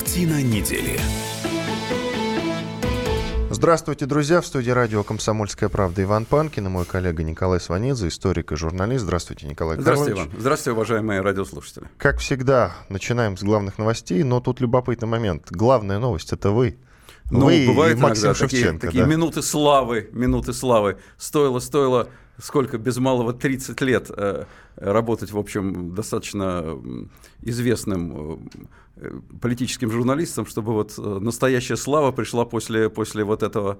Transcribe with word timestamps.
Картина 0.00 0.42
недели. 0.42 0.98
Здравствуйте, 3.50 4.06
друзья. 4.06 4.40
В 4.40 4.46
студии 4.46 4.70
радио 4.70 5.04
«Комсомольская 5.04 5.68
правда» 5.68 6.02
Иван 6.02 6.24
Панкин 6.24 6.68
и 6.68 6.70
мой 6.70 6.86
коллега 6.86 7.22
Николай 7.22 7.60
Сванидзе, 7.60 8.08
историк 8.08 8.50
и 8.52 8.56
журналист. 8.56 9.04
Здравствуйте, 9.04 9.46
Николай 9.46 9.78
Здравствуйте, 9.78 10.14
Иван. 10.14 10.30
Здравствуйте, 10.38 10.74
уважаемые 10.74 11.20
радиослушатели. 11.20 11.84
Как 11.98 12.16
всегда, 12.16 12.72
начинаем 12.88 13.36
с 13.36 13.42
главных 13.42 13.76
новостей, 13.76 14.22
но 14.22 14.40
тут 14.40 14.60
любопытный 14.60 15.06
момент. 15.06 15.48
Главная 15.50 15.98
новость– 15.98 16.32
это 16.32 16.50
вы. 16.50 16.78
Ну, 17.30 17.46
вы 17.46 17.66
бывает 17.66 17.98
и 17.98 18.00
Максим 18.00 18.24
иногда 18.24 18.38
Шевченко, 18.38 18.72
такие, 18.72 18.78
такие 18.78 19.04
да? 19.04 19.10
минуты 19.10 19.42
славы, 19.42 20.08
минуты 20.12 20.52
славы. 20.52 20.98
Стоило, 21.16 21.60
стоило 21.60 22.08
сколько 22.38 22.78
без 22.78 22.96
малого 22.98 23.32
30 23.32 23.80
лет 23.82 24.10
э, 24.16 24.44
работать, 24.76 25.30
в 25.30 25.38
общем, 25.38 25.94
достаточно 25.94 26.78
известным 27.42 28.48
э, 28.96 29.20
политическим 29.40 29.90
журналистом, 29.90 30.46
чтобы 30.46 30.72
вот 30.72 30.94
э, 30.98 31.02
настоящая 31.02 31.76
слава 31.76 32.12
пришла 32.12 32.44
после, 32.44 32.90
после 32.90 33.24
вот 33.24 33.42
этого 33.42 33.78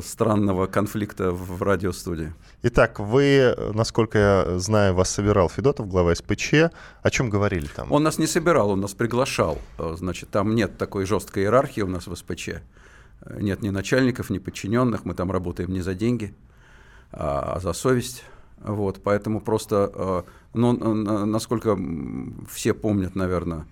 странного 0.00 0.66
конфликта 0.66 1.32
в 1.32 1.62
радиостудии. 1.62 2.32
Итак, 2.62 3.00
вы, 3.00 3.54
насколько 3.74 4.18
я 4.18 4.58
знаю, 4.58 4.94
вас 4.94 5.10
собирал 5.10 5.48
Федотов, 5.48 5.88
глава 5.88 6.14
СПЧ. 6.14 6.54
О 7.02 7.10
чем 7.10 7.30
говорили 7.30 7.66
там? 7.66 7.90
Он 7.90 8.02
нас 8.02 8.18
не 8.18 8.26
собирал, 8.26 8.70
он 8.70 8.80
нас 8.80 8.94
приглашал. 8.94 9.58
Значит, 9.78 10.30
там 10.30 10.54
нет 10.54 10.78
такой 10.78 11.04
жесткой 11.04 11.44
иерархии 11.44 11.80
у 11.80 11.88
нас 11.88 12.06
в 12.06 12.14
СПЧ. 12.14 12.62
Нет 13.38 13.62
ни 13.62 13.70
начальников, 13.70 14.30
ни 14.30 14.38
подчиненных, 14.38 15.04
мы 15.04 15.14
там 15.14 15.30
работаем 15.30 15.72
не 15.72 15.80
за 15.80 15.94
деньги 15.94 16.34
а 17.12 17.60
за 17.60 17.72
совесть. 17.72 18.24
Вот, 18.58 19.00
поэтому 19.02 19.40
просто, 19.40 19.90
э, 19.94 20.22
ну, 20.54 20.72
насколько 21.24 21.76
все 22.48 22.74
помнят, 22.74 23.16
наверное, 23.16 23.60
э, 23.60 23.64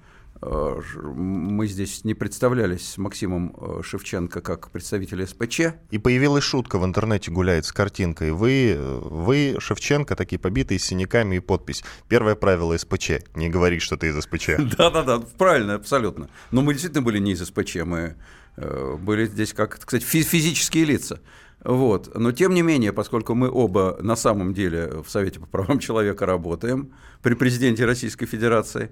мы 0.42 1.66
здесь 1.66 2.04
не 2.04 2.14
представлялись 2.14 2.88
с 2.88 2.98
Максимом 2.98 3.54
э, 3.58 3.82
Шевченко 3.82 4.40
как 4.40 4.70
представитель 4.70 5.26
СПЧ. 5.26 5.60
И 5.90 5.98
появилась 5.98 6.44
шутка 6.44 6.78
в 6.78 6.84
интернете 6.84 7.30
гуляет 7.30 7.66
с 7.66 7.72
картинкой. 7.72 8.32
Вы, 8.32 8.78
вы 8.80 9.56
Шевченко, 9.58 10.16
такие 10.16 10.38
побитые 10.38 10.78
с 10.78 10.84
синяками 10.84 11.36
и 11.36 11.40
подпись. 11.40 11.84
Первое 12.08 12.36
правило 12.36 12.76
СПЧ. 12.76 13.10
Не 13.34 13.50
говорить, 13.50 13.82
что 13.82 13.98
ты 13.98 14.08
из 14.08 14.20
СПЧ. 14.22 14.50
Да-да-да, 14.78 15.20
правильно, 15.36 15.74
абсолютно. 15.74 16.30
Но 16.50 16.62
мы 16.62 16.72
действительно 16.72 17.02
были 17.02 17.18
не 17.18 17.32
из 17.32 17.44
СПЧ. 17.44 17.76
Мы 17.84 18.16
были 18.56 19.26
здесь 19.26 19.52
как, 19.54 19.78
кстати, 19.78 20.02
физические 20.02 20.84
лица. 20.84 21.20
Вот. 21.62 22.14
Но 22.14 22.32
тем 22.32 22.54
не 22.54 22.62
менее, 22.62 22.92
поскольку 22.92 23.34
мы 23.34 23.50
оба 23.50 23.98
на 24.00 24.16
самом 24.16 24.54
деле 24.54 25.02
в 25.02 25.10
Совете 25.10 25.40
по 25.40 25.46
правам 25.46 25.78
человека 25.80 26.26
работаем 26.26 26.92
при 27.22 27.34
президенте 27.34 27.84
Российской 27.84 28.26
Федерации, 28.26 28.90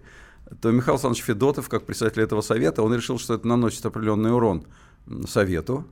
то 0.60 0.70
Михаил 0.70 0.94
Александрович 0.94 1.24
Федотов, 1.24 1.68
как 1.68 1.84
председатель 1.84 2.22
этого 2.22 2.40
совета, 2.40 2.82
он 2.82 2.94
решил, 2.94 3.18
что 3.18 3.34
это 3.34 3.46
наносит 3.46 3.84
определенный 3.84 4.32
урон 4.32 4.64
Совету, 5.26 5.86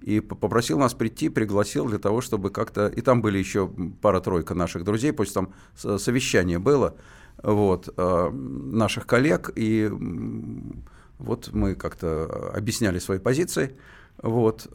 и 0.00 0.20
попросил 0.20 0.78
нас 0.78 0.94
прийти, 0.94 1.28
пригласил 1.28 1.86
для 1.86 1.98
того, 1.98 2.20
чтобы 2.20 2.50
как-то... 2.50 2.88
И 2.88 3.00
там 3.00 3.22
были 3.22 3.38
еще 3.38 3.70
пара-тройка 4.00 4.54
наших 4.54 4.84
друзей, 4.84 5.12
после 5.12 5.34
там 5.34 5.54
совещание 5.76 6.58
было, 6.58 6.96
вот, 7.42 7.88
э, 7.96 8.30
наших 8.30 9.06
коллег, 9.06 9.50
и 9.54 9.90
вот 11.18 11.50
мы 11.52 11.74
как-то 11.74 12.52
объясняли 12.54 12.98
свои 12.98 13.18
позиции. 13.18 13.76
Вот, 14.18 14.68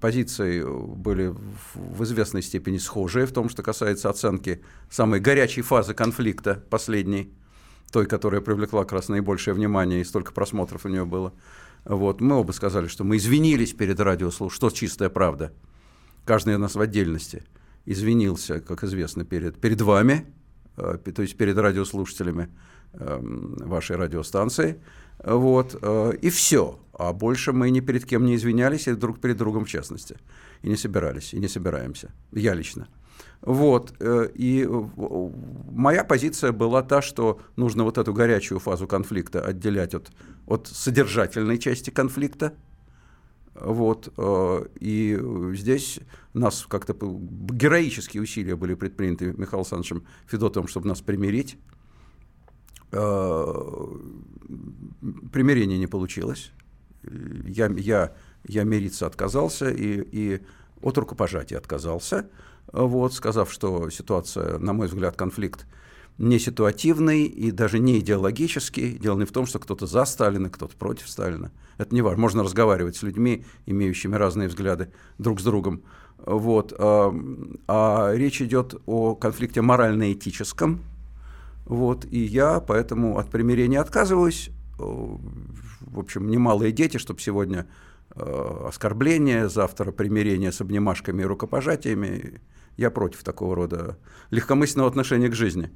позиции 0.00 0.62
были 0.64 1.34
в 1.74 2.04
известной 2.04 2.40
степени 2.40 2.78
схожие 2.78 3.26
в 3.26 3.32
том, 3.32 3.48
что 3.48 3.62
касается 3.62 4.08
оценки 4.08 4.62
самой 4.88 5.20
горячей 5.20 5.62
фазы 5.62 5.92
конфликта, 5.92 6.62
последней, 6.70 7.34
той, 7.94 8.06
которая 8.06 8.40
привлекла 8.40 8.82
как 8.82 8.94
раз 8.94 9.08
наибольшее 9.08 9.54
внимание, 9.54 10.00
и 10.00 10.04
столько 10.04 10.32
просмотров 10.32 10.84
у 10.84 10.88
нее 10.88 11.04
было. 11.04 11.32
Вот, 11.84 12.20
мы 12.20 12.34
оба 12.34 12.50
сказали, 12.50 12.88
что 12.88 13.04
мы 13.04 13.18
извинились 13.18 13.72
перед 13.72 14.00
радиослушателями, 14.00 14.56
что 14.56 14.70
чистая 14.70 15.10
правда. 15.10 15.52
Каждый 16.24 16.54
из 16.54 16.58
нас 16.58 16.74
в 16.74 16.80
отдельности 16.80 17.44
извинился, 17.86 18.60
как 18.60 18.82
известно, 18.82 19.24
перед, 19.24 19.60
перед 19.60 19.80
вами, 19.80 20.26
э, 20.76 20.98
то 21.14 21.22
есть 21.22 21.36
перед 21.36 21.56
радиослушателями 21.56 22.48
э, 22.94 23.18
вашей 23.20 23.94
радиостанции. 23.94 24.80
Вот, 25.24 25.78
э, 25.80 26.14
и 26.20 26.30
все. 26.30 26.80
А 26.94 27.12
больше 27.12 27.52
мы 27.52 27.70
ни 27.70 27.78
перед 27.78 28.04
кем 28.06 28.26
не 28.26 28.34
извинялись, 28.34 28.88
и 28.88 28.94
друг 28.94 29.20
перед 29.20 29.36
другом 29.36 29.66
в 29.66 29.68
частности. 29.68 30.16
И 30.62 30.68
не 30.68 30.76
собирались, 30.76 31.32
и 31.32 31.38
не 31.38 31.46
собираемся. 31.46 32.10
Я 32.32 32.54
лично. 32.54 32.88
Вот. 33.40 33.94
Э, 34.00 34.28
и 34.34 34.68
моя 35.70 36.04
позиция 36.04 36.52
была 36.52 36.82
та, 36.82 37.02
что 37.02 37.40
нужно 37.56 37.84
вот 37.84 37.98
эту 37.98 38.12
горячую 38.12 38.58
фазу 38.60 38.86
конфликта 38.86 39.40
отделять 39.40 39.94
от, 39.94 40.10
от 40.46 40.66
содержательной 40.68 41.58
части 41.58 41.90
конфликта. 41.90 42.54
Вот. 43.54 44.12
Э, 44.16 44.66
и 44.80 45.18
здесь 45.54 46.00
нас 46.32 46.66
как-то 46.68 46.94
героические 46.94 48.22
усилия 48.22 48.56
были 48.56 48.74
предприняты 48.74 49.26
Михаилом 49.26 49.60
Александровичем 49.60 50.04
Федотовым, 50.26 50.68
чтобы 50.68 50.88
нас 50.88 51.00
примирить. 51.00 51.58
Примирение 55.32 55.78
не 55.78 55.88
получилось 55.88 56.52
я, 57.46 57.66
я, 57.76 58.12
я 58.46 58.64
мириться 58.64 59.06
отказался 59.06 59.70
и, 59.70 60.02
и 60.12 60.40
от 60.82 60.98
рукопожатия 60.98 61.58
отказался, 61.58 62.28
вот, 62.72 63.14
сказав, 63.14 63.52
что 63.52 63.90
ситуация, 63.90 64.58
на 64.58 64.72
мой 64.72 64.88
взгляд, 64.88 65.16
конфликт 65.16 65.66
не 66.18 66.38
ситуативный 66.38 67.24
и 67.24 67.50
даже 67.50 67.78
не 67.78 67.98
идеологический. 67.98 68.98
Дело 68.98 69.18
не 69.18 69.24
в 69.24 69.32
том, 69.32 69.46
что 69.46 69.58
кто-то 69.58 69.86
за 69.86 70.04
Сталина, 70.04 70.48
кто-то 70.48 70.76
против 70.76 71.08
Сталина. 71.08 71.50
Это 71.76 71.94
не 71.94 72.02
важно. 72.02 72.20
Можно 72.20 72.42
разговаривать 72.44 72.96
с 72.96 73.02
людьми, 73.02 73.44
имеющими 73.66 74.14
разные 74.14 74.48
взгляды 74.48 74.92
друг 75.18 75.40
с 75.40 75.44
другом. 75.44 75.82
Вот. 76.18 76.72
А, 76.78 77.12
а 77.66 78.12
речь 78.14 78.40
идет 78.40 78.80
о 78.86 79.16
конфликте 79.16 79.60
морально-этическом. 79.60 80.80
Вот. 81.66 82.04
И 82.04 82.20
я 82.20 82.60
поэтому 82.60 83.18
от 83.18 83.30
примирения 83.30 83.80
отказываюсь 83.80 84.50
в 84.78 85.98
общем, 85.98 86.28
немалые 86.28 86.72
дети, 86.72 86.96
чтобы 86.96 87.20
сегодня 87.20 87.66
э, 88.16 88.66
оскорбление, 88.68 89.48
завтра 89.48 89.92
примирение 89.92 90.52
с 90.52 90.60
обнимашками 90.60 91.22
и 91.22 91.26
рукопожатиями. 91.26 92.40
Я 92.76 92.90
против 92.90 93.22
такого 93.22 93.54
рода 93.54 93.98
легкомысленного 94.30 94.88
отношения 94.88 95.28
к 95.28 95.34
жизни. 95.34 95.70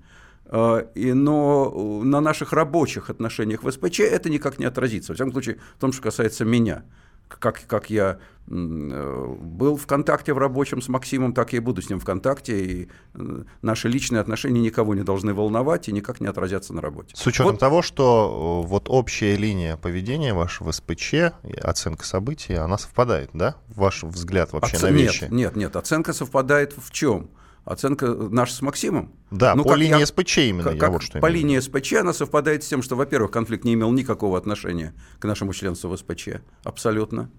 Э, 0.46 0.86
и, 0.94 1.12
но 1.12 2.02
на 2.04 2.20
наших 2.20 2.52
рабочих 2.52 3.10
отношениях 3.10 3.62
в 3.62 3.70
СПЧ 3.70 4.00
это 4.00 4.30
никак 4.30 4.58
не 4.58 4.64
отразится. 4.64 5.12
Во 5.12 5.14
всяком 5.14 5.32
случае, 5.32 5.58
в 5.76 5.80
том, 5.80 5.92
что 5.92 6.02
касается 6.02 6.44
меня 6.44 6.84
как, 7.28 7.66
как 7.66 7.90
я 7.90 8.18
э, 8.48 9.34
был 9.40 9.76
в 9.76 9.86
контакте 9.86 10.32
в 10.32 10.38
рабочем 10.38 10.80
с 10.82 10.88
Максимом, 10.88 11.32
так 11.32 11.52
я 11.52 11.58
и 11.58 11.60
буду 11.60 11.82
с 11.82 11.90
ним 11.90 12.00
в 12.00 12.04
контакте, 12.04 12.64
и 12.64 12.88
э, 13.14 13.42
наши 13.62 13.88
личные 13.88 14.20
отношения 14.20 14.60
никого 14.60 14.94
не 14.94 15.02
должны 15.02 15.34
волновать 15.34 15.88
и 15.88 15.92
никак 15.92 16.20
не 16.20 16.26
отразятся 16.26 16.72
на 16.74 16.80
работе. 16.80 17.14
С 17.16 17.26
учетом 17.26 17.52
вот. 17.52 17.60
того, 17.60 17.82
что 17.82 18.62
э, 18.64 18.68
вот 18.68 18.88
общая 18.88 19.36
линия 19.36 19.76
поведения 19.76 20.34
вашего 20.34 20.72
СПЧ, 20.72 21.32
оценка 21.62 22.04
событий, 22.04 22.54
она 22.54 22.78
совпадает, 22.78 23.30
да? 23.32 23.56
Ваш 23.68 24.02
взгляд 24.02 24.52
вообще 24.52 24.76
Оц... 24.76 24.82
на 24.82 24.88
вещи? 24.88 25.22
Нет, 25.24 25.32
нет, 25.32 25.56
нет, 25.56 25.76
оценка 25.76 26.12
совпадает 26.12 26.74
в 26.76 26.90
чем? 26.90 27.30
Оценка 27.68 28.06
наша 28.06 28.54
с 28.54 28.62
Максимом. 28.62 29.12
Да, 29.30 29.54
ну, 29.54 29.62
по 29.62 29.74
линии 29.74 29.98
я, 30.00 30.06
СПЧ 30.06 30.38
именно. 30.38 30.70
Как, 30.70 30.80
я 30.80 30.88
вот 30.88 31.02
что 31.02 31.18
по 31.18 31.26
линии 31.26 31.58
СПЧ 31.58 31.94
она 32.00 32.14
совпадает 32.14 32.64
с 32.64 32.66
тем, 32.66 32.80
что, 32.80 32.96
во-первых, 32.96 33.30
конфликт 33.30 33.64
не 33.64 33.74
имел 33.74 33.92
никакого 33.92 34.38
отношения 34.38 34.94
к 35.18 35.26
нашему 35.26 35.52
членству 35.52 35.90
в 35.90 35.96
СПЧ. 35.98 36.40
Абсолютно. 36.64 37.30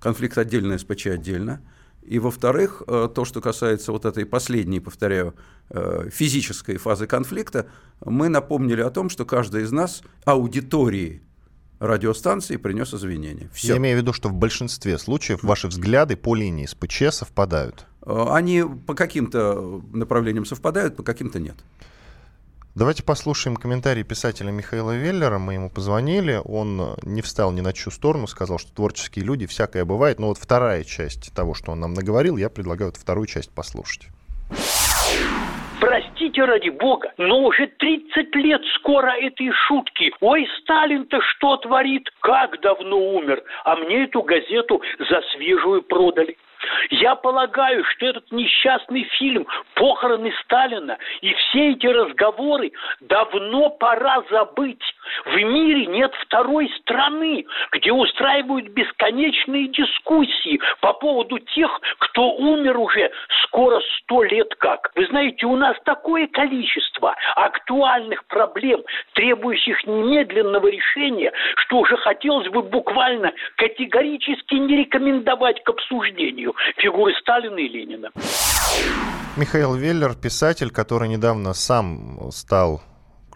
Конфликт 0.00 0.38
отдельно, 0.38 0.78
СПЧ 0.78 1.08
отдельно. 1.08 1.60
И, 2.02 2.18
во-вторых, 2.18 2.84
э, 2.86 3.10
то, 3.14 3.26
что 3.26 3.42
касается 3.42 3.92
вот 3.92 4.06
этой 4.06 4.24
последней, 4.24 4.80
повторяю, 4.80 5.34
э, 5.68 6.08
физической 6.10 6.78
фазы 6.78 7.06
конфликта, 7.06 7.66
мы 8.02 8.30
напомнили 8.30 8.80
о 8.80 8.88
том, 8.88 9.10
что 9.10 9.26
каждый 9.26 9.64
из 9.64 9.72
нас 9.72 10.02
аудитории 10.24 11.20
радиостанции 11.80 12.56
принес 12.56 12.94
извинения. 12.94 13.50
Все. 13.52 13.72
Я 13.72 13.76
имею 13.76 13.98
в 13.98 14.00
виду, 14.00 14.14
что 14.14 14.30
в 14.30 14.34
большинстве 14.34 14.96
случаев 14.96 15.42
ваши 15.42 15.68
взгляды 15.68 16.16
по 16.16 16.34
линии 16.34 16.64
СПЧ 16.64 17.10
совпадают. 17.10 17.86
Э, 18.06 18.26
они 18.30 18.62
по 18.86 18.94
каким-то 18.94 19.82
направлениям 19.92 20.44
совпадают, 20.44 20.96
по 20.96 21.02
каким-то 21.02 21.38
нет. 21.38 21.56
Давайте 22.74 23.02
послушаем 23.02 23.56
комментарий 23.56 24.04
писателя 24.04 24.50
Михаила 24.50 24.94
Веллера. 24.94 25.38
Мы 25.38 25.54
ему 25.54 25.70
позвонили, 25.70 26.40
он 26.44 26.94
не 27.04 27.22
встал 27.22 27.50
ни 27.50 27.62
на 27.62 27.72
чью 27.72 27.90
сторону, 27.90 28.26
сказал, 28.26 28.58
что 28.58 28.70
творческие 28.74 29.24
люди, 29.24 29.46
всякое 29.46 29.86
бывает. 29.86 30.18
Но 30.18 30.28
вот 30.28 30.36
вторая 30.36 30.84
часть 30.84 31.34
того, 31.34 31.54
что 31.54 31.72
он 31.72 31.80
нам 31.80 31.94
наговорил, 31.94 32.36
я 32.36 32.50
предлагаю 32.50 32.90
вот 32.90 32.98
вторую 32.98 33.26
часть 33.26 33.50
послушать. 33.54 34.08
Простите 35.80 36.44
ради 36.44 36.68
бога, 36.68 37.12
но 37.16 37.44
уже 37.44 37.66
30 37.66 38.34
лет 38.36 38.60
скоро 38.78 39.10
этой 39.20 39.50
шутки. 39.66 40.12
Ой, 40.20 40.46
Сталин-то 40.62 41.20
что 41.22 41.56
творит? 41.58 42.10
Как 42.20 42.60
давно 42.60 42.98
умер? 42.98 43.42
А 43.64 43.76
мне 43.76 44.04
эту 44.04 44.22
газету 44.22 44.82
за 44.98 45.20
свежую 45.32 45.82
продали. 45.82 46.36
Я 46.90 47.14
полагаю, 47.14 47.84
что 47.84 48.06
этот 48.06 48.30
несчастный 48.32 49.04
фильм 49.18 49.46
«Похороны 49.74 50.32
Сталина» 50.44 50.98
и 51.20 51.32
все 51.34 51.72
эти 51.72 51.86
разговоры 51.86 52.72
давно 53.00 53.70
пора 53.70 54.22
забыть. 54.30 54.82
В 55.24 55.36
мире 55.36 55.86
нет 55.86 56.12
второй 56.22 56.68
страны, 56.80 57.46
где 57.72 57.92
устраивают 57.92 58.68
бесконечные 58.68 59.68
дискуссии 59.68 60.60
по 60.80 60.92
поводу 60.92 61.38
тех, 61.38 61.80
кто 61.98 62.32
умер 62.32 62.78
уже 62.78 63.10
скоро 63.44 63.80
сто 63.98 64.22
лет 64.24 64.54
как. 64.56 64.90
Вы 64.94 65.06
знаете, 65.06 65.46
у 65.46 65.56
нас 65.56 65.76
такое 65.84 66.26
количество 66.26 67.14
актуальных 67.36 68.24
проблем, 68.26 68.82
требующих 69.12 69.86
немедленного 69.86 70.68
решения, 70.68 71.32
что 71.56 71.78
уже 71.78 71.96
хотелось 71.98 72.48
бы 72.48 72.62
буквально 72.62 73.32
категорически 73.56 74.54
не 74.54 74.76
рекомендовать 74.76 75.62
к 75.62 75.68
обсуждению 75.68 76.55
фигуры 76.76 77.12
Сталина 77.20 77.58
и 77.58 77.68
Ленина. 77.68 78.10
Михаил 79.36 79.74
Веллер, 79.74 80.14
писатель, 80.14 80.70
который 80.70 81.08
недавно 81.08 81.52
сам 81.52 82.30
стал 82.32 82.82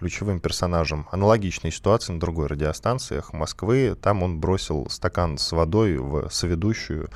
ключевым 0.00 0.40
персонажем 0.40 1.06
аналогичной 1.12 1.70
ситуации 1.70 2.14
на 2.14 2.20
другой 2.20 2.46
радиостанциях 2.46 3.34
Москвы. 3.34 3.94
Там 4.00 4.22
он 4.22 4.40
бросил 4.40 4.88
стакан 4.88 5.37
с 5.37 5.52
водой 5.52 5.99
в 5.99 6.31
соведущую 6.31 7.11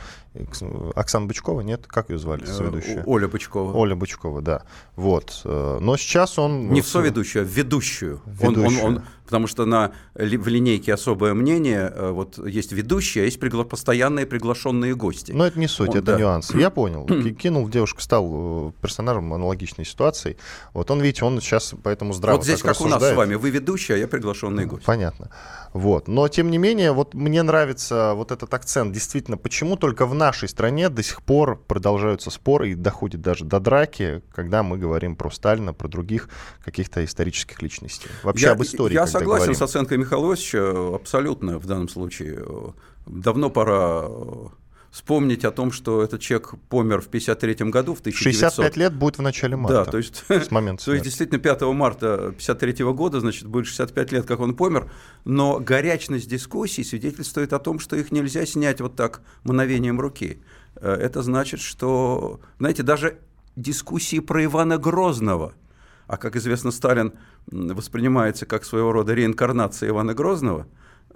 Оксана 0.95 1.27
Бычкова, 1.27 1.63
нет? 1.63 1.87
Как 1.87 2.11
ее 2.11 2.19
звали, 2.19 2.43
э, 2.43 2.47
соведущая? 2.47 3.03
Оля 3.07 3.27
Бычкова. 3.27 3.73
Оля 3.73 3.95
Бычкова, 3.95 4.43
да. 4.43 4.65
Вот. 4.97 5.41
Э, 5.45 5.79
но 5.81 5.97
сейчас 5.97 6.39
он... 6.39 6.69
Не 6.71 6.83
в 6.83 6.87
соведущую, 6.87 7.45
а 7.45 7.47
в 7.47 7.49
ведущую. 7.49 8.21
ведущую. 8.27 8.85
Он, 8.85 8.95
он, 8.95 8.97
он, 8.97 9.03
потому 9.25 9.47
что 9.47 9.65
на, 9.65 9.93
в 10.15 10.49
линейке 10.49 10.95
особое 10.95 11.35
мнение, 11.35 11.93
э, 11.95 12.11
вот 12.11 12.39
есть 12.47 12.73
ведущие, 12.73 13.23
а 13.23 13.25
есть 13.25 13.39
пригла- 13.39 13.65
постоянные 13.65 14.27
приглашенные 14.27 14.95
гости. 14.95 15.33
Но 15.33 15.47
это 15.47 15.59
не 15.59 15.69
суть, 15.69 15.91
он, 15.91 15.97
это 15.97 16.13
да. 16.13 16.19
нюанс. 16.19 16.55
Я 16.55 16.71
понял. 16.71 17.07
Кинул 17.39 17.69
девушку, 17.69 18.01
стал 18.01 18.73
персонажем 18.81 19.33
аналогичной 19.33 19.85
ситуации. 19.85 20.37
Вот 20.73 20.91
он, 20.91 21.01
видите, 21.01 21.25
он 21.25 21.41
сейчас 21.41 21.75
поэтому 21.83 22.13
здраво 22.13 22.37
Вот 22.37 22.45
здесь 22.45 22.61
как 22.61 22.73
рассуждает. 22.73 23.03
у 23.03 23.05
нас 23.05 23.15
с 23.15 23.17
вами. 23.17 23.35
Вы 23.35 23.51
ведущий, 23.51 23.95
а 23.95 23.97
я 23.97 24.09
приглашенный 24.09 24.67
гость. 24.67 24.85
Понятно. 24.85 25.31
Вот. 25.73 26.07
Но, 26.07 26.29
тем 26.29 26.51
не 26.51 26.59
менее, 26.59 26.93
вот 26.93 27.15
мне 27.15 27.43
нравится 27.43 28.13
вот 28.15 28.31
этот 28.31 28.53
акцент. 28.55 28.93
Действительно, 28.93 29.37
почему 29.37 29.77
только 29.77 30.07
в 30.07 30.15
нашей 30.15 30.49
стране 30.49 30.89
до 30.89 31.03
сих 31.03 31.23
пор 31.23 31.57
продолжаются 31.57 32.31
споры 32.31 32.71
и 32.71 32.75
доходит 32.75 33.23
даже 33.23 33.45
до 33.45 33.59
драки, 33.59 34.23
когда 34.33 34.63
мы 34.63 34.79
говорим 34.79 35.17
про 35.17 35.31
Сталина, 35.31 35.73
про 35.73 35.89
других 35.89 36.29
каких-то 36.65 37.05
исторических 37.05 37.61
личностей. 37.61 38.09
Вообще 38.23 38.47
я, 38.47 38.53
об 38.53 38.63
истории. 38.63 38.95
Я 38.95 39.07
согласен 39.19 39.45
говорим. 39.45 39.55
с 39.55 39.63
оценкой 39.63 39.99
Михаила 39.99 40.33
Иосифовича 40.33 40.95
абсолютно 40.95 41.59
в 41.59 41.67
данном 41.67 41.89
случае. 41.89 42.45
Давно 43.07 43.51
пора 43.51 44.09
вспомнить 44.95 45.45
о 45.45 45.51
том, 45.51 45.73
что 45.73 46.05
этот 46.05 46.21
человек 46.21 46.55
помер 46.69 47.01
в 47.01 47.09
1953 47.09 47.71
году, 47.71 47.95
в 47.97 48.01
1900. 48.01 48.33
65 48.33 48.77
лет 48.77 48.95
будет 48.95 49.19
в 49.19 49.23
начале 49.23 49.57
марта. 49.57 49.85
Да, 49.85 49.91
то 49.91 49.99
есть, 49.99 50.25
с 50.29 50.53
момента 50.53 50.85
то 50.87 50.93
есть 50.93 51.05
действительно 51.05 51.41
5 51.41 51.63
марта 51.63 52.15
1953 52.15 52.85
года, 52.93 53.19
значит, 53.19 53.49
будет 53.49 53.67
65 53.67 54.13
лет, 54.13 54.25
как 54.25 54.39
он 54.39 54.55
помер, 54.55 54.89
но 55.25 55.59
горячность 55.59 56.29
дискуссий 56.29 56.85
свидетельствует 56.85 57.53
о 57.53 57.59
том, 57.59 57.81
что 57.81 57.97
их 57.97 58.13
нельзя 58.13 58.47
снять 58.47 58.81
вот 58.81 58.95
так 58.95 59.23
мгновением 59.43 60.01
руки. 60.01 60.39
Э, 60.77 60.93
это 60.95 61.23
значит, 61.23 61.59
что, 61.59 62.39
знаете, 62.61 62.85
даже 62.85 63.19
дискуссии 63.57 64.21
про 64.21 64.45
Ивана 64.45 64.79
Грозного, 64.79 65.55
а 66.07 66.17
как 66.17 66.37
известно, 66.37 66.71
Сталин 66.71 67.13
воспринимается 67.47 68.47
как 68.47 68.65
своего 68.65 68.93
рода 68.93 69.15
реинкарнация 69.15 69.89
Ивана 69.89 70.15
Грозного, 70.15 70.67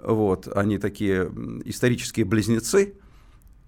вот, 0.01 0.47
они 0.55 0.77
такие 0.77 1.31
исторические 1.65 2.25
близнецы– 2.25 2.93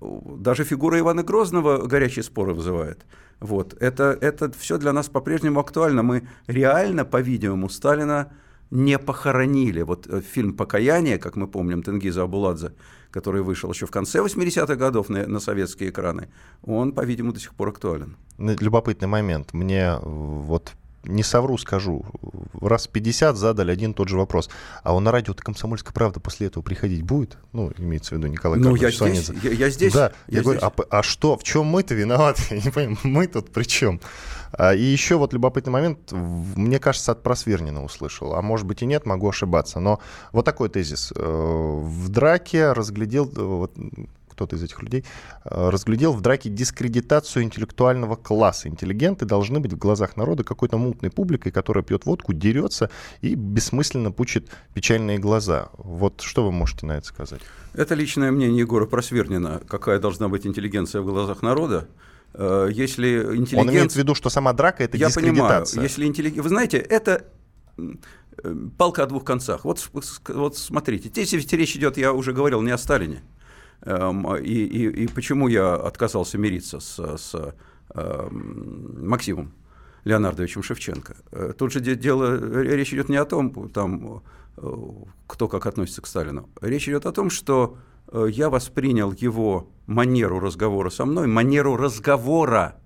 даже 0.02 0.64
фигура 0.64 1.00
Ивана 1.00 1.24
Грозного 1.24 1.86
горячие 1.88 2.24
споры 2.24 2.54
вызывает. 2.54 3.06
Вот. 3.40 3.76
Это, 3.80 4.18
это 4.20 4.52
все 4.58 4.78
для 4.78 4.94
нас 4.94 5.10
по-прежнему 5.10 5.60
актуально. 5.60 6.04
Мы 6.04 6.28
реально, 6.48 7.06
по-видимому, 7.06 7.70
Сталина 7.70 8.32
не 8.72 8.98
похоронили. 8.98 9.82
Вот 9.82 10.08
э, 10.08 10.22
фильм 10.22 10.54
«Покаяние», 10.56 11.18
как 11.18 11.36
мы 11.36 11.48
помним, 11.48 11.84
Тенгиза 11.84 12.24
Абуладзе, 12.24 12.74
который 13.12 13.42
вышел 13.42 13.72
еще 13.72 13.86
в 13.86 13.92
конце 13.92 14.20
80-х 14.20 14.76
годов 14.76 15.10
на, 15.10 15.28
на 15.28 15.40
советские 15.40 15.90
экраны, 15.90 16.30
он, 16.64 16.94
по-видимому, 16.94 17.34
до 17.34 17.40
сих 17.40 17.54
пор 17.54 17.70
актуален. 17.70 18.18
Любопытный 18.38 19.08
момент. 19.08 19.54
Мне 19.54 19.98
вот 20.02 20.74
не 21.04 21.24
совру, 21.24 21.58
скажу, 21.58 22.06
раз 22.60 22.88
50 22.88 23.36
задали 23.36 23.72
один 23.72 23.92
и 23.92 23.94
тот 23.94 24.08
же 24.08 24.18
вопрос. 24.18 24.50
А 24.84 24.94
он 24.94 25.04
на 25.04 25.12
радио-то 25.12 25.44
«Комсомольская 25.44 25.94
правда» 25.94 26.20
после 26.20 26.48
этого 26.48 26.64
приходить 26.64 27.04
будет? 27.04 27.38
Ну, 27.54 27.72
имеется 27.78 28.16
в 28.16 28.18
виду 28.18 28.28
Николай 28.28 28.60
Ну, 28.60 28.76
я 28.76 28.92
здесь, 28.92 29.30
я, 29.44 29.52
я 29.52 29.70
здесь. 29.70 29.94
Да, 29.94 30.12
я, 30.28 30.38
я 30.38 30.44
говорю, 30.44 30.60
А, 30.62 30.72
а 30.90 31.04
что, 31.04 31.38
в 31.38 31.44
чем 31.44 31.66
мы-то 31.66 31.96
виноваты? 31.96 32.42
Я 32.52 32.62
не 32.62 32.70
понимаю, 32.70 32.98
мы 33.04 33.28
тут 33.28 33.52
при 33.52 33.64
чем? 33.64 34.00
А, 34.54 34.74
и 34.74 34.82
еще 34.82 35.16
вот 35.16 35.34
любопытный 35.34 35.72
момент, 35.72 36.12
мне 36.12 36.80
кажется, 36.80 37.14
от 37.14 37.24
Просвернина 37.24 37.84
услышал, 37.84 38.36
а 38.36 38.42
может 38.42 38.68
быть 38.68 38.82
и 38.82 38.86
нет, 38.86 39.06
могу 39.06 39.30
ошибаться, 39.30 39.80
но 39.80 40.00
вот 40.32 40.46
такой 40.46 40.70
тезис. 40.70 41.14
Э, 41.16 41.22
в 41.22 42.10
драке 42.10 42.74
разглядел, 42.74 43.32
э, 43.36 43.42
вот, 43.42 43.74
кто-то 44.42 44.56
из 44.56 44.64
этих 44.64 44.82
людей, 44.82 45.06
э, 45.46 45.70
разглядел 45.70 46.14
в 46.14 46.22
драке 46.22 46.50
дискредитацию 46.50 47.44
интеллектуального 47.44 48.16
класса. 48.16 48.70
Интеллигенты 48.70 49.26
должны 49.26 49.60
быть 49.60 49.74
в 49.74 49.78
глазах 49.78 50.18
народа 50.18 50.44
какой-то 50.44 50.78
мутной 50.78 51.12
публикой, 51.12 51.52
которая 51.52 51.84
пьет 51.84 52.06
водку, 52.06 52.34
дерется 52.34 52.90
и 53.22 53.36
бессмысленно 53.36 54.12
пучит 54.12 54.50
печальные 54.74 55.20
глаза. 55.20 55.70
Вот 55.78 56.22
что 56.22 56.44
вы 56.44 56.52
можете 56.52 56.88
на 56.88 56.94
это 56.94 57.06
сказать? 57.08 57.42
Это 57.74 57.94
личное 57.94 58.32
мнение 58.32 58.60
Егора 58.60 58.88
Просвернина, 58.88 59.62
какая 59.68 60.00
должна 60.00 60.28
быть 60.28 60.48
интеллигенция 60.48 61.02
в 61.02 61.06
глазах 61.06 61.44
народа. 61.44 61.88
Э, 62.34 62.70
если 62.72 63.20
интеллигенция... 63.20 63.60
Он 63.60 63.70
имеет 63.70 63.92
в 63.92 63.96
виду, 63.96 64.16
что 64.16 64.30
сама 64.30 64.54
драка— 64.54 64.84
это 64.86 64.98
Я 64.98 65.08
дискредитация. 65.08 65.76
понимаю. 65.76 65.90
Если 65.90 66.06
интеллиг... 66.06 66.36
Вы 66.36 66.50
знаете, 66.50 66.78
это 66.78 67.26
э, 67.78 68.56
палка 68.78 69.04
о 69.04 69.06
двух 69.06 69.24
концах. 69.24 69.66
Вот, 69.66 69.88
вот 70.28 70.58
смотрите, 70.58 71.10
здесь 71.10 71.32
ведь 71.34 71.54
речь 71.54 71.76
идет, 71.76 71.98
я 71.98 72.12
уже 72.12 72.34
говорил, 72.34 72.62
не 72.62 72.72
о 72.72 72.78
Сталине. 72.80 73.22
Эм, 73.84 74.36
и, 74.36 74.54
и, 74.54 75.04
и 75.04 75.08
почему 75.08 75.48
я 75.48 75.76
отказался 75.76 76.38
мириться 76.38 76.80
с, 76.80 77.18
с 77.18 77.56
эм, 77.96 79.08
Максимом 79.08 79.54
Леонардовичем 80.04 80.64
Шевченко. 80.64 81.16
Э, 81.32 81.54
тут 81.58 81.72
же 81.72 81.80
дело, 81.80 82.62
речь 82.62 82.94
идет 82.94 83.10
не 83.10 83.18
о 83.18 83.26
том, 83.26 83.70
там, 83.70 84.24
э, 84.58 84.72
кто 85.28 85.48
как 85.48 85.66
относится 85.66 86.02
к 86.02 86.08
Сталину. 86.08 86.50
Речь 86.62 86.88
идет 86.88 87.06
о 87.06 87.12
том, 87.12 87.30
что 87.30 87.78
э, 88.08 88.28
я 88.30 88.50
воспринял 88.50 89.12
его 89.12 89.72
манеру 89.88 90.40
разговора 90.40 90.90
со 90.90 91.06
мной, 91.06 91.28
манеру 91.28 91.76
разговора. 91.76 92.78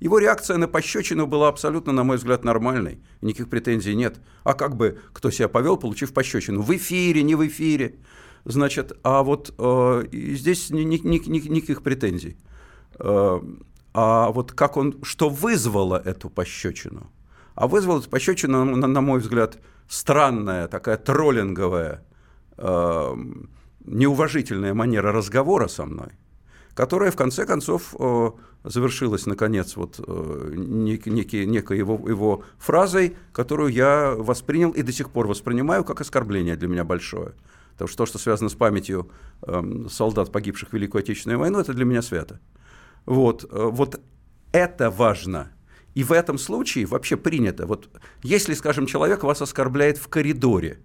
Его 0.00 0.18
реакция 0.18 0.56
на 0.56 0.66
пощечину 0.66 1.28
была 1.28 1.46
абсолютно, 1.46 1.92
на 1.92 2.02
мой 2.02 2.16
взгляд, 2.16 2.44
нормальной. 2.44 3.00
Никаких 3.20 3.48
претензий 3.48 3.94
нет. 3.94 4.20
А 4.42 4.54
как 4.54 4.74
бы 4.74 4.98
кто 5.12 5.30
себя 5.30 5.48
повел, 5.48 5.76
получив 5.76 6.12
пощечину? 6.12 6.62
В 6.62 6.74
эфире, 6.74 7.22
не 7.22 7.36
в 7.36 7.46
эфире. 7.46 7.94
Значит, 8.44 8.92
а 9.02 9.22
вот 9.22 9.54
э, 9.56 10.04
здесь 10.12 10.70
ни, 10.70 10.82
ни, 10.82 10.98
ни, 10.98 11.48
никаких 11.48 11.82
претензий. 11.82 12.36
Э, 12.98 13.40
а 13.94 14.30
вот 14.30 14.52
как 14.52 14.76
он, 14.76 14.98
что 15.02 15.28
вызвало 15.28 16.00
эту 16.04 16.30
пощечину? 16.30 17.10
А 17.54 17.68
вызвало 17.68 18.00
эту 18.00 18.10
пощечину, 18.10 18.64
на, 18.64 18.86
на 18.86 19.00
мой 19.00 19.20
взгляд, 19.20 19.58
странная, 19.88 20.68
такая 20.68 20.96
троллинговая, 20.96 22.04
э, 22.56 23.16
неуважительная 23.84 24.74
манера 24.74 25.12
разговора 25.12 25.68
со 25.68 25.84
мной, 25.84 26.12
которая 26.74 27.10
в 27.10 27.16
конце 27.16 27.44
концов 27.44 27.94
э, 27.98 28.30
завершилась, 28.64 29.26
наконец, 29.26 29.76
вот 29.76 30.00
э, 30.04 30.52
нек, 30.56 31.06
некий, 31.06 31.46
некой 31.46 31.78
его, 31.78 32.08
его 32.08 32.44
фразой, 32.58 33.16
которую 33.32 33.72
я 33.72 34.14
воспринял 34.16 34.70
и 34.70 34.82
до 34.82 34.92
сих 34.92 35.10
пор 35.10 35.26
воспринимаю 35.26 35.84
как 35.84 36.00
оскорбление 36.00 36.56
для 36.56 36.68
меня 36.68 36.84
большое. 36.84 37.34
Потому 37.72 37.88
что 37.88 37.96
то, 37.98 38.06
что 38.06 38.18
связано 38.18 38.48
с 38.48 38.54
памятью 38.54 39.10
э, 39.42 39.62
солдат, 39.90 40.32
погибших 40.32 40.70
в 40.70 40.72
Великую 40.72 41.00
Отечественную 41.00 41.38
войну, 41.38 41.58
это 41.58 41.72
для 41.72 41.84
меня 41.84 42.02
свято. 42.02 42.40
Вот, 43.06 43.44
э, 43.44 43.48
вот 43.50 44.00
это 44.52 44.90
важно. 44.90 45.52
И 45.94 46.04
в 46.04 46.12
этом 46.12 46.38
случае 46.38 46.86
вообще 46.86 47.16
принято. 47.16 47.66
Вот 47.66 47.88
если, 48.22 48.54
скажем, 48.54 48.86
человек 48.86 49.24
вас 49.24 49.42
оскорбляет 49.42 49.98
в 49.98 50.08
коридоре, 50.08 50.80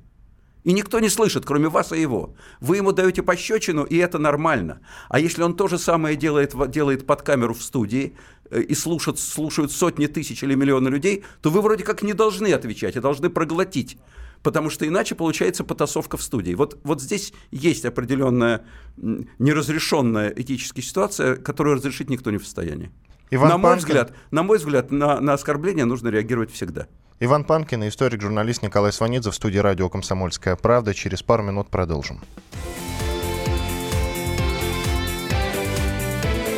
и 0.67 0.74
никто 0.74 1.00
не 1.00 1.10
слышит, 1.10 1.46
кроме 1.46 1.70
вас 1.70 1.94
и 1.94 2.01
его. 2.01 2.36
Вы 2.60 2.77
ему 2.77 2.91
даете 2.91 3.24
пощечину, 3.24 3.86
и 3.86 3.96
это 3.96 4.20
нормально. 4.20 4.82
А 5.08 5.17
если 5.17 5.44
он 5.44 5.56
то 5.56 5.70
же 5.70 5.77
самое 5.77 6.17
делает, 6.17 6.56
делает 6.70 7.06
под 7.06 7.22
камеру 7.22 7.53
в 7.53 7.62
студии, 7.62 8.17
э, 8.50 8.62
и 8.62 8.75
слушают, 8.75 9.17
слушают 9.17 9.72
сотни 9.72 10.08
тысяч 10.08 10.44
или 10.44 10.56
миллионы 10.56 10.89
людей, 10.89 11.24
то 11.41 11.51
вы 11.51 11.62
вроде 11.62 11.86
как 11.86 12.03
не 12.03 12.13
должны 12.13 12.51
отвечать, 12.51 12.98
а 12.98 13.01
должны 13.01 13.29
проглотить 13.29 13.98
потому 14.44 14.70
что 14.70 14.88
иначе 14.88 15.15
получается 15.15 15.63
потасовка 15.63 16.17
в 16.17 16.24
студии. 16.24 16.53
Вот, 16.53 16.79
вот 16.84 17.01
здесь 17.01 17.34
есть 17.51 17.86
определенная 17.86 18.65
неразрешенная 18.98 20.34
этическая 20.36 20.84
ситуация, 20.84 21.36
которую 21.36 21.75
разрешить 21.75 22.10
никто 22.10 22.32
не 22.32 22.38
в 22.38 22.44
состоянии. 22.44 22.91
Иван 23.29 23.50
на, 23.50 23.58
мой 23.58 23.72
Панкин... 23.72 23.86
взгляд, 23.86 24.13
на 24.32 24.44
мой 24.44 24.58
взгляд, 24.58 24.91
на, 24.91 25.20
на 25.20 25.34
оскорбление 25.34 25.86
нужно 25.86 26.10
реагировать 26.10 26.51
всегда. 26.51 26.88
Иван 27.20 27.44
Панкин 27.44 27.84
и 27.84 27.89
историк-журналист 27.89 28.62
Николай 28.62 28.94
Сванидзе 28.94 29.32
в 29.32 29.36
студии 29.36 29.58
радио 29.58 29.89
«Комсомольская 29.89 30.56
правда». 30.56 30.94
Через 30.94 31.24
пару 31.24 31.44
минут 31.44 31.70
продолжим. 31.70 32.22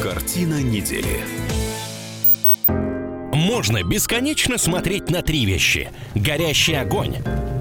Картина 0.04 0.62
недели. 0.62 1.24
Можно 3.34 3.84
бесконечно 3.84 4.58
смотреть 4.58 5.10
на 5.10 5.22
три 5.22 5.46
вещи. 5.46 5.90
Горящий 6.14 6.74
огонь 6.74 7.16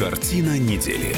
Картина 0.00 0.58
недели. 0.58 1.14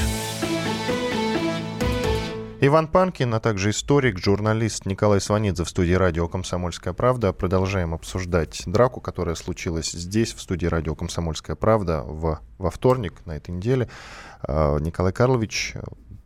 Иван 2.61 2.89
Панкин, 2.89 3.33
а 3.33 3.39
также 3.39 3.71
историк, 3.71 4.19
журналист 4.19 4.87
Николай 4.87 5.21
Сванидзе 5.21 5.63
в 5.63 5.69
студии 5.69 5.93
радио 5.93 6.27
«Комсомольская 6.27 6.93
правда». 6.93 7.33
Продолжаем 7.33 7.95
обсуждать 7.95 8.65
драку, 8.67 9.01
которая 9.01 9.37
случилась 9.37 9.93
здесь, 9.93 10.35
в 10.35 10.41
студии 10.41 10.67
радио 10.67 10.97
«Комсомольская 10.97 11.55
правда» 11.55 12.03
в, 12.03 12.41
во 12.59 12.71
вторник 12.73 13.25
на 13.25 13.37
этой 13.37 13.53
неделе. 13.53 13.89
А, 14.43 14.79
Николай 14.79 15.13
Карлович 15.13 15.75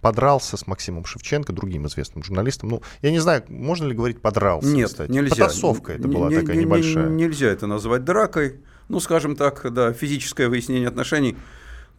подрался 0.00 0.56
с 0.56 0.66
Максимом 0.66 1.04
Шевченко, 1.04 1.52
другим 1.52 1.86
известным 1.88 2.24
журналистом. 2.24 2.70
Ну, 2.70 2.82
я 3.02 3.10
не 3.10 3.18
знаю, 3.18 3.44
можно 3.48 3.86
ли 3.86 3.94
говорить 3.94 4.22
подрался, 4.22 4.68
Нет, 4.68 4.88
кстати. 4.88 5.10
нельзя. 5.10 5.44
Потасовка 5.44 5.92
это 5.92 6.08
была 6.08 6.30
Не- 6.30 6.40
такая 6.40 6.56
не- 6.56 6.64
небольшая. 6.64 7.06
не- 7.10 7.26
Нельзя 7.26 7.48
это 7.48 7.66
назвать 7.66 8.04
дракой. 8.04 8.60
Ну, 8.88 8.98
скажем 9.00 9.36
так, 9.36 9.70
да, 9.74 9.92
физическое 9.92 10.48
выяснение 10.48 10.88
отношений 10.88 11.36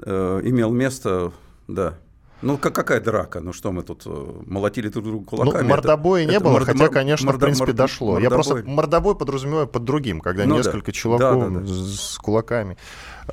э, 0.06 0.42
имел 0.44 0.72
место, 0.72 1.32
да. 1.68 1.96
Ну, 2.44 2.60
как, 2.60 2.76
какая 2.76 3.02
драка? 3.02 3.40
Ну, 3.42 3.52
что 3.52 3.72
мы 3.72 3.82
тут 3.82 4.04
э, 4.06 4.26
молотили 4.46 4.90
друг 4.90 5.04
друга 5.06 5.26
Ну, 5.32 5.38
кулаками? 5.38 5.68
мордобоя 5.68 6.22
Это- 6.22 6.30
не 6.32 6.36
это 6.36 6.44
было, 6.46 6.54
мордо- 6.60 6.66
хотя, 6.66 6.78
мор- 6.86 6.90
конечно, 6.92 7.32
в 7.32 7.36
мордо- 7.36 7.40
принципе, 7.40 7.72
мор- 7.72 7.76
дошло. 7.76 8.20
Я 8.20 8.30
просто 8.30 8.54
мордобой. 8.54 8.76
мордобой 8.76 9.16
подразумеваю 9.16 9.68
под 9.68 9.84
другим, 9.86 10.22
когда 10.22 10.46
Ну 10.46 10.52
да. 10.52 10.58
несколько 10.58 10.86
Да, 10.88 10.92
чуваков 10.92 11.52
да, 11.54 11.60
да. 11.62 11.68
с 11.68 12.16
кулаками. 12.20 12.78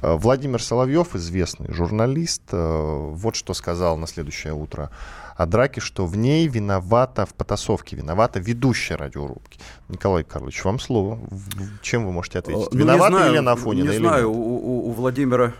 Э, 0.00 0.14
Владимир 0.16 0.62
Соловьев, 0.62 1.14
известный 1.14 1.70
журналист, 1.70 2.42
вот 2.50 3.36
что 3.36 3.52
сказал 3.52 3.98
на 3.98 4.06
следующее 4.06 4.54
утро 4.54 4.90
о 5.36 5.44
драке, 5.44 5.82
что 5.82 6.06
в 6.06 6.16
ней 6.16 6.48
виновата, 6.48 7.26
в 7.26 7.34
потасовке 7.34 7.96
виновата 7.96 8.38
ведущая 8.40 8.94
радиорубки. 8.96 9.58
Николай 9.90 10.24
Карлович, 10.24 10.64
вам 10.64 10.78
слово. 10.78 11.18
В- 11.30 11.80
Чем 11.82 12.06
вы 12.06 12.12
можете 12.12 12.38
ответить? 12.38 12.72
Ну, 12.72 12.78
Виновата 12.78 13.16
знаю, 13.16 13.32
Елена 13.32 13.52
Афонина 13.52 13.90
Не 13.90 13.96
или 13.96 13.98
знаю, 13.98 14.28
нет? 14.28 14.36
у- 14.38 14.88
у 14.88 14.90
Владимира 14.92 15.52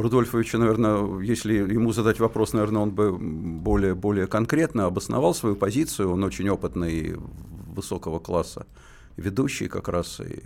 Рудольфовича, 0.00 0.58
наверное, 0.58 1.20
если 1.20 1.54
ему 1.54 1.92
задать 1.92 2.20
вопрос, 2.20 2.52
наверное, 2.52 2.82
он 2.82 2.90
бы 2.90 3.16
более, 3.18 3.94
более 3.94 4.26
конкретно 4.26 4.86
обосновал 4.86 5.34
свою 5.34 5.56
позицию. 5.56 6.12
Он 6.12 6.24
очень 6.24 6.48
опытный, 6.48 7.16
высокого 7.70 8.18
класса 8.18 8.66
ведущий 9.16 9.68
как 9.68 9.88
раз. 9.88 10.20
И... 10.20 10.42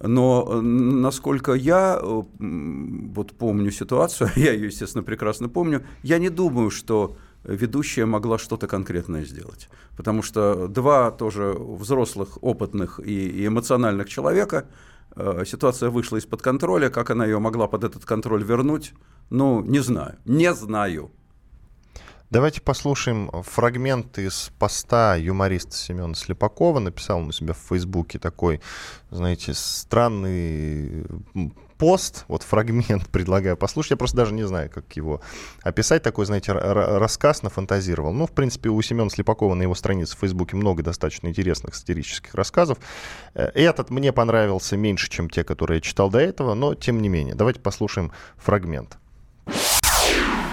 Но 0.00 0.60
насколько 0.62 1.54
я 1.54 2.00
вот 2.02 3.32
помню 3.32 3.70
ситуацию, 3.70 4.30
я 4.36 4.52
ее, 4.52 4.66
естественно, 4.66 5.04
прекрасно 5.04 5.48
помню, 5.48 5.82
я 6.02 6.18
не 6.18 6.30
думаю, 6.30 6.70
что 6.70 7.16
ведущая 7.44 8.06
могла 8.06 8.38
что-то 8.38 8.66
конкретное 8.66 9.24
сделать. 9.24 9.68
Потому 9.96 10.22
что 10.22 10.68
два 10.68 11.10
тоже 11.10 11.54
взрослых, 11.58 12.38
опытных 12.42 13.00
и, 13.00 13.28
и 13.28 13.46
эмоциональных 13.46 14.08
человека, 14.08 14.66
ситуация 15.44 15.90
вышла 15.90 16.16
из-под 16.16 16.42
контроля, 16.42 16.90
как 16.90 17.10
она 17.10 17.24
ее 17.24 17.38
могла 17.38 17.66
под 17.66 17.84
этот 17.84 18.04
контроль 18.04 18.44
вернуть, 18.44 18.92
ну, 19.30 19.62
не 19.62 19.80
знаю, 19.80 20.18
не 20.24 20.52
знаю. 20.54 21.10
Давайте 22.30 22.60
послушаем 22.60 23.30
фрагмент 23.42 24.18
из 24.18 24.50
поста 24.58 25.16
юмориста 25.16 25.74
Семена 25.74 26.14
Слепакова. 26.14 26.78
Написал 26.78 27.20
он 27.20 27.28
у 27.28 27.32
себя 27.32 27.54
в 27.54 27.68
Фейсбуке 27.70 28.18
такой, 28.18 28.60
знаете, 29.10 29.54
странный 29.54 31.06
пост, 31.78 32.24
вот 32.28 32.42
фрагмент 32.42 33.08
предлагаю 33.12 33.56
послушать. 33.56 33.92
Я 33.92 33.96
просто 33.96 34.16
даже 34.16 34.34
не 34.34 34.46
знаю, 34.46 34.70
как 34.70 34.92
его 34.96 35.20
описать. 35.62 36.02
Такой, 36.02 36.26
знаете, 36.26 36.52
рассказ 36.52 37.42
нафантазировал. 37.42 38.12
Ну, 38.12 38.26
в 38.26 38.32
принципе, 38.32 38.68
у 38.68 38.82
Семена 38.82 39.08
Слепакова 39.08 39.54
на 39.54 39.62
его 39.62 39.74
странице 39.74 40.16
в 40.16 40.20
Фейсбуке 40.20 40.56
много 40.56 40.82
достаточно 40.82 41.28
интересных 41.28 41.74
сатирических 41.74 42.34
рассказов. 42.34 42.78
Э, 43.34 43.50
Этот 43.54 43.90
мне 43.90 44.12
понравился 44.12 44.76
меньше, 44.76 45.08
чем 45.08 45.30
те, 45.30 45.44
которые 45.44 45.76
я 45.76 45.80
читал 45.80 46.10
до 46.10 46.18
этого, 46.18 46.54
но 46.54 46.74
тем 46.74 47.00
не 47.00 47.08
менее. 47.08 47.34
Давайте 47.34 47.60
послушаем 47.60 48.12
фрагмент. 48.36 48.98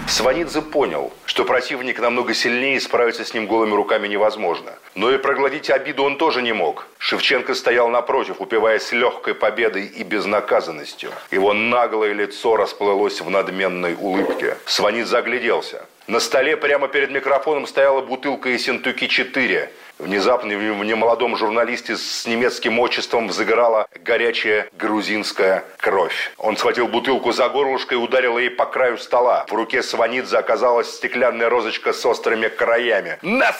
Сванидзе 0.08 0.62
понял, 0.62 1.12
что 1.24 1.44
противник 1.44 1.98
намного 1.98 2.32
сильнее 2.32 2.76
и 2.76 2.80
справиться 2.80 3.24
с 3.24 3.34
ним 3.34 3.46
голыми 3.46 3.74
руками 3.74 4.06
невозможно. 4.06 4.72
Но 4.94 5.10
и 5.10 5.18
проглотить 5.18 5.68
обиду 5.68 6.04
он 6.04 6.16
тоже 6.16 6.42
не 6.42 6.52
мог. 6.52 6.86
Шевченко 6.98 7.54
стоял 7.54 7.88
напротив, 7.88 8.36
упиваясь 8.38 8.92
легкой 8.92 9.34
победой 9.34 9.84
и 9.86 10.04
безнаказанностью. 10.04 11.10
Его 11.32 11.52
наглое 11.52 12.12
лицо 12.12 12.56
расплылось 12.56 13.20
в 13.20 13.28
надменной 13.28 13.94
улыбке. 13.94 14.56
Сванидзе 14.64 15.18
огляделся. 15.18 15.84
На 16.06 16.20
столе 16.20 16.56
прямо 16.56 16.86
перед 16.86 17.10
микрофоном 17.10 17.66
стояла 17.66 18.00
бутылка 18.00 18.48
Ессентуки-4. 18.50 19.68
Внезапно 19.98 20.54
в 20.56 20.84
немолодом 20.84 21.36
журналисте 21.36 21.96
с 21.96 22.26
немецким 22.26 22.78
отчеством 22.78 23.28
взыграла 23.28 23.86
горячая 24.04 24.68
грузинская 24.78 25.64
кровь. 25.78 26.32
Он 26.36 26.58
схватил 26.58 26.86
бутылку 26.86 27.32
за 27.32 27.48
горлышко 27.48 27.94
и 27.94 27.98
ударил 27.98 28.36
ей 28.36 28.50
по 28.50 28.66
краю 28.66 28.98
стола. 28.98 29.46
В 29.48 29.54
руке 29.54 29.82
Сванидзе 29.82 30.36
оказалась 30.36 30.94
стеклянная 30.94 31.48
розочка 31.48 31.94
с 31.94 32.04
острыми 32.04 32.48
краями. 32.48 33.18
«На, 33.22 33.54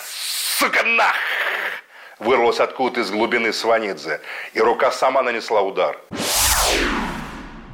сука, 0.58 0.82
нах!» 0.82 1.16
Вырвалось 2.18 2.60
откуда-то 2.60 3.00
из 3.00 3.10
глубины 3.10 3.52
Сванидзе. 3.52 4.20
И 4.52 4.60
рука 4.60 4.90
сама 4.90 5.22
нанесла 5.22 5.62
удар. 5.62 5.98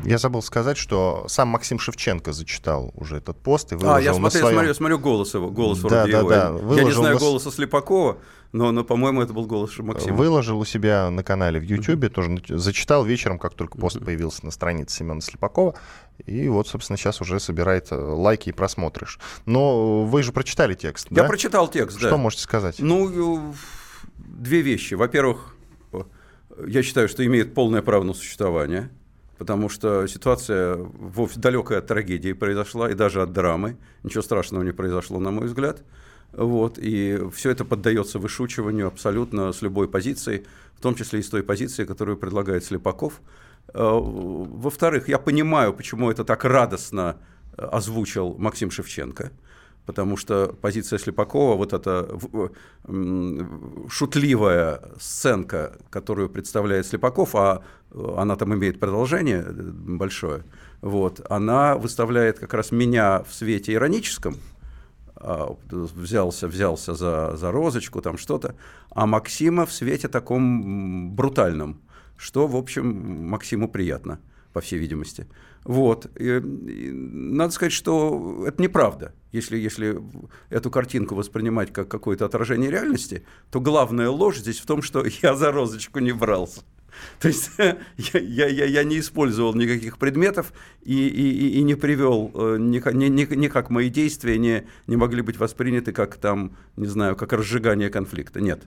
Я 0.04 0.18
забыл 0.18 0.42
сказать, 0.42 0.76
что 0.76 1.24
сам 1.28 1.48
Максим 1.48 1.78
Шевченко 1.78 2.32
зачитал 2.32 2.92
уже 2.94 3.16
этот 3.16 3.38
пост 3.38 3.72
и 3.72 3.76
выложил 3.76 3.94
А, 3.94 4.00
я 4.00 4.14
смотрю, 4.14 4.40
своем... 4.40 4.54
смотрю, 4.54 4.74
смотрю 4.74 4.98
голос 4.98 5.34
его, 5.34 5.50
голос 5.50 5.80
Да, 5.80 5.88
вроде 6.02 6.12
да, 6.12 6.18
его. 6.18 6.28
да, 6.28 6.74
Я 6.76 6.84
не 6.84 6.92
знаю 6.92 7.14
на 7.14 7.20
голоса 7.20 7.50
Слепакова, 7.50 8.18
но, 8.52 8.70
но 8.72 8.84
по-моему, 8.84 9.22
это 9.22 9.32
был 9.32 9.46
голос 9.46 9.78
Максима. 9.78 10.16
Выложил 10.16 10.58
у 10.58 10.64
себя 10.64 11.08
на 11.10 11.22
канале 11.22 11.58
в 11.58 11.62
Ютьюбе, 11.62 12.08
тоже 12.08 12.40
зачитал 12.48 13.04
вечером, 13.04 13.38
как 13.38 13.54
только 13.54 13.78
пост 13.78 13.98
появился 14.04 14.44
на 14.44 14.50
странице 14.50 14.96
Семена 14.96 15.20
Слепакова. 15.20 15.74
И 16.26 16.48
вот, 16.48 16.68
собственно, 16.68 16.96
сейчас 16.96 17.20
уже 17.20 17.40
собирает 17.40 17.90
э, 17.90 17.96
лайки 17.96 18.50
и 18.50 18.52
просмотришь. 18.52 19.18
Но 19.46 20.04
вы 20.04 20.22
же 20.22 20.32
прочитали 20.32 20.74
текст, 20.74 21.08
Я 21.10 21.22
да? 21.22 21.28
прочитал 21.28 21.68
текст, 21.68 21.98
да. 22.00 22.08
Что 22.08 22.18
можете 22.18 22.42
сказать? 22.42 22.76
Ну, 22.78 23.48
э, 23.48 23.52
две 24.18 24.60
вещи. 24.60 24.94
Во-первых, 24.94 25.56
э, 25.92 26.02
я 26.66 26.82
считаю, 26.82 27.08
что 27.08 27.24
имеет 27.24 27.54
полное 27.54 27.80
право 27.82 28.02
на 28.02 28.12
существование, 28.12 28.90
потому 29.42 29.68
что 29.68 30.06
ситуация 30.06 30.76
вовсе 30.76 31.40
далекая 31.40 31.80
от 31.80 31.88
трагедии 31.88 32.32
произошла 32.32 32.88
и 32.88 32.94
даже 32.94 33.22
от 33.22 33.32
драмы. 33.32 33.76
Ничего 34.04 34.22
страшного 34.22 34.62
не 34.62 34.72
произошло, 34.72 35.18
на 35.18 35.32
мой 35.32 35.46
взгляд. 35.46 35.82
Вот, 36.32 36.78
и 36.78 37.18
все 37.34 37.50
это 37.50 37.64
поддается 37.64 38.20
вышучиванию 38.20 38.86
абсолютно 38.86 39.52
с 39.52 39.60
любой 39.60 39.88
позиции, 39.88 40.46
в 40.76 40.80
том 40.80 40.94
числе 40.94 41.18
и 41.18 41.22
с 41.24 41.28
той 41.28 41.42
позиции, 41.42 41.84
которую 41.84 42.18
предлагает 42.18 42.64
Слепаков. 42.64 43.20
Э, 43.74 43.80
Во-вторых, 43.82 45.08
я 45.08 45.18
понимаю, 45.18 45.74
почему 45.74 46.08
это 46.08 46.24
так 46.24 46.44
радостно 46.44 47.16
э, 47.58 47.64
озвучил 47.64 48.36
Максим 48.38 48.70
Шевченко 48.70 49.32
потому 49.86 50.16
что 50.16 50.54
позиция 50.60 50.98
Слепакова, 50.98 51.56
вот 51.56 51.72
эта 51.72 52.08
м, 52.86 53.88
шутливая 53.88 54.80
сценка, 55.00 55.76
которую 55.90 56.28
представляет 56.28 56.86
Слепаков, 56.86 57.34
а 57.34 57.62
э, 57.90 58.14
она 58.16 58.36
там 58.36 58.54
имеет 58.54 58.78
продолжение 58.78 59.44
э, 59.46 59.52
большое, 59.52 60.44
вот, 60.80 61.20
она 61.30 61.76
выставляет 61.76 62.38
как 62.38 62.54
раз 62.54 62.72
меня 62.72 63.22
в 63.22 63.34
свете 63.34 63.72
ироническом, 63.74 64.36
а, 65.24 65.56
взялся, 65.70 66.48
взялся 66.48 66.94
за, 66.94 67.36
за 67.36 67.52
розочку, 67.52 68.02
там 68.02 68.18
что-то, 68.18 68.56
а 68.90 69.06
Максима 69.06 69.66
в 69.66 69.72
свете 69.72 70.08
таком 70.08 71.12
брутальном, 71.14 71.80
что, 72.16 72.48
в 72.48 72.56
общем, 72.56 73.28
Максиму 73.28 73.68
приятно, 73.68 74.18
по 74.52 74.60
всей 74.60 74.78
видимости. 74.78 75.26
Вот. 75.64 76.06
И, 76.18 76.24
и 76.26 76.90
надо 76.92 77.52
сказать, 77.52 77.72
что 77.72 78.44
это 78.46 78.60
неправда. 78.62 79.14
Если, 79.32 79.56
если 79.56 79.98
эту 80.50 80.70
картинку 80.70 81.14
воспринимать 81.14 81.72
как 81.72 81.88
какое-то 81.88 82.24
отражение 82.24 82.70
реальности, 82.70 83.24
то 83.50 83.60
главная 83.60 84.08
ложь 84.10 84.38
здесь 84.38 84.58
в 84.60 84.66
том, 84.66 84.82
что 84.82 85.04
я 85.22 85.34
за 85.34 85.52
розочку 85.52 85.98
не 86.00 86.12
брался. 86.12 86.62
То 87.20 87.28
есть 87.28 87.50
я, 87.58 87.78
я, 87.96 88.46
я, 88.46 88.64
я 88.66 88.84
не 88.84 88.98
использовал 88.98 89.54
никаких 89.54 89.98
предметов 89.98 90.52
и, 90.82 91.08
и, 91.08 91.58
и- 91.58 91.62
не 91.62 91.74
привел, 91.74 92.30
э, 92.34 92.56
никак, 92.58 92.94
ни- 92.94 93.06
ни- 93.06 93.24
мои 93.70 93.88
действия 93.88 94.38
не, 94.38 94.66
не 94.86 94.96
могли 94.96 95.22
быть 95.22 95.38
восприняты 95.38 95.92
как 95.92 96.16
там, 96.16 96.56
не 96.76 96.86
знаю, 96.86 97.16
как 97.16 97.32
разжигание 97.32 97.88
конфликта. 97.88 98.40
Нет. 98.40 98.62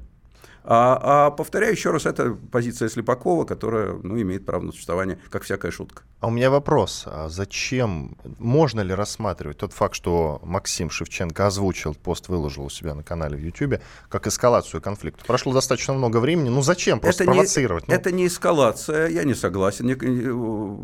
А, 0.67 1.27
а 1.27 1.31
повторяю 1.31 1.73
еще 1.73 1.91
раз, 1.91 2.07
это 2.07 2.35
позиция 2.51 2.89
Слепакова, 2.89 3.45
которая 3.45 3.93
ну, 4.01 4.19
имеет 4.19 4.45
право 4.45 4.63
на 4.63 4.71
существование, 4.71 5.19
как 5.29 5.43
всякая 5.43 5.71
шутка. 5.71 6.03
А 6.21 6.27
у 6.27 6.31
меня 6.31 6.49
вопрос. 6.49 7.03
А 7.05 7.29
зачем, 7.29 8.17
можно 8.39 8.81
ли 8.81 8.93
рассматривать 8.93 9.59
тот 9.59 9.73
факт, 9.73 9.93
что 9.93 10.41
Максим 10.43 10.89
Шевченко 10.89 11.45
озвучил, 11.45 11.93
пост 11.93 12.29
выложил 12.29 12.65
у 12.65 12.69
себя 12.69 12.95
на 12.95 13.03
канале 13.03 13.37
в 13.37 13.41
YouTube, 13.41 13.79
как 14.09 14.25
эскалацию 14.25 14.81
конфликта? 14.81 15.23
Прошло 15.25 15.53
достаточно 15.53 15.93
много 15.93 16.17
времени. 16.17 16.49
Ну 16.49 16.63
зачем? 16.63 16.99
Просто 16.99 17.23
это 17.23 17.31
провоцировать. 17.31 17.87
Не, 17.87 17.93
ну. 17.93 17.99
Это 17.99 18.11
не 18.11 18.25
эскалация, 18.25 19.07
я 19.09 19.23
не 19.23 19.35
согласен. 19.35 19.85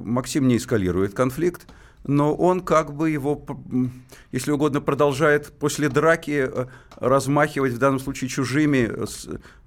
Максим 0.05 0.47
не 0.47 0.57
эскалирует 0.57 1.15
конфликт 1.15 1.65
но 2.03 2.33
он 2.33 2.61
как 2.61 2.95
бы 2.95 3.09
его, 3.09 3.45
если 4.31 4.51
угодно, 4.51 4.81
продолжает 4.81 5.51
после 5.59 5.89
драки 5.89 6.47
э, 6.47 6.65
размахивать 6.95 7.73
в 7.73 7.77
данном 7.77 7.99
случае 7.99 8.29
чужими 8.29 8.89
э, 8.89 9.05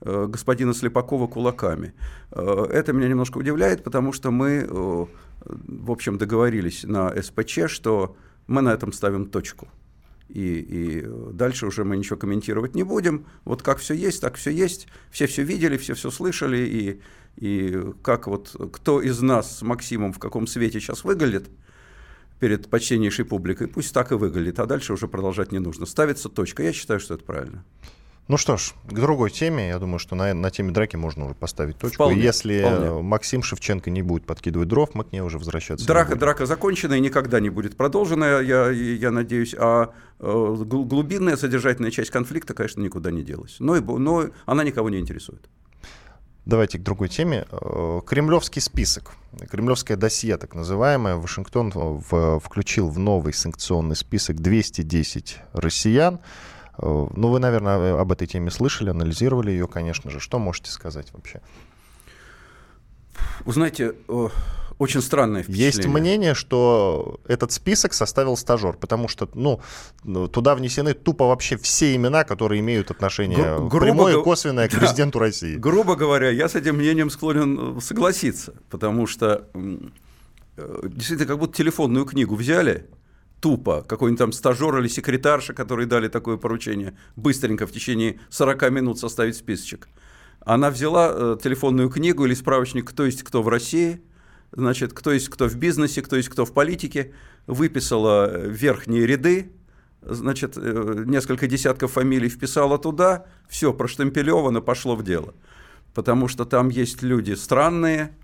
э, 0.01 0.27
господина 0.27 0.75
Слепакова 0.75 1.27
кулаками. 1.27 1.95
Это 2.31 2.93
меня 2.93 3.09
немножко 3.09 3.39
удивляет, 3.39 3.85
потому 3.85 4.13
что 4.13 4.33
мы, 4.33 4.67
в 5.45 5.91
общем, 5.91 6.19
договорились 6.19 6.83
на 6.83 7.15
СПЧ, 7.23 7.69
что 7.69 8.17
мы 8.49 8.61
на 8.61 8.73
этом 8.73 8.93
ставим 8.93 9.27
точку. 9.27 9.69
И, 10.29 10.57
и 10.59 11.07
дальше 11.33 11.67
уже 11.67 11.85
мы 11.85 11.97
ничего 11.97 12.17
комментировать 12.17 12.75
не 12.75 12.83
будем. 12.83 13.27
Вот 13.45 13.63
как 13.63 13.79
все 13.79 13.95
есть, 13.95 14.21
так 14.21 14.35
все 14.35 14.51
есть. 14.51 14.89
Все 15.11 15.29
все 15.29 15.45
видели, 15.45 15.77
все 15.77 15.95
все 15.95 16.11
слышали. 16.11 16.57
И, 16.57 17.01
и 17.37 17.93
как 18.03 18.27
вот 18.27 18.57
кто 18.73 19.01
из 19.01 19.21
нас 19.21 19.59
с 19.59 19.63
Максимом 19.63 20.13
в 20.13 20.19
каком 20.19 20.49
свете 20.49 20.81
сейчас 20.81 21.05
выглядит– 21.05 21.49
перед 22.45 22.69
почтеннейшей 22.69 23.25
публикой, 23.25 23.69
пусть 23.69 23.95
так 23.95 24.13
и 24.13 24.17
выглядит, 24.17 24.59
а 24.59 24.67
дальше 24.67 24.93
уже 24.93 25.09
продолжать 25.09 25.51
не 25.51 25.61
нужно. 25.61 25.87
Ставится 25.87 26.29
точка. 26.29 26.63
Я 26.63 26.75
считаю, 26.75 27.01
что 27.01 27.15
это 27.15 27.25
правильно. 27.25 27.65
Ну 28.29 28.37
что 28.37 28.59
ж, 28.59 28.75
к 28.87 28.93
другой 28.93 29.31
теме. 29.31 29.69
Я 29.69 29.79
думаю, 29.79 29.99
что 29.99 30.15
на, 30.15 30.35
на 30.35 30.51
теме 30.51 30.71
драки 30.71 30.97
можно 30.97 31.25
уже 31.25 31.35
поставить 31.35 31.79
точку. 31.79 31.95
Вполне, 31.95 32.21
Если 32.21 32.61
вполне. 32.61 33.03
Максим 33.03 33.43
Шевченко 33.43 33.89
не 33.89 34.03
будет 34.03 34.27
подкидывать 34.27 34.69
дров, 34.69 34.91
мы 34.93 35.05
к 35.05 35.13
ней 35.13 35.21
уже 35.21 35.39
возвращаться 35.39 35.87
драка. 35.87 36.17
Драка 36.17 36.45
закончена 36.45 36.93
и 36.93 37.01
никогда 37.01 37.41
не 37.41 37.49
будет 37.49 37.79
продолжена, 37.79 38.41
я, 38.41 38.69
я 38.69 39.11
надеюсь. 39.11 39.55
А 39.59 39.95
э, 40.21 40.55
глубинная 40.67 41.39
содержательная 41.39 41.93
часть 41.93 42.11
конфликта, 42.11 42.53
конечно, 42.53 42.83
никуда 42.83 43.11
не 43.11 43.23
делась. 43.23 43.57
Но, 43.59 43.77
но 43.77 44.27
она 44.45 44.65
никого 44.65 44.91
не 44.91 44.99
интересует. 44.99 45.49
Давайте 46.47 46.79
к 46.79 46.83
другой 46.83 47.09
теме. 47.09 47.47
Э, 47.51 48.01
кремлевский 48.07 48.61
список, 48.61 49.13
кремлевское 49.51 49.97
досье, 49.97 50.37
так 50.37 50.55
называемое, 50.55 51.17
Вашингтон 51.17 51.71
в, 51.75 52.39
включил 52.41 52.91
в 52.91 52.99
новый 52.99 53.33
санкционный 53.33 53.97
список 53.97 54.37
210 54.37 55.39
россиян. 55.55 56.21
Э, 56.77 57.07
ну, 57.15 57.29
вы, 57.29 57.39
наверное, 57.39 57.99
об 57.99 58.13
этой 58.13 58.27
теме 58.27 58.51
слышали, 58.51 58.91
анализировали 58.91 59.53
ее, 59.53 59.67
конечно 59.67 60.11
же. 60.11 60.21
Что 60.21 60.39
можете 60.39 60.71
сказать 60.71 61.13
вообще? 61.15 61.41
Вы 63.45 63.53
знаете, 63.53 63.95
очень 64.79 65.01
странное 65.03 65.43
впечатление. 65.43 65.67
Есть 65.67 65.87
мнение, 65.87 66.35
что 66.35 67.21
этот 67.27 67.53
список 67.53 67.95
составил 67.95 68.37
стажер, 68.37 68.75
потому 68.75 69.09
что 69.09 69.29
ну, 69.35 69.61
туда 70.29 70.55
внесены 70.55 70.95
тупо 70.95 71.27
вообще 71.27 71.57
все 71.57 71.95
имена, 71.95 72.25
которые 72.25 72.61
имеют 72.61 72.91
отношение 72.91 73.59
Гру- 73.69 73.81
прямое 73.81 74.19
и 74.19 74.23
косвенное 74.23 74.69
к 74.69 74.73
да, 74.73 74.79
президенту 74.79 75.19
России. 75.19 75.57
Грубо 75.57 75.97
говоря, 75.97 76.31
я 76.31 76.49
с 76.49 76.55
этим 76.55 76.77
мнением 76.77 77.11
склонен 77.11 77.79
э, 77.79 77.81
согласиться, 77.81 78.55
потому 78.71 79.07
что 79.07 79.49
э, 79.55 79.79
действительно 80.89 81.29
как 81.29 81.39
будто 81.39 81.57
телефонную 81.57 82.05
книгу 82.05 82.35
взяли, 82.35 82.89
тупо, 83.41 83.83
какой-нибудь 83.83 84.19
там 84.19 84.33
стажер 84.33 84.79
или 84.79 84.89
секретарша, 84.89 85.53
которые 85.53 85.87
дали 85.87 86.09
такое 86.09 86.37
поручение, 86.37 86.97
быстренько 87.15 87.67
в 87.67 87.73
течение 87.73 88.19
40 88.31 88.71
минут 88.71 88.99
составить 88.99 89.37
списочек. 89.37 89.89
Она 90.41 90.71
взяла 90.71 91.13
э, 91.13 91.37
телефонную 91.43 91.91
книгу 91.91 92.25
или 92.25 92.35
справочник 92.35 92.89
«Кто 92.89 93.05
есть 93.05 93.23
кто 93.23 93.43
в 93.43 93.49
России», 93.49 94.01
значит, 94.57 94.93
кто 94.93 95.13
есть 95.13 95.29
кто 95.29 95.49
в 95.49 95.57
бизнесе, 95.57 96.03
кто 96.03 96.17
есть 96.17 96.29
кто 96.29 96.45
в 96.45 96.53
политике, 96.53 97.13
выписала 97.47 98.31
э, 98.31 98.49
верхние 98.49 99.07
ряды, 99.07 99.53
значит, 100.03 100.55
э, 100.57 101.05
несколько 101.07 101.47
десятков 101.47 101.93
фамилий 101.93 102.29
вписала 102.29 102.79
туда, 102.79 103.27
все 103.49 103.73
проштемпелевано, 103.73 104.61
пошло 104.61 104.97
в 104.97 105.03
дело. 105.03 105.35
Потому 105.95 106.29
что 106.29 106.45
там 106.45 106.69
есть 106.69 107.03
люди 107.03 107.33
странные, 107.33 108.17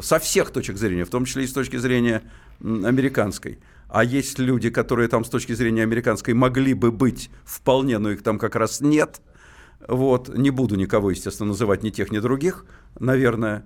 со 0.00 0.18
всех 0.18 0.50
точек 0.50 0.76
зрения, 0.76 1.04
в 1.04 1.10
том 1.10 1.24
числе 1.24 1.44
и 1.44 1.46
с 1.46 1.52
точки 1.52 1.76
зрения 1.76 2.22
американской. 2.60 3.60
А 3.88 4.04
есть 4.04 4.38
люди, 4.38 4.70
которые 4.70 5.08
там 5.08 5.24
с 5.24 5.28
точки 5.28 5.52
зрения 5.52 5.82
американской 5.82 6.34
могли 6.34 6.74
бы 6.74 6.90
быть 6.90 7.30
вполне, 7.44 7.98
но 7.98 8.10
их 8.10 8.22
там 8.22 8.38
как 8.38 8.56
раз 8.56 8.80
нет. 8.80 9.22
Вот. 9.86 10.36
Не 10.36 10.50
буду 10.50 10.74
никого, 10.74 11.10
естественно, 11.10 11.48
называть 11.48 11.82
ни 11.82 11.90
тех, 11.90 12.10
ни 12.10 12.18
других, 12.18 12.66
наверное 12.98 13.64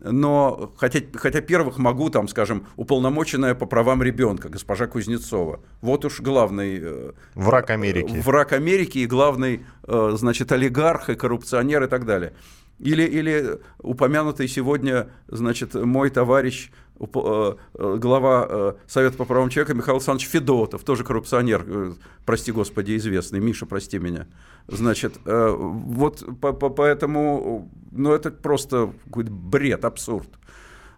но 0.00 0.72
хотя, 0.76 1.00
хотя 1.14 1.40
первых 1.40 1.78
могу, 1.78 2.10
там, 2.10 2.28
скажем, 2.28 2.66
уполномоченная 2.76 3.54
по 3.54 3.66
правам 3.66 4.02
ребенка, 4.02 4.48
госпожа 4.48 4.86
Кузнецова. 4.86 5.60
Вот 5.80 6.04
уж 6.04 6.20
главный... 6.20 6.78
Э, 6.82 7.12
враг 7.34 7.70
Америки. 7.70 8.20
Враг 8.24 8.52
Америки 8.52 8.98
и 8.98 9.06
главный, 9.06 9.64
э, 9.84 10.12
значит, 10.16 10.52
олигарх 10.52 11.08
и 11.08 11.14
коррупционер 11.14 11.84
и 11.84 11.86
так 11.86 12.04
далее. 12.04 12.34
Или, 12.80 13.04
или 13.04 13.60
упомянутый 13.78 14.48
сегодня, 14.48 15.08
значит, 15.28 15.74
мой 15.74 16.10
товарищ, 16.10 16.70
э, 16.70 16.83
глава 16.98 18.76
Совета 18.86 19.16
по 19.16 19.24
правам 19.24 19.48
человека 19.48 19.74
Михаил 19.74 19.96
Александрович 19.96 20.28
Федотов, 20.28 20.84
тоже 20.84 21.02
коррупционер, 21.04 21.96
прости 22.24 22.52
господи, 22.52 22.96
известный, 22.96 23.40
Миша, 23.40 23.66
прости 23.66 23.98
меня. 23.98 24.26
Значит, 24.68 25.18
вот 25.24 26.24
поэтому 26.40 27.68
ну, 27.90 28.12
это 28.12 28.30
просто 28.30 28.92
какой-то 29.06 29.30
бред, 29.30 29.84
абсурд. 29.84 30.28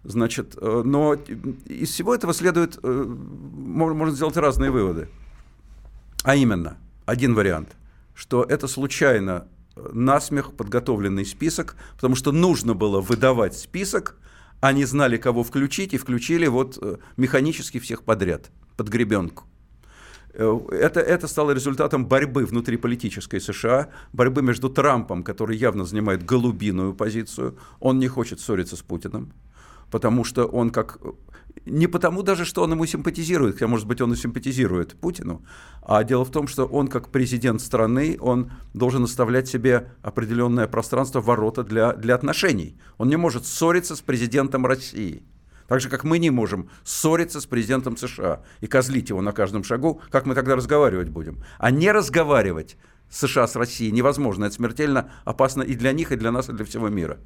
Значит, 0.02 0.56
э, 0.60 0.82
но 0.84 1.14
из 1.14 1.90
всего 1.90 2.14
этого 2.14 2.32
следует, 2.32 2.78
э, 2.82 2.88
можно 2.88 4.14
сделать 4.14 4.36
разные 4.36 4.70
выводы. 4.70 5.08
А 6.22 6.36
именно, 6.36 6.76
один 7.06 7.34
вариант, 7.34 7.76
что 8.14 8.44
это 8.44 8.68
случайно 8.68 9.48
э, 9.74 9.90
насмех 9.92 10.52
подготовленный 10.52 11.26
список, 11.26 11.76
потому 11.96 12.14
что 12.14 12.30
нужно 12.30 12.74
было 12.74 13.00
выдавать 13.00 13.56
список, 13.56 14.16
они 14.60 14.84
знали, 14.84 15.16
кого 15.16 15.42
включить, 15.42 15.94
и 15.94 15.98
включили 15.98 16.46
вот 16.46 17.00
механически 17.16 17.78
всех 17.78 18.02
подряд, 18.02 18.50
под 18.76 18.88
гребенку. 18.88 19.44
Э, 20.36 20.58
это, 20.70 21.00
это 21.00 21.28
стало 21.28 21.52
результатом 21.52 22.06
борьбы 22.06 22.44
внутриполитической 22.44 23.40
США, 23.40 23.88
борьбы 24.12 24.42
между 24.42 24.68
Трампом, 24.68 25.22
который 25.22 25.56
явно 25.56 25.84
занимает 25.84 26.24
голубиную 26.24 26.94
позицию, 26.94 27.56
он 27.80 27.98
не 27.98 28.08
хочет 28.08 28.40
ссориться 28.40 28.76
с 28.76 28.82
Путиным, 28.82 29.32
потому 29.90 30.24
что 30.24 30.44
он 30.44 30.70
как... 30.70 30.98
Не 31.64 31.86
потому 31.86 32.22
даже, 32.22 32.44
что 32.44 32.62
он 32.62 32.72
ему 32.72 32.86
симпатизирует, 32.86 33.54
хотя, 33.54 33.66
может 33.66 33.86
быть, 33.86 34.00
он 34.00 34.12
и 34.12 34.16
симпатизирует 34.16 34.94
Путину, 35.00 35.44
а 35.82 36.04
дело 36.04 36.24
в 36.24 36.30
том, 36.30 36.46
что 36.46 36.66
он, 36.66 36.88
как 36.88 37.10
президент 37.10 37.60
страны, 37.60 38.18
он 38.20 38.52
должен 38.74 39.02
оставлять 39.04 39.48
себе 39.48 39.90
определенное 40.02 40.68
пространство, 40.68 41.20
ворота 41.20 41.64
для, 41.64 41.94
для 41.94 42.14
отношений. 42.14 42.76
Он 42.98 43.08
не 43.08 43.16
может 43.16 43.46
ссориться 43.46 43.96
с 43.96 44.00
президентом 44.00 44.66
России– 44.66 45.22
так 45.68 45.80
же, 45.80 45.88
как 45.88 46.04
мы 46.04 46.18
не 46.18 46.30
можем 46.30 46.70
ссориться 46.84 47.40
с 47.40 47.46
президентом 47.46 47.96
США 47.96 48.42
и 48.60 48.66
козлить 48.66 49.10
его 49.10 49.20
на 49.20 49.32
каждом 49.32 49.64
шагу, 49.64 50.00
как 50.10 50.26
мы 50.26 50.34
тогда 50.34 50.56
разговаривать 50.56 51.08
будем. 51.08 51.42
А 51.58 51.70
не 51.70 51.90
разговаривать 51.90 52.76
США 53.10 53.46
с 53.46 53.56
Россией 53.56 53.92
невозможно. 53.92 54.46
Это 54.46 54.54
смертельно 54.54 55.10
опасно 55.24 55.62
и 55.62 55.74
для 55.74 55.92
них, 55.92 56.12
и 56.12 56.16
для 56.16 56.30
нас, 56.30 56.48
и 56.48 56.52
для 56.52 56.64
всего 56.64 56.88
мира. 56.88 57.18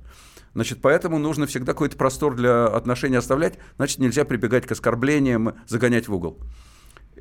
Значит, 0.54 0.80
поэтому 0.82 1.18
нужно 1.18 1.46
всегда 1.46 1.72
какой-то 1.72 1.96
простор 1.96 2.34
для 2.34 2.66
отношений 2.66 3.16
оставлять, 3.16 3.58
значит, 3.76 3.98
нельзя 3.98 4.24
прибегать 4.24 4.66
к 4.66 4.72
оскорблениям, 4.72 5.54
загонять 5.66 6.08
в 6.08 6.14
угол. 6.14 6.38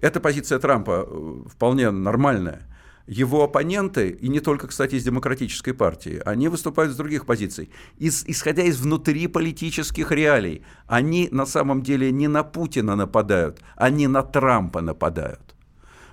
Эта 0.02 0.20
позиция 0.20 0.60
Трампа 0.60 1.06
э, 1.08 1.50
вполне 1.50 1.92
нормальная 1.92 2.66
его 3.10 3.44
оппоненты, 3.44 4.10
и 4.10 4.30
не 4.30 4.40
только, 4.40 4.68
кстати, 4.68 4.96
из 4.96 5.04
демократической 5.04 5.74
партии, 5.74 6.22
они 6.26 6.48
выступают 6.48 6.94
с 6.94 6.96
других 6.96 7.26
позиций. 7.26 7.72
Из, 7.98 8.24
исходя 8.28 8.62
из 8.64 8.80
внутриполитических 8.80 10.12
реалий, 10.12 10.64
они 10.86 11.28
на 11.32 11.48
самом 11.48 11.82
деле 11.82 12.12
не 12.12 12.28
на 12.28 12.44
Путина 12.44 12.96
нападают, 12.96 13.62
они 13.76 14.08
на 14.08 14.22
Трампа 14.22 14.82
нападают. 14.82 15.56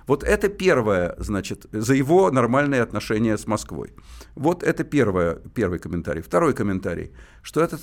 Вот 0.07 0.23
это 0.23 0.47
первое, 0.47 1.15
значит, 1.17 1.65
за 1.71 1.93
его 1.93 2.31
нормальные 2.31 2.81
отношения 2.81 3.37
с 3.37 3.45
Москвой. 3.45 3.93
Вот 4.35 4.63
это 4.63 4.85
первое, 4.85 5.35
первый 5.53 5.79
комментарий. 5.79 6.21
Второй 6.21 6.53
комментарий, 6.53 7.11
что 7.41 7.61
этот 7.61 7.81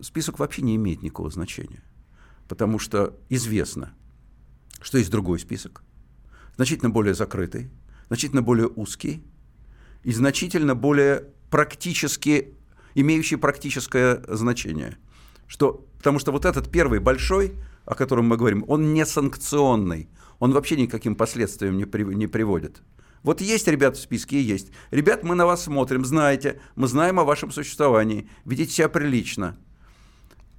список 0.00 0.38
вообще 0.38 0.62
не 0.62 0.76
имеет 0.76 1.02
никакого 1.02 1.30
значения. 1.30 1.82
Потому 2.46 2.78
что 2.78 3.18
известно, 3.30 3.94
что 4.82 4.98
есть 4.98 5.10
другой 5.10 5.38
список, 5.38 5.82
значительно 6.56 6.90
более 6.90 7.14
закрытый, 7.14 7.70
значительно 8.08 8.42
более 8.42 8.68
узкий 8.68 9.24
и 10.02 10.12
значительно 10.12 10.74
более 10.74 11.28
практически, 11.50 12.54
имеющий 12.94 13.36
практическое 13.36 14.22
значение. 14.28 14.98
Что, 15.46 15.86
потому 15.96 16.18
что 16.18 16.32
вот 16.32 16.44
этот 16.44 16.70
первый 16.70 16.98
большой, 16.98 17.54
о 17.86 17.94
котором 17.94 18.26
мы 18.26 18.36
говорим, 18.36 18.64
он 18.68 18.92
не 18.92 19.06
санкционный, 19.06 20.10
он 20.42 20.52
вообще 20.52 20.74
никаким 20.74 21.14
последствиям 21.14 21.76
не, 21.76 21.84
при, 21.84 22.02
не 22.02 22.26
приводит. 22.26 22.82
Вот 23.22 23.40
есть 23.40 23.68
ребята 23.68 23.96
в 23.96 24.00
списке 24.00 24.38
и 24.38 24.42
есть. 24.42 24.72
Ребят, 24.90 25.22
мы 25.22 25.36
на 25.36 25.46
вас 25.46 25.62
смотрим, 25.62 26.04
знаете, 26.04 26.60
мы 26.74 26.88
знаем 26.88 27.20
о 27.20 27.24
вашем 27.24 27.52
существовании, 27.52 28.28
ведите 28.44 28.72
себя 28.72 28.88
прилично. 28.88 29.56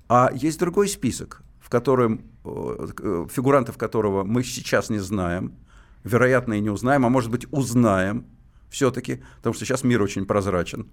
А 0.07 0.31
есть 0.33 0.57
другой 0.57 0.87
список, 0.87 1.41
в 1.59 1.67
котором, 1.67 2.21
э, 2.45 3.25
фигурантов 3.29 3.77
которого 3.77 4.23
мы 4.23 4.45
сейчас 4.45 4.89
не 4.89 4.99
знаем, 4.99 5.53
вероятно, 6.05 6.53
и 6.53 6.61
не 6.61 6.69
узнаем, 6.69 7.05
а 7.05 7.09
может 7.09 7.29
быть, 7.29 7.45
узнаем 7.51 8.25
все-таки, 8.69 9.21
потому 9.39 9.53
что 9.53 9.65
сейчас 9.65 9.83
мир 9.83 10.01
очень 10.01 10.25
прозрачен, 10.25 10.87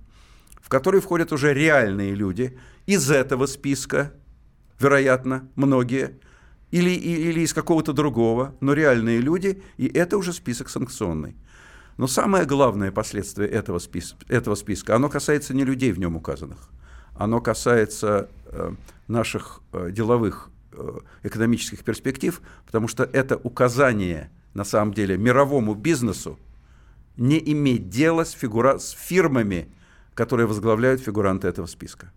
в 0.60 0.68
который 0.68 1.00
входят 1.00 1.30
уже 1.30 1.54
реальные 1.54 2.16
люди 2.16 2.58
из 2.86 3.08
этого 3.08 3.46
списка, 3.46 4.12
вероятно, 4.80 5.48
многие, 5.54 6.18
или, 6.70 6.90
или 6.90 7.40
из 7.40 7.52
какого-то 7.52 7.92
другого, 7.92 8.54
но 8.60 8.72
реальные 8.72 9.20
люди, 9.20 9.62
и 9.76 9.86
это 9.86 10.16
уже 10.18 10.32
список 10.32 10.68
санкционный. 10.68 11.36
Но 11.96 12.06
самое 12.06 12.46
главное 12.46 12.92
последствие 12.92 13.48
этого 13.48 13.78
списка, 13.78 14.18
этого 14.28 14.54
списка, 14.54 14.94
оно 14.96 15.08
касается 15.08 15.52
не 15.54 15.64
людей 15.64 15.92
в 15.92 15.98
нем 15.98 16.16
указанных, 16.16 16.70
оно 17.14 17.40
касается 17.40 18.28
э, 18.46 18.72
наших 19.08 19.60
э, 19.72 19.90
деловых 19.90 20.50
э, 20.72 20.98
экономических 21.24 21.84
перспектив, 21.84 22.40
потому 22.64 22.88
что 22.88 23.04
это 23.04 23.36
указание 23.36 24.30
на 24.54 24.64
самом 24.64 24.94
деле 24.94 25.18
мировому 25.18 25.74
бизнесу 25.74 26.38
не 27.16 27.38
иметь 27.52 27.90
дела 27.90 28.24
с, 28.24 28.30
фигура... 28.30 28.78
с 28.78 28.90
фирмами, 28.90 29.68
которые 30.14 30.46
возглавляют 30.46 31.02
фигуранты 31.02 31.48
этого 31.48 31.66
списка. 31.66 32.12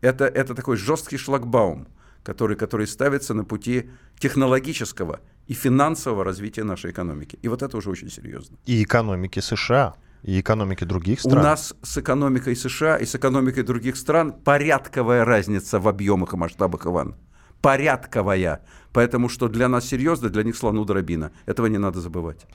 Это, 0.00 0.26
это 0.26 0.54
такой 0.54 0.76
жесткий 0.76 1.16
шлагбаум, 1.16 1.88
который, 2.22 2.56
который 2.56 2.86
ставится 2.86 3.34
на 3.34 3.44
пути 3.44 3.90
технологического 4.18 5.20
и 5.46 5.54
финансового 5.54 6.24
развития 6.24 6.64
нашей 6.64 6.90
экономики. 6.90 7.38
И 7.42 7.48
вот 7.48 7.62
это 7.62 7.76
уже 7.76 7.90
очень 7.90 8.10
серьезно. 8.10 8.56
И 8.66 8.82
экономики 8.82 9.40
США, 9.40 9.94
и 10.22 10.40
экономики 10.40 10.84
других 10.84 11.20
стран. 11.20 11.38
У 11.38 11.42
нас 11.42 11.74
с 11.82 11.98
экономикой 11.98 12.56
США 12.56 12.96
и 12.96 13.06
с 13.06 13.14
экономикой 13.14 13.62
других 13.62 13.96
стран 13.96 14.32
порядковая 14.32 15.24
разница 15.24 15.78
в 15.78 15.88
объемах 15.88 16.34
и 16.34 16.36
масштабах, 16.36 16.86
Иван. 16.86 17.14
Порядковая. 17.62 18.60
Поэтому 18.92 19.28
что 19.28 19.48
для 19.48 19.68
нас 19.68 19.86
серьезно, 19.86 20.28
для 20.28 20.42
них 20.42 20.56
слону 20.56 20.84
дробина. 20.84 21.32
Этого 21.46 21.66
не 21.66 21.78
надо 21.78 22.00
забывать. 22.00 22.46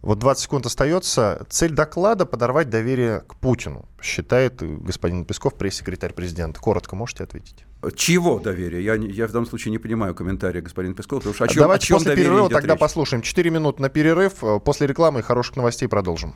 Вот 0.00 0.18
20 0.18 0.42
секунд 0.44 0.66
остается. 0.66 1.44
Цель 1.50 1.72
доклада– 1.72 2.24
подорвать 2.26 2.70
доверие 2.70 3.20
к 3.26 3.34
Путину, 3.34 3.88
считает 4.00 4.62
господин 4.62 5.24
Песков, 5.24 5.54
пресс-секретарь 5.54 6.12
президента. 6.12 6.60
Коротко 6.60 6.94
можете 6.94 7.24
ответить? 7.24 7.64
Чего 7.96 8.38
доверие? 8.38 8.84
Я, 8.84 8.94
я 8.94 9.26
в 9.26 9.32
данном 9.32 9.46
случае 9.46 9.72
не 9.72 9.78
понимаю 9.78 10.14
комментария 10.14 10.62
господина 10.62 10.94
Пескова, 10.94 11.18
потому 11.20 11.34
что 11.34 11.44
о 11.44 11.48
чем, 11.48 11.62
Давайте 11.62 11.84
о 11.84 11.86
чем 11.88 11.96
после 11.98 12.16
перерыва 12.16 12.48
тогда 12.48 12.74
речь? 12.74 12.80
послушаем. 12.80 13.22
4 13.22 13.50
минуты 13.50 13.82
на 13.82 13.88
перерыв. 13.88 14.34
После 14.64 14.86
рекламы 14.86 15.20
и 15.20 15.22
хороших 15.22 15.56
новостей 15.56 15.88
продолжим. 15.88 16.34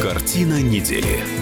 Картина 0.00 0.60
недели. 0.60 1.41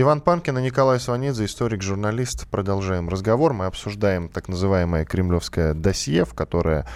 Иван 0.00 0.22
Панкин 0.22 0.56
и 0.56 0.62
Николай 0.62 0.98
Сванидзе, 0.98 1.44
историк-журналист. 1.44 2.48
Продолжаем 2.48 3.10
разговор. 3.10 3.52
Мы 3.52 3.66
обсуждаем 3.66 4.30
так 4.30 4.48
называемое 4.48 5.04
кремлевское 5.04 5.74
досье, 5.74 6.24
в 6.24 6.32
которое, 6.32 6.86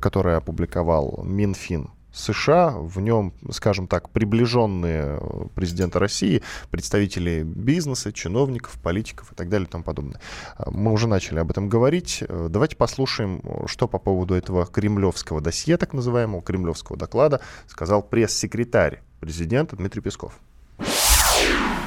которое 0.00 0.38
опубликовал 0.38 1.22
Минфин 1.24 1.92
США, 2.12 2.70
в 2.70 3.00
нем, 3.00 3.32
скажем 3.52 3.86
так, 3.86 4.10
приближенные 4.10 5.20
президента 5.54 6.00
России, 6.00 6.42
представители 6.72 7.44
бизнеса, 7.44 8.12
чиновников, 8.12 8.76
политиков 8.82 9.30
и 9.30 9.36
так 9.36 9.48
далее 9.48 9.68
и 9.68 9.70
тому 9.70 9.84
подобное. 9.84 10.20
Мы 10.66 10.90
уже 10.90 11.06
начали 11.06 11.38
об 11.38 11.52
этом 11.52 11.68
говорить. 11.68 12.24
Давайте 12.28 12.74
послушаем, 12.74 13.40
что 13.66 13.86
по 13.86 14.00
поводу 14.00 14.34
этого 14.34 14.66
кремлевского 14.66 15.40
досье, 15.40 15.76
так 15.76 15.92
называемого, 15.92 16.42
кремлевского 16.42 16.98
доклада, 16.98 17.40
сказал 17.68 18.02
пресс-секретарь 18.02 19.00
президента 19.20 19.76
Дмитрий 19.76 20.02
Песков 20.02 20.40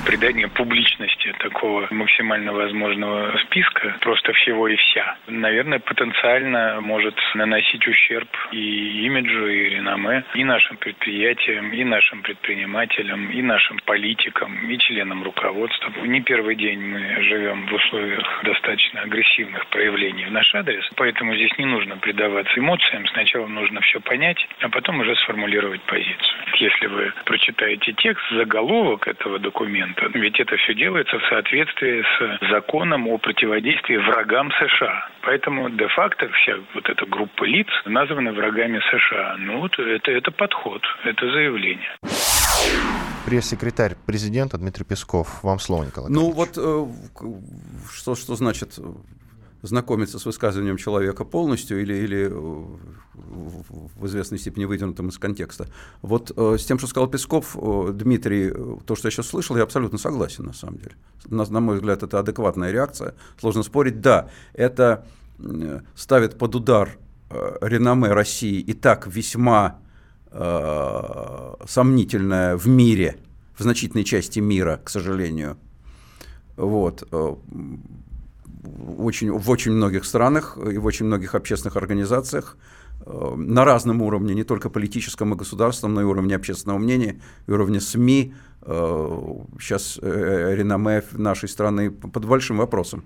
придание 0.06 0.48
публичности 0.48 1.34
такого 1.40 1.88
максимально 1.92 2.54
возможного 2.54 3.38
списка, 3.46 3.98
просто 4.02 4.34
всего 4.34 4.68
и 4.68 4.76
вся, 4.76 5.18
наверное, 5.28 5.80
потенциально 5.80 6.82
может 6.82 7.16
наносить 7.36 7.88
ущерб 7.88 8.30
и 8.52 9.06
имиджу, 9.06 9.48
и 9.48 9.70
реноме, 9.70 10.24
и 10.34 10.44
нашим 10.44 10.78
предприятиям, 10.78 11.72
и 11.72 11.84
нашим 11.84 12.22
предпринимателям, 12.22 13.32
и 13.32 13.42
нашим 13.42 13.80
политикам, 13.86 14.70
и 14.70 14.78
членам 14.78 15.24
руководства. 15.24 15.92
Не 16.04 16.22
первый 16.22 16.56
день 16.56 16.80
мы 16.80 17.24
живем 17.24 17.68
в 17.68 17.74
условиях 17.74 18.42
достаточно 18.44 19.02
агрессивных 19.02 19.68
проявлений 19.68 20.26
в 20.26 20.32
наш 20.32 20.54
адрес, 20.56 20.88
поэтому 20.96 21.36
здесь 21.36 21.58
не 21.58 21.66
нужно 21.66 21.98
предаваться 21.98 22.60
эмоциям. 22.60 23.08
Сначала 23.08 23.48
нужно 23.48 23.82
все 23.82 24.00
понять, 24.00 24.48
а 24.62 24.70
потом 24.70 25.00
уже 25.00 25.16
сформулировать 25.16 25.82
позицию. 25.84 26.40
Если 26.56 26.88
вы 26.88 27.14
прочитаете 27.26 27.94
текст, 27.94 28.24
заголовок 28.32 29.08
этого 29.08 29.40
документа, 29.40 29.91
ведь 30.14 30.40
это 30.40 30.56
все 30.58 30.74
делается 30.74 31.18
в 31.18 31.24
соответствии 31.30 32.04
с 32.04 32.50
законом 32.50 33.08
о 33.08 33.18
противодействии 33.18 33.98
врагам 33.98 34.52
США. 34.52 35.10
Поэтому 35.24 35.70
де-факто 35.70 36.30
вся 36.30 36.54
вот 36.74 36.90
эта 36.90 37.06
группа 37.06 37.44
лиц 37.44 37.68
названы 37.86 38.32
врагами 38.34 38.80
США. 38.80 39.36
Ну 39.40 39.60
вот 39.60 39.78
это, 39.80 40.12
это 40.12 40.32
подход, 40.32 40.82
это 41.06 41.32
заявление. 41.32 41.96
Пресс-секретарь 43.26 43.96
президента 44.06 44.58
Дмитрий 44.58 44.86
Песков. 44.86 45.44
Вам 45.44 45.60
слово, 45.60 45.86
Николай. 45.86 46.12
Ну 46.12 46.32
вот 46.32 46.58
э, 46.58 46.86
что, 47.94 48.16
что 48.16 48.36
значит 48.36 48.80
знакомиться 49.62 50.20
с 50.20 50.26
высказыванием 50.26 50.78
человека 50.78 51.26
полностью 51.26 51.82
или, 51.82 51.94
или 51.94 52.32
в 53.14 54.06
известной 54.08 54.40
степени 54.40 54.66
выдернутым 54.66 55.10
из 55.10 55.18
контекста. 55.18 55.68
Вот 56.02 56.32
э, 56.36 56.58
с 56.58 56.66
тем, 56.66 56.78
что 56.78 56.88
сказал 56.88 57.10
Песков, 57.10 57.56
э, 57.56 57.92
Дмитрий, 57.94 58.52
то, 58.86 58.96
что 58.96 59.08
я 59.08 59.12
сейчас 59.12 59.28
слышал, 59.28 59.58
я 59.58 59.64
абсолютно 59.64 59.98
согласен 59.98 60.46
на 60.46 60.54
самом 60.54 60.78
деле. 60.78 60.96
На, 61.28 61.46
на 61.46 61.60
мой 61.60 61.76
взгляд, 61.76 62.04
это 62.04 62.20
адекватная 62.20 62.72
реакция. 62.72 63.16
Сложно 63.40 63.64
спорить. 63.64 64.02
Да, 64.02 64.30
это 64.54 65.06
э, 65.40 65.82
ставит 65.96 66.38
под 66.38 66.56
удар 66.56 66.98
э, 67.30 67.58
реноме 67.62 68.10
России 68.10 68.60
и 68.60 68.74
так 68.74 69.08
весьма 69.08 69.80
э, 70.32 71.54
сомнительное 71.68 72.58
в 72.58 72.68
мире, 72.68 73.18
в 73.58 73.64
значительной 73.64 74.04
части 74.04 74.40
мира, 74.40 74.82
к 74.84 74.90
сожалению. 74.90 75.58
Вот 76.58 77.08
очень, 78.98 79.32
в 79.32 79.50
очень 79.50 79.72
многих 79.72 80.06
странах 80.06 80.58
и 80.58 80.78
в 80.78 80.86
очень 80.86 81.06
многих 81.06 81.36
общественных 81.36 81.76
организациях 81.76 82.58
э, 83.06 83.36
на 83.36 83.66
разном 83.66 84.02
уровне, 84.02 84.36
не 84.36 84.44
только 84.44 84.70
политическом 84.70 85.34
и 85.34 85.38
государственном, 85.38 85.96
но 85.96 86.02
и 86.02 86.06
уровне 86.06 86.36
общественного 86.36 86.78
мнения, 86.78 87.20
и 87.48 87.52
уровне 87.52 87.80
СМИ. 87.82 88.34
Сейчас 88.64 89.98
э, 90.02 90.08
э, 90.08 90.56
реноме 90.56 91.04
нашей 91.14 91.50
страны 91.50 91.90
под 91.90 92.26
большим 92.26 92.58
вопросом. 92.58 93.04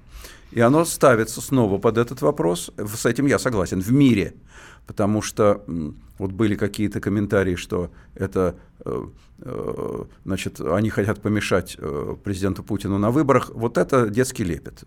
И 0.51 0.59
оно 0.59 0.83
ставится 0.85 1.41
снова 1.41 1.77
под 1.77 1.97
этот 1.97 2.21
вопрос. 2.21 2.71
С 2.77 3.05
этим 3.05 3.25
я 3.25 3.39
согласен. 3.39 3.81
В 3.81 3.91
мире. 3.91 4.33
Потому 4.85 5.21
что 5.21 5.63
вот 6.19 6.31
были 6.31 6.55
какие-то 6.55 7.01
комментарии, 7.01 7.55
что 7.55 7.89
это, 8.13 8.55
значит, 10.23 10.61
они 10.61 10.91
хотят 10.91 11.21
помешать 11.21 11.75
президенту 12.23 12.63
Путину 12.63 12.99
на 12.99 13.09
выборах. 13.09 13.49
Вот 13.55 13.79
это 13.79 14.09
детский 14.09 14.43
лепет 14.43 14.83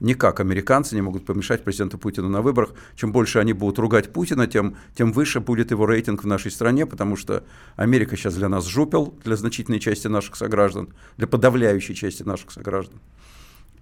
никак 0.00 0.40
американцы 0.40 0.94
не 0.94 1.02
могут 1.02 1.24
помешать 1.24 1.64
президенту 1.64 1.98
Путину 1.98 2.28
на 2.28 2.42
выборах. 2.42 2.74
Чем 2.94 3.12
больше 3.12 3.38
они 3.38 3.52
будут 3.52 3.78
ругать 3.78 4.12
Путина, 4.12 4.46
тем, 4.46 4.76
тем 4.94 5.12
выше 5.12 5.40
будет 5.40 5.70
его 5.70 5.86
рейтинг 5.86 6.24
в 6.24 6.26
нашей 6.26 6.50
стране, 6.50 6.86
потому 6.86 7.16
что 7.16 7.44
Америка 7.76 8.16
сейчас 8.16 8.34
для 8.34 8.48
нас 8.48 8.66
жупел, 8.66 9.14
для 9.24 9.36
значительной 9.36 9.80
части 9.80 10.08
наших 10.08 10.36
сограждан, 10.36 10.88
для 11.16 11.26
подавляющей 11.26 11.94
части 11.94 12.22
наших 12.22 12.50
сограждан. 12.50 13.00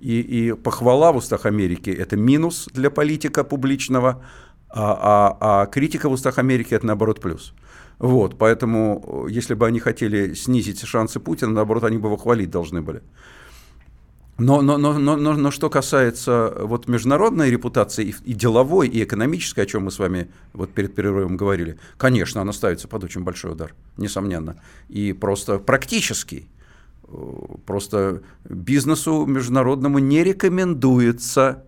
И, 0.01 0.21
и 0.21 0.53
похвала 0.53 1.13
в 1.13 1.17
устах 1.17 1.47
Америки– 1.47 1.91
это 1.99 2.17
минус 2.17 2.69
для 2.73 2.91
политика 2.91 3.45
публичного, 3.45 4.23
а, 4.69 5.37
а, 5.41 5.63
а 5.63 5.67
критика 5.67 6.09
в 6.09 6.13
устах 6.13 6.39
Америки– 6.39 6.75
это, 6.77 6.87
наоборот, 6.87 7.21
плюс. 7.21 7.55
Вот, 7.99 8.37
поэтому, 8.39 9.27
если 9.31 9.55
бы 9.55 9.67
они 9.67 9.79
хотели 9.79 10.35
снизить 10.35 10.83
шансы 10.85 11.21
Путина, 11.21 11.53
наоборот, 11.53 11.85
они 11.85 11.97
бы 11.97 12.09
его 12.09 12.17
хвалить 12.17 12.51
должны 12.51 12.83
были. 12.83 13.03
Но, 14.37 14.63
но, 14.63 14.79
но, 14.79 14.99
но, 14.99 15.17
но, 15.17 15.35
но 15.35 15.51
что 15.51 15.71
касается 15.71 16.53
вот 16.59 16.89
международной 16.89 17.51
репутации 17.51 18.07
и, 18.07 18.15
и 18.25 18.35
деловой, 18.35 18.89
и 18.89 19.05
экономической, 19.05 19.61
о 19.61 19.67
чем 19.67 19.85
мы 19.85 19.93
с 19.93 19.99
вами 19.99 20.29
вот 20.53 20.71
перед 20.71 20.95
перерывом 20.95 21.37
говорили, 21.37 21.79
конечно, 21.97 22.41
она 22.41 22.53
ставится 22.53 22.89
под 22.89 23.05
очень 23.05 23.23
большой 23.23 23.53
удар, 23.53 23.75
несомненно. 23.97 24.57
И 24.89 25.13
просто 25.13 25.59
практически, 25.61 26.49
э, 27.07 27.17
просто 27.65 28.23
бизнесу 28.45 29.25
международному 29.25 30.01
не 30.01 30.25
рекомендуется 30.25 31.65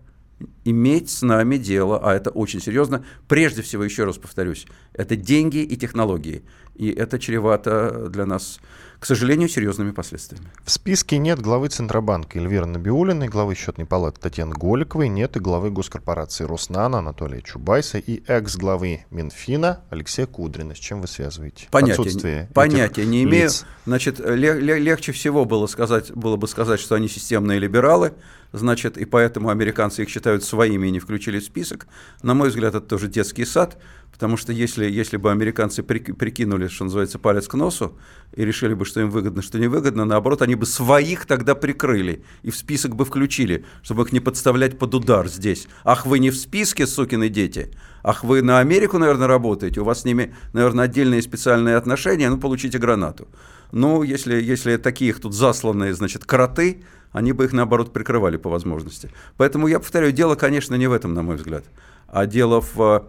иметь 0.65 1.09
с 1.09 1.21
нами 1.21 1.57
дело, 1.57 1.99
а 2.03 2.13
это 2.13 2.31
очень 2.31 2.61
серьезно. 2.61 3.05
Прежде 3.29 3.61
всего, 3.61 3.83
еще 3.83 4.03
раз 4.03 4.17
повторюсь, 4.17 4.67
это 4.93 5.15
деньги 5.15 5.59
и 5.59 5.77
технологии. 5.77 6.43
И 6.75 6.89
это 6.89 7.17
чревато 7.17 8.09
для 8.09 8.25
нас 8.25 8.59
к 8.99 9.05
сожалению, 9.05 9.47
серьезными 9.49 9.91
последствиями. 9.91 10.47
В 10.63 10.71
списке 10.71 11.17
нет 11.17 11.39
главы 11.39 11.69
Центробанка 11.69 12.39
Эльвиры 12.39 12.65
Набиулиной, 12.65 13.27
главы 13.27 13.55
счетной 13.55 13.85
палаты 13.85 14.19
Татьяны 14.19 14.53
Голиковой, 14.53 15.07
нет 15.07 15.37
и 15.37 15.39
главы 15.39 15.69
госкорпорации 15.69 16.45
Роснана 16.45 16.99
Анатолия 16.99 17.41
Чубайса 17.41 17.99
и 17.99 18.23
экс-главы 18.27 19.05
Минфина 19.11 19.81
Алексея 19.89 20.25
Кудрина. 20.25 20.75
С 20.75 20.79
чем 20.79 21.01
вы 21.01 21.07
связываете? 21.07 21.67
Понятия, 21.71 22.49
понятия 22.53 23.05
не 23.05 23.23
имею. 23.23 23.45
Лиц. 23.45 23.65
Значит, 23.85 24.19
легче 24.19 25.11
всего 25.11 25.45
было, 25.45 25.67
сказать, 25.67 26.11
было 26.11 26.35
бы 26.35 26.47
сказать, 26.47 26.79
что 26.79 26.95
они 26.95 27.07
системные 27.07 27.59
либералы, 27.59 28.13
значит, 28.51 28.97
и 28.97 29.05
поэтому 29.05 29.49
американцы 29.49 30.03
их 30.03 30.09
считают 30.09 30.43
своими 30.43 30.87
и 30.87 30.91
не 30.91 30.99
включили 30.99 31.39
в 31.39 31.43
список. 31.43 31.87
На 32.21 32.33
мой 32.33 32.49
взгляд, 32.49 32.75
это 32.75 32.85
тоже 32.85 33.07
детский 33.07 33.45
сад. 33.45 33.77
Потому 34.11 34.35
что 34.35 34.51
если, 34.51 34.89
если 34.89 35.17
бы 35.17 35.31
американцы 35.31 35.83
прикинули, 35.83 36.67
что 36.69 36.85
называется, 36.85 37.19
палец 37.19 37.47
к 37.47 37.53
носу, 37.53 37.99
и 38.35 38.43
решили 38.43 38.73
бы, 38.73 38.83
что 38.83 38.99
им 38.99 39.11
выгодно, 39.11 39.43
что 39.43 39.59
невыгодно, 39.59 40.05
наоборот, 40.05 40.41
они 40.41 40.55
бы 40.55 40.65
своих 40.65 41.27
тогда 41.27 41.53
прикрыли 41.53 42.23
и 42.41 42.49
в 42.49 42.55
список 42.55 42.95
бы 42.95 43.05
включили, 43.05 43.63
чтобы 43.83 44.03
их 44.03 44.11
не 44.11 44.19
подставлять 44.19 44.79
под 44.79 44.95
удар 44.95 45.27
здесь. 45.27 45.67
Ах, 45.83 46.07
вы 46.07 46.17
не 46.17 46.31
в 46.31 46.35
списке, 46.35 46.87
сукины 46.87 47.29
дети? 47.29 47.71
Ах, 48.01 48.23
вы 48.23 48.41
на 48.41 48.57
Америку, 48.57 48.97
наверное, 48.97 49.27
работаете? 49.27 49.81
У 49.81 49.83
вас 49.83 50.01
с 50.01 50.05
ними, 50.05 50.33
наверное, 50.51 50.85
отдельные 50.85 51.21
специальные 51.21 51.75
отношения? 51.75 52.29
Ну, 52.29 52.39
получите 52.39 52.79
гранату. 52.79 53.27
Ну, 53.71 54.01
если, 54.01 54.41
если 54.41 54.77
такие 54.77 55.09
их 55.09 55.21
тут 55.21 55.35
засланные, 55.35 55.93
значит, 55.93 56.25
кроты, 56.25 56.83
они 57.11 57.33
бы 57.33 57.45
их, 57.45 57.53
наоборот, 57.53 57.93
прикрывали 57.93 58.37
по 58.37 58.49
возможности. 58.49 59.11
Поэтому 59.37 59.67
я 59.67 59.79
повторяю, 59.79 60.11
дело, 60.11 60.35
конечно, 60.35 60.73
не 60.75 60.87
в 60.87 60.93
этом, 60.93 61.13
на 61.13 61.21
мой 61.21 61.35
взгляд, 61.35 61.65
а 62.07 62.25
дело 62.25 62.61
в 62.61 63.07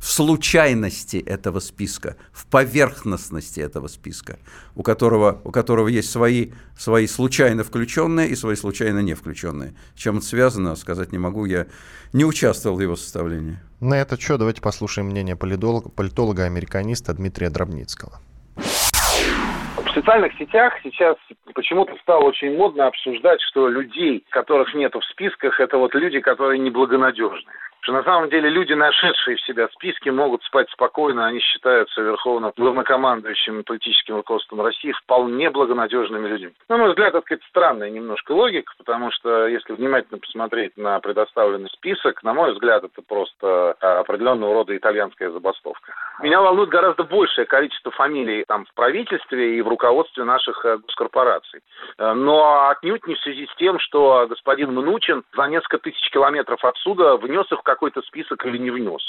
в 0.00 0.06
случайности 0.06 1.16
этого 1.16 1.60
списка, 1.60 2.16
в 2.32 2.46
поверхностности 2.46 3.60
этого 3.60 3.88
списка, 3.88 4.38
у 4.76 4.82
которого, 4.82 5.40
у 5.44 5.50
которого 5.50 5.88
есть 5.88 6.10
свои, 6.10 6.52
свои 6.76 7.06
случайно 7.06 7.64
включенные 7.64 8.28
и 8.28 8.36
свои 8.36 8.54
случайно 8.54 9.00
не 9.00 9.14
включенные. 9.14 9.74
С 9.96 10.00
чем 10.00 10.18
это 10.18 10.26
связано, 10.26 10.76
сказать 10.76 11.12
не 11.12 11.18
могу, 11.18 11.44
я 11.46 11.66
не 12.12 12.24
участвовал 12.24 12.76
в 12.76 12.80
его 12.80 12.96
составлении. 12.96 13.58
На 13.80 13.94
это 13.94 14.20
что, 14.20 14.38
давайте 14.38 14.62
послушаем 14.62 15.08
мнение 15.08 15.36
политолога, 15.36 15.88
политолога-американиста 15.88 17.12
Дмитрия 17.14 17.50
Дробницкого. 17.50 18.20
В 18.56 19.94
социальных 19.94 20.32
сетях 20.38 20.74
сейчас 20.84 21.16
почему-то 21.54 21.96
стало 22.02 22.22
очень 22.22 22.56
модно 22.56 22.86
обсуждать, 22.86 23.40
что 23.50 23.68
людей, 23.68 24.24
которых 24.30 24.72
нет 24.74 24.94
в 24.94 25.02
списках, 25.10 25.58
это 25.58 25.76
вот 25.76 25.94
люди, 25.94 26.20
которые 26.20 26.60
неблагонадежны 26.60 27.50
что 27.80 27.92
на 27.92 28.02
самом 28.02 28.28
деле 28.28 28.48
люди, 28.48 28.72
нашедшие 28.72 29.36
в 29.36 29.42
себя 29.42 29.68
списки, 29.68 30.08
могут 30.08 30.42
спать 30.44 30.68
спокойно, 30.70 31.26
они 31.26 31.40
считаются 31.40 32.00
верховно 32.00 32.52
главнокомандующим 32.56 33.64
политическим 33.64 34.16
руководством 34.16 34.60
России 34.62 34.92
вполне 34.92 35.50
благонадежными 35.50 36.28
людьми. 36.28 36.52
На 36.68 36.76
мой 36.76 36.90
взгляд, 36.90 37.10
это 37.10 37.20
какая-то 37.20 37.46
странная 37.48 37.90
немножко 37.90 38.32
логика, 38.32 38.72
потому 38.78 39.10
что 39.12 39.46
если 39.46 39.72
внимательно 39.72 40.18
посмотреть 40.18 40.76
на 40.76 40.98
предоставленный 41.00 41.70
список, 41.70 42.22
на 42.22 42.34
мой 42.34 42.52
взгляд, 42.52 42.84
это 42.84 43.02
просто 43.02 43.76
а, 43.80 44.00
определенного 44.00 44.54
рода 44.54 44.76
итальянская 44.76 45.30
забастовка. 45.30 45.92
Меня 46.20 46.40
волнует 46.40 46.70
гораздо 46.70 47.04
большее 47.04 47.46
количество 47.46 47.92
фамилий 47.92 48.44
там 48.48 48.64
в 48.66 48.74
правительстве 48.74 49.56
и 49.56 49.62
в 49.62 49.68
руководстве 49.68 50.24
наших 50.24 50.64
э, 50.64 50.78
госкорпораций. 50.78 51.60
Э, 51.98 52.12
но 52.12 52.68
отнюдь 52.70 53.06
не 53.06 53.14
в 53.14 53.20
связи 53.20 53.46
с 53.46 53.56
тем, 53.56 53.78
что 53.78 54.26
господин 54.28 54.72
Мнучин 54.72 55.22
за 55.36 55.44
несколько 55.44 55.78
тысяч 55.78 56.10
километров 56.10 56.64
отсюда 56.64 57.16
внес 57.16 57.50
их 57.52 57.62
какой-то 57.68 58.00
список 58.02 58.46
или 58.46 58.56
не 58.56 58.70
внес. 58.70 59.02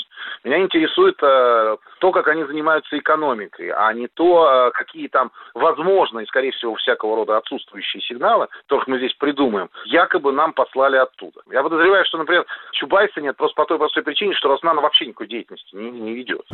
Меня 0.44 0.60
интересует 0.60 1.16
э, 1.22 1.78
то, 2.00 2.12
как 2.12 2.28
они 2.28 2.44
занимаются 2.44 2.98
экономикой, 2.98 3.70
а 3.70 3.94
не 3.94 4.08
то, 4.08 4.68
э, 4.68 4.72
какие 4.72 5.08
там 5.08 5.32
возможные, 5.54 6.28
скорее 6.28 6.52
всего, 6.52 6.76
всякого 6.76 7.16
рода 7.16 7.38
отсутствующие 7.38 8.02
сигналы, 8.02 8.48
которых 8.64 8.88
мы 8.88 8.98
здесь 8.98 9.14
придумаем, 9.14 9.70
якобы 9.86 10.34
нам 10.34 10.52
послали 10.52 10.98
оттуда. 10.98 11.42
Я 11.50 11.64
подозреваю, 11.64 12.04
что, 12.06 12.18
например, 12.18 12.46
Чубайса 12.74 13.22
нет 13.22 13.38
просто 13.38 13.56
по 13.56 13.66
той 13.66 13.78
простой 13.78 14.04
причине, 14.04 14.34
что 14.36 14.50
Роснана 14.50 14.82
вообще 14.82 15.06
никакой 15.06 15.28
деятельности 15.28 15.74
не, 15.74 15.90
не 15.90 16.14
ведет. 16.14 16.46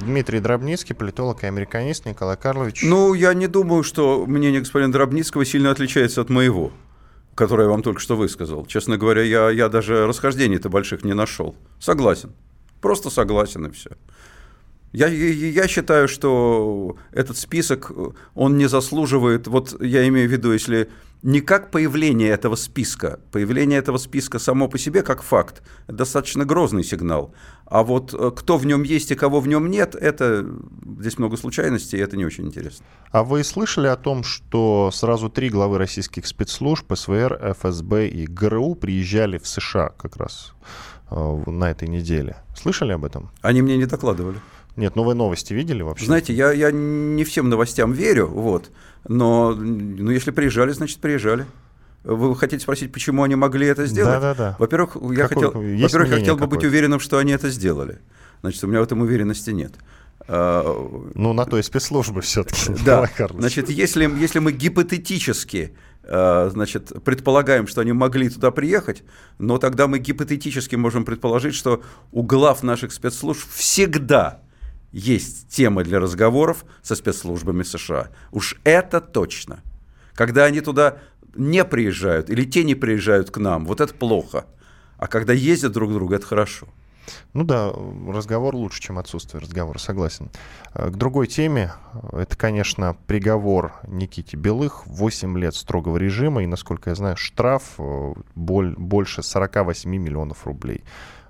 Дмитрий 0.00 0.40
Дробницкий, 0.40 0.96
политолог 0.96 1.44
и 1.44 1.46
американист 1.46 2.06
Николай 2.06 2.36
Карлович. 2.36 2.82
Ну, 2.82 3.14
я 3.14 3.34
не 3.34 3.46
думаю, 3.46 3.84
что 3.84 4.24
мнение 4.26 4.60
господина 4.60 4.92
Дробницкого 4.92 5.44
сильно 5.44 5.70
отличается 5.70 6.20
от 6.20 6.28
моего 6.28 6.72
который 7.36 7.64
я 7.64 7.70
вам 7.70 7.82
только 7.82 8.00
что 8.00 8.16
высказал. 8.16 8.66
Честно 8.66 8.96
говоря, 8.96 9.22
я, 9.22 9.50
я 9.50 9.68
даже 9.68 10.06
расхождений-то 10.06 10.68
больших 10.68 11.04
не 11.04 11.14
нашел. 11.14 11.54
Согласен. 11.78 12.32
Просто 12.80 13.10
согласен 13.10 13.66
и 13.66 13.70
все. 13.70 13.90
Я, 14.92 15.08
я, 15.08 15.50
я 15.50 15.68
считаю, 15.68 16.08
что 16.08 16.96
этот 17.12 17.36
список, 17.36 17.92
он 18.34 18.56
не 18.56 18.68
заслуживает, 18.68 19.46
вот 19.46 19.80
я 19.82 20.08
имею 20.08 20.28
в 20.28 20.32
виду, 20.32 20.52
если 20.52 20.88
не 21.26 21.40
как 21.40 21.72
появление 21.72 22.28
этого 22.28 22.54
списка. 22.54 23.18
Появление 23.32 23.80
этого 23.80 23.98
списка 23.98 24.38
само 24.38 24.68
по 24.68 24.78
себе 24.78 25.02
как 25.02 25.22
факт– 25.22 25.60
достаточно 25.88 26.44
грозный 26.44 26.84
сигнал. 26.84 27.34
А 27.64 27.82
вот 27.82 28.14
э, 28.14 28.30
кто 28.30 28.56
в 28.56 28.64
нем 28.64 28.84
есть 28.84 29.10
и 29.10 29.16
кого 29.16 29.40
в 29.40 29.48
нем 29.48 29.68
нет, 29.68 29.96
это 29.96 30.46
здесь 31.00 31.18
много 31.18 31.36
случайностей, 31.36 31.96
и 31.96 32.00
это 32.00 32.16
не 32.16 32.24
очень 32.24 32.46
интересно. 32.46 32.86
А 33.10 33.24
вы 33.24 33.42
слышали 33.42 33.88
о 33.88 33.96
том, 33.96 34.22
что 34.22 34.90
сразу 34.92 35.28
три 35.28 35.48
главы 35.48 35.78
российских 35.78 36.28
спецслужб, 36.28 36.94
СВР, 36.94 37.56
ФСБ 37.58 38.06
и 38.06 38.26
ГРУ 38.28 38.76
приезжали 38.76 39.38
в 39.38 39.48
США 39.48 39.88
как 39.98 40.16
раз 40.16 40.54
э, 41.10 41.42
на 41.46 41.72
этой 41.72 41.88
неделе? 41.88 42.36
Слышали 42.56 42.92
об 42.92 43.04
этом? 43.04 43.30
Они 43.42 43.62
мне 43.62 43.76
не 43.76 43.86
докладывали. 43.86 44.38
Нет, 44.76 44.94
новые 44.94 45.16
новости 45.16 45.54
видели 45.54 45.82
вообще? 45.82 46.04
Знаете, 46.04 46.34
я, 46.34 46.52
я 46.52 46.70
не 46.70 47.24
всем 47.24 47.48
новостям 47.48 47.92
верю, 47.92 48.26
вот, 48.26 48.70
но 49.08 49.54
ну, 49.54 50.10
если 50.10 50.30
приезжали, 50.30 50.72
значит 50.72 50.98
приезжали. 50.98 51.46
Вы 52.04 52.36
хотите 52.36 52.62
спросить, 52.62 52.92
почему 52.92 53.24
они 53.24 53.34
могли 53.34 53.66
это 53.66 53.86
сделать? 53.86 54.20
Да, 54.20 54.20
да, 54.20 54.34
да. 54.34 54.56
Во-первых, 54.60 54.96
я 55.12 55.26
хотел, 55.26 55.50
во-первых, 55.50 56.08
я 56.10 56.16
хотел 56.16 56.36
бы 56.36 56.46
быть 56.46 56.62
уверенным, 56.64 57.00
что 57.00 57.18
они 57.18 57.32
это 57.32 57.50
сделали. 57.50 57.98
Значит, 58.42 58.62
у 58.62 58.68
меня 58.68 58.80
в 58.80 58.84
этом 58.84 59.00
уверенности 59.00 59.50
нет. 59.50 59.72
А, 60.28 61.10
ну, 61.14 61.32
на 61.32 61.44
то 61.44 61.58
и 61.58 61.62
спецслужбы 61.62 62.20
все-таки. 62.20 62.72
Да, 62.84 63.08
значит, 63.30 63.70
если, 63.70 64.08
если 64.20 64.38
мы 64.38 64.52
гипотетически 64.52 65.74
а, 66.04 66.48
значит, 66.52 66.92
предполагаем, 67.04 67.66
что 67.66 67.80
они 67.80 67.92
могли 67.92 68.28
туда 68.28 68.52
приехать, 68.52 69.02
но 69.38 69.58
тогда 69.58 69.88
мы 69.88 69.98
гипотетически 69.98 70.76
можем 70.76 71.04
предположить, 71.04 71.54
что 71.54 71.82
у 72.12 72.22
глав 72.22 72.62
наших 72.62 72.92
спецслужб 72.92 73.48
всегда 73.52 74.40
есть 74.96 75.48
темы 75.48 75.84
для 75.84 76.00
разговоров 76.00 76.64
со 76.82 76.94
спецслужбами 76.94 77.62
США. 77.64 78.08
Уж 78.32 78.56
это 78.64 79.02
точно. 79.02 79.60
Когда 80.14 80.46
они 80.46 80.62
туда 80.62 80.96
не 81.34 81.66
приезжают 81.66 82.30
или 82.30 82.44
те 82.44 82.64
не 82.64 82.74
приезжают 82.74 83.30
к 83.30 83.36
нам, 83.36 83.66
вот 83.66 83.82
это 83.82 83.92
плохо. 83.92 84.46
А 84.96 85.06
когда 85.06 85.34
ездят 85.34 85.72
друг 85.72 85.90
к 85.90 85.92
другу, 85.92 86.14
это 86.14 86.26
хорошо. 86.26 86.68
Ну 87.34 87.44
да, 87.44 87.72
разговор 88.08 88.56
лучше, 88.56 88.80
чем 88.80 88.98
отсутствие 88.98 89.42
разговора, 89.42 89.76
согласен. 89.78 90.30
Э, 90.72 90.88
к 90.88 90.96
другой 90.96 91.26
теме. 91.26 91.74
Это, 92.12 92.34
конечно, 92.34 92.96
приговор 93.06 93.74
Никите 93.86 94.38
Белых. 94.38 94.86
8 94.86 95.38
лет 95.38 95.54
строгого 95.54 95.98
режима 95.98 96.42
и, 96.42 96.46
насколько 96.46 96.88
я 96.88 96.96
знаю, 96.96 97.18
штраф 97.18 97.74
э, 97.78 98.14
боль, 98.34 98.74
больше 98.78 99.22
48 99.22 99.90
миллионов 99.90 100.46
рублей. 100.46 100.84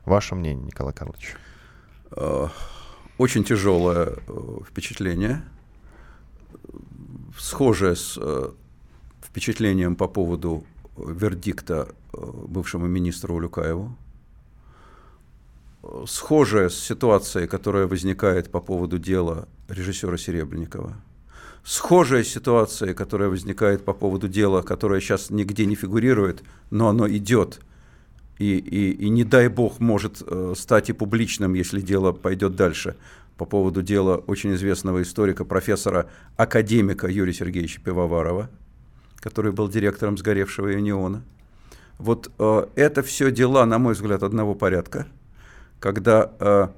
Ваше 0.05 0.37
мнение, 0.37 0.67
Николай 0.67 0.95
Карлович? 0.95 1.35
Очень 3.19 3.45
тяжелое 3.45 4.13
э, 4.29 4.59
впечатление, 4.69 5.43
схожее 7.39 7.97
с 7.97 8.19
э, 8.21 8.51
впечатлением 9.23 9.97
по 9.97 10.07
поводу 10.07 10.65
вердикта 10.99 11.89
э, 12.13 12.19
бывшему 12.47 12.87
министру 12.87 13.35
Улюкаеву, 13.35 13.97
схожее 16.07 16.69
с 16.69 16.79
ситуацией, 16.79 17.47
которая 17.47 17.87
возникает 17.87 18.51
по 18.51 18.61
поводу 18.61 18.99
дела 18.99 19.49
режиссера 19.69 20.19
Серебренникова, 20.19 20.95
схожая 21.65 22.23
ситуация, 22.23 22.93
которая 22.93 23.31
возникает 23.31 23.83
по 23.83 23.95
поводу 23.95 24.29
дела, 24.29 24.61
которое 24.61 25.01
сейчас 25.01 25.31
нигде 25.31 25.65
не 25.65 25.75
фигурирует, 25.75 26.43
но 26.71 26.89
оно 26.89 27.09
идет– 27.09 27.61
и, 28.39 28.59
и, 28.59 28.91
и 28.93 29.09
не 29.09 29.25
дай 29.25 29.49
бог 29.49 29.81
может 29.81 30.23
э, 30.27 30.55
стать 30.57 30.91
и 30.91 30.93
публичным, 30.93 31.55
если 31.55 31.81
дело 31.81 32.13
пойдет 32.13 32.55
дальше, 32.55 32.97
по 33.37 33.45
поводу 33.45 33.83
дела 33.83 34.17
очень 34.17 34.55
известного 34.55 35.03
историка, 35.03 35.45
профессора, 35.45 36.09
академика 36.37 37.07
Юрия 37.07 37.33
Сергеевича 37.33 37.81
Пивоварова, 37.81 38.49
который 39.17 39.53
был 39.53 39.69
директором 39.69 40.17
сгоревшего 40.17 40.69
Юниона. 40.69 41.23
Вот 41.99 42.31
э, 42.39 42.67
это 42.75 43.03
все 43.03 43.31
дела, 43.31 43.65
на 43.65 43.79
мой 43.79 43.95
взгляд, 43.95 44.23
одного 44.23 44.55
порядка, 44.55 45.07
когда 45.81 46.31
э, 46.39 46.69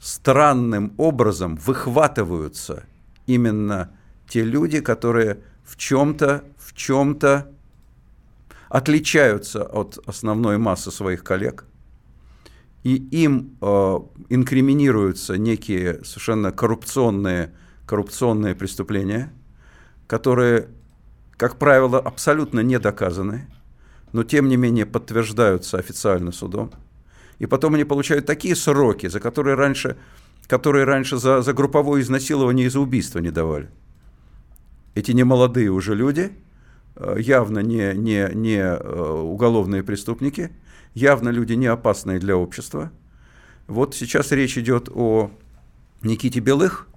странным 0.00 0.94
образом 0.98 1.56
выхватываются 1.56 2.84
именно 3.26 3.90
те 4.28 4.42
люди, 4.42 4.80
которые 4.80 5.38
в 5.64 5.76
чем-то, 5.76 6.44
в 6.56 6.74
чем-то 6.74 7.50
отличаются 8.68 9.62
от 9.62 9.98
основной 10.06 10.58
массы 10.58 10.90
своих 10.90 11.24
коллег, 11.24 11.64
и 12.84 12.94
им 12.94 13.56
э, 13.60 13.98
инкриминируются 14.28 15.36
некие 15.36 16.04
совершенно 16.04 16.52
коррупционные, 16.52 17.52
коррупционные 17.86 18.54
преступления, 18.54 19.32
которые, 20.06 20.68
как 21.36 21.58
правило, 21.58 21.98
абсолютно 21.98 22.60
не 22.60 22.78
доказаны, 22.78 23.48
но 24.12 24.22
тем 24.24 24.48
не 24.48 24.56
менее 24.56 24.86
подтверждаются 24.86 25.78
официально 25.78 26.32
судом. 26.32 26.70
И 27.38 27.46
потом 27.46 27.74
они 27.74 27.84
получают 27.84 28.26
такие 28.26 28.56
сроки, 28.56 29.06
за 29.08 29.20
которые 29.20 29.54
раньше, 29.54 29.96
которые 30.46 30.84
раньше 30.84 31.18
за, 31.18 31.42
за 31.42 31.52
групповое 31.52 32.02
изнасилование 32.02 32.66
и 32.66 32.70
за 32.70 32.80
убийство 32.80 33.18
не 33.18 33.30
давали. 33.30 33.70
Эти 34.94 35.12
немолодые 35.12 35.70
уже 35.70 35.94
люди, 35.94 36.32
явно 37.18 37.60
не, 37.60 37.94
не, 37.94 38.30
не 38.34 38.58
э, 38.58 39.10
уголовные 39.22 39.82
преступники, 39.82 40.50
явно 40.94 41.28
люди 41.28 41.52
не 41.52 41.66
опасные 41.66 42.18
для 42.18 42.36
общества. 42.36 42.90
Вот 43.66 43.94
сейчас 43.94 44.32
речь 44.32 44.58
идет 44.58 44.88
о 44.88 45.30
Никите 46.02 46.40
Белых. 46.40 46.88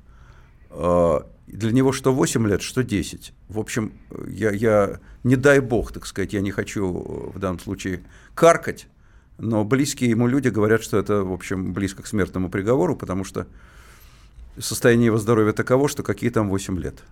Э, 0.70 1.22
для 1.48 1.72
него 1.72 1.92
что 1.92 2.14
8 2.14 2.48
лет, 2.48 2.62
что 2.62 2.84
10. 2.84 3.34
В 3.50 3.60
общем, 3.60 3.94
я, 4.28 4.52
я 4.52 5.00
не 5.24 5.36
дай 5.36 5.60
бог, 5.60 5.92
так 5.92 6.06
сказать, 6.06 6.34
я 6.34 6.42
не 6.42 6.52
хочу 6.52 7.32
в 7.34 7.38
данном 7.40 7.60
случае 7.60 8.04
каркать, 8.34 8.88
но 9.38 9.66
близкие 9.66 10.10
ему 10.10 10.28
люди 10.28 10.48
говорят, 10.48 10.82
что 10.82 10.98
это, 10.98 11.24
в 11.24 11.34
общем, 11.34 11.74
близко 11.74 12.04
к 12.04 12.08
смертному 12.08 12.50
приговору, 12.50 12.96
потому 12.96 13.24
что 13.26 13.48
состояние 14.58 15.08
его 15.08 15.18
здоровья 15.18 15.52
таково, 15.52 15.90
что 15.90 16.04
какие 16.04 16.30
там 16.30 16.50
8 16.50 16.80
лет. 16.80 17.04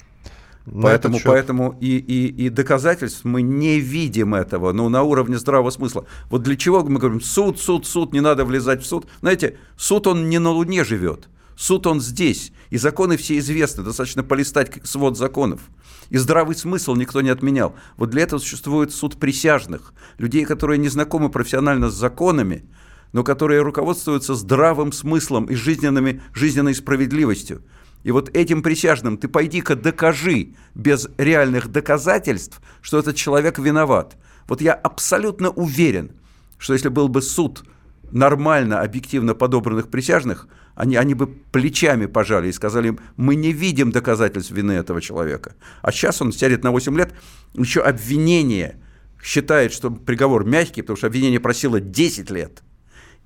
Поэтому, 0.72 1.18
счет... 1.18 1.26
поэтому 1.26 1.78
и, 1.80 1.98
и, 1.98 2.46
и 2.46 2.50
доказательств 2.50 3.26
мы 3.26 3.42
не 3.42 3.80
видим 3.80 4.36
этого, 4.36 4.72
ну, 4.72 4.90
на 4.90 5.04
уровне 5.04 5.38
здравого 5.38 5.70
смысла. 5.72 6.06
Вот 6.30 6.44
для 6.44 6.56
чего 6.56 6.84
мы 6.84 7.00
говорим, 7.00 7.22
суд, 7.22 7.60
суд, 7.60 7.86
суд, 7.86 8.14
не 8.14 8.22
надо 8.22 8.46
влезать 8.46 8.84
в 8.84 8.86
суд. 8.86 9.08
Знаете, 9.22 9.58
суд, 9.78 10.08
он 10.08 10.30
не 10.30 10.40
на 10.40 10.52
Луне 10.52 10.84
живет. 10.84 11.30
Суд, 11.56 11.88
он 11.88 12.00
здесь. 12.00 12.54
И 12.70 12.78
законы 12.78 13.18
все 13.18 13.38
известны. 13.40 13.84
Достаточно 13.84 14.24
полистать 14.24 14.80
свод 14.84 15.18
законов. 15.18 15.62
И 16.10 16.18
здравый 16.18 16.56
смысл 16.56 16.96
никто 16.96 17.22
не 17.22 17.30
отменял. 17.30 17.76
Вот 17.98 18.10
для 18.10 18.24
этого 18.24 18.40
существует 18.40 18.94
суд 18.94 19.18
присяжных. 19.18 19.94
Людей, 20.18 20.46
которые 20.46 20.78
не 20.78 20.88
знакомы 20.90 21.30
профессионально 21.30 21.90
с 21.90 21.96
законами, 21.96 22.64
но 23.12 23.24
которые 23.24 23.62
руководствуются 23.62 24.36
здравым 24.36 24.92
смыслом 24.92 25.46
и 25.46 25.56
жизненными, 25.56 26.22
жизненной 26.34 26.76
справедливостью. 26.76 27.64
И 28.04 28.12
вот 28.12 28.30
этим 28.36 28.64
присяжным 28.64 29.18
ты 29.18 29.28
пойди-ка 29.28 29.76
докажи 29.76 30.54
без 30.74 31.10
реальных 31.18 31.68
доказательств, 31.68 32.62
что 32.82 33.00
этот 33.00 33.16
человек 33.16 33.60
виноват. 33.60 34.18
Вот 34.48 34.62
я 34.62 34.74
абсолютно 34.74 35.50
уверен, 35.50 36.12
что 36.58 36.74
если 36.74 36.90
был 36.90 37.10
бы 37.10 37.22
суд 37.22 37.64
нормально, 38.12 38.82
объективно 38.82 39.36
подобранных 39.36 39.90
присяжных, 39.90 40.48
они, 40.76 40.96
они 40.96 41.14
бы 41.14 41.28
плечами 41.28 42.06
пожали 42.06 42.48
и 42.48 42.54
сказали 42.54 42.88
им, 42.88 43.00
мы 43.18 43.36
не 43.36 43.52
видим 43.52 43.92
доказательств 43.92 44.52
вины 44.52 44.72
этого 44.72 45.02
человека. 45.02 45.56
А 45.82 45.92
сейчас 45.92 46.22
он 46.22 46.32
сядет 46.32 46.64
на 46.64 46.72
8 46.72 46.98
лет, 46.98 47.14
еще 47.54 47.82
обвинение 47.82 48.78
считает, 49.22 49.74
что 49.74 49.92
приговор 49.92 50.46
мягкий, 50.46 50.82
потому 50.82 50.96
что 50.96 51.08
обвинение 51.08 51.42
просило 51.42 51.82
10 51.82 52.32
лет– 52.32 52.64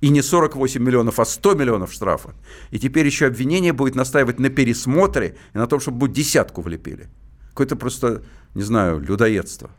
и 0.04 0.10
не 0.10 0.20
48 0.20 0.82
миллионов, 0.82 1.18
а 1.18 1.24
100 1.24 1.54
миллионов 1.54 1.90
штрафа. 1.90 2.34
И 2.70 2.78
теперь 2.78 3.06
еще 3.06 3.26
обвинение 3.26 3.72
будет 3.72 3.94
настаивать 3.94 4.38
на 4.38 4.50
пересмотре 4.50 5.34
и 5.54 5.58
на 5.58 5.66
том, 5.66 5.80
чтобы 5.80 5.96
будет 5.96 6.12
десятку 6.12 6.60
влепили. 6.60 7.08
Какое-то 7.48 7.74
просто, 7.76 8.22
не 8.54 8.60
знаю, 8.60 9.00
людоедство. 9.00 9.70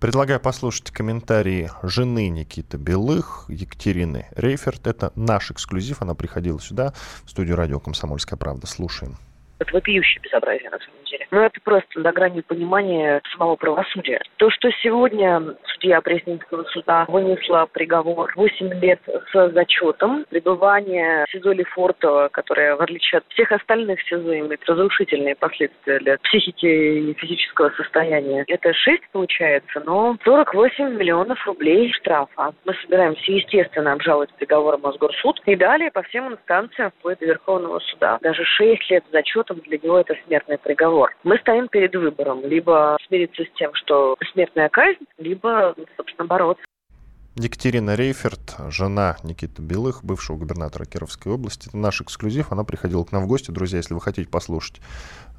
Предлагаю 0.00 0.40
послушать 0.40 0.90
комментарии 0.92 1.70
жены 1.82 2.30
Никиты 2.30 2.78
Белых, 2.78 3.44
Екатерины 3.48 4.28
Рейферт. 4.34 4.86
Это 4.86 5.12
наш 5.14 5.50
эксклюзив. 5.50 6.00
Она 6.00 6.14
приходила 6.14 6.58
сюда, 6.58 6.94
в 7.26 7.30
студию 7.30 7.56
радио 7.56 7.78
«Комсомольская 7.78 8.38
правда». 8.38 8.66
Слушаем. 8.66 9.16
Это 9.58 9.74
вопиющее 9.74 10.22
безобразие, 10.22 10.70
на 10.70 10.78
самом 10.78 10.92
деле. 10.92 10.95
Но 11.30 11.44
это 11.44 11.58
просто 11.62 12.00
до 12.00 12.12
грани 12.12 12.40
понимания 12.40 13.20
самого 13.32 13.56
правосудия. 13.56 14.20
То, 14.36 14.50
что 14.50 14.70
сегодня 14.82 15.56
судья 15.74 16.00
Пресненского 16.00 16.64
суда 16.64 17.04
вынесла 17.08 17.66
приговор 17.72 18.32
8 18.36 18.80
лет 18.80 19.00
с 19.32 19.48
зачетом, 19.50 20.24
пребывание 20.28 21.24
в 21.26 21.30
СИЗО 21.30 21.52
Лефортово, 21.52 22.28
которое, 22.32 22.76
в 22.76 22.82
отличие 22.82 23.18
от 23.18 23.24
всех 23.28 23.52
остальных 23.52 24.00
СИЗО, 24.02 24.38
имеет 24.40 24.64
разрушительные 24.68 25.36
последствия 25.36 25.98
для 26.00 26.18
психики 26.18 26.66
и 26.66 27.14
физического 27.14 27.70
состояния. 27.70 28.44
Это 28.48 28.72
6 28.72 29.02
получается, 29.12 29.82
но 29.84 30.16
48 30.24 30.96
миллионов 30.96 31.44
рублей 31.46 31.92
штрафа. 31.92 32.52
Мы 32.64 32.74
собираемся, 32.82 33.32
естественно, 33.32 33.92
обжаловать 33.92 34.32
приговор 34.34 34.78
Мосгорсуд 34.78 35.40
и 35.46 35.56
далее 35.56 35.90
по 35.90 36.02
всем 36.02 36.32
инстанциям 36.32 36.90
вплоть 36.98 37.18
до 37.18 37.26
Верховного 37.26 37.78
суда. 37.80 38.18
Даже 38.22 38.44
6 38.44 38.90
лет 38.90 39.04
зачет 39.12 39.36
учетом 39.36 39.60
для 39.60 39.78
него 39.78 39.98
это 39.98 40.14
смертный 40.26 40.58
приговор. 40.58 41.14
Мы 41.24 41.38
стоим 41.38 41.68
перед 41.68 41.94
выбором. 41.94 42.44
Либо 42.44 42.96
смириться 43.06 43.42
с 43.44 43.58
тем, 43.58 43.72
что 43.74 44.16
смертная 44.32 44.68
казнь, 44.68 45.04
либо, 45.18 45.74
собственно, 45.96 46.26
бороться. 46.26 46.64
Екатерина 47.38 47.96
Рейферт, 47.96 48.56
жена 48.68 49.18
Никиты 49.22 49.60
Белых, 49.60 50.02
бывшего 50.02 50.38
губернатора 50.38 50.86
Кировской 50.86 51.32
области. 51.32 51.68
Это 51.68 51.76
наш 51.76 52.00
эксклюзив. 52.00 52.50
Она 52.50 52.64
приходила 52.64 53.04
к 53.04 53.12
нам 53.12 53.24
в 53.24 53.26
гости. 53.26 53.50
Друзья, 53.50 53.76
если 53.76 53.92
вы 53.92 54.00
хотите 54.00 54.26
послушать 54.26 54.80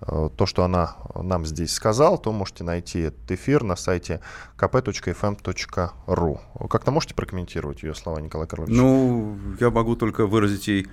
э, 0.01 0.29
то, 0.37 0.45
что 0.45 0.63
она 0.63 0.95
нам 1.15 1.43
здесь 1.47 1.73
сказала, 1.73 2.19
то 2.19 2.31
можете 2.31 2.63
найти 2.63 2.99
этот 2.99 3.31
эфир 3.31 3.63
на 3.63 3.75
сайте 3.75 4.21
kp.fm.ru. 4.59 6.39
Как-то 6.69 6.91
можете 6.91 7.15
прокомментировать 7.15 7.81
ее 7.81 7.95
слова, 7.95 8.19
Николай 8.19 8.47
Карлович? 8.47 8.75
Ну, 8.77 9.35
я 9.59 9.71
могу 9.71 9.95
только 9.95 10.27
выразить 10.27 10.67
ей 10.67 10.87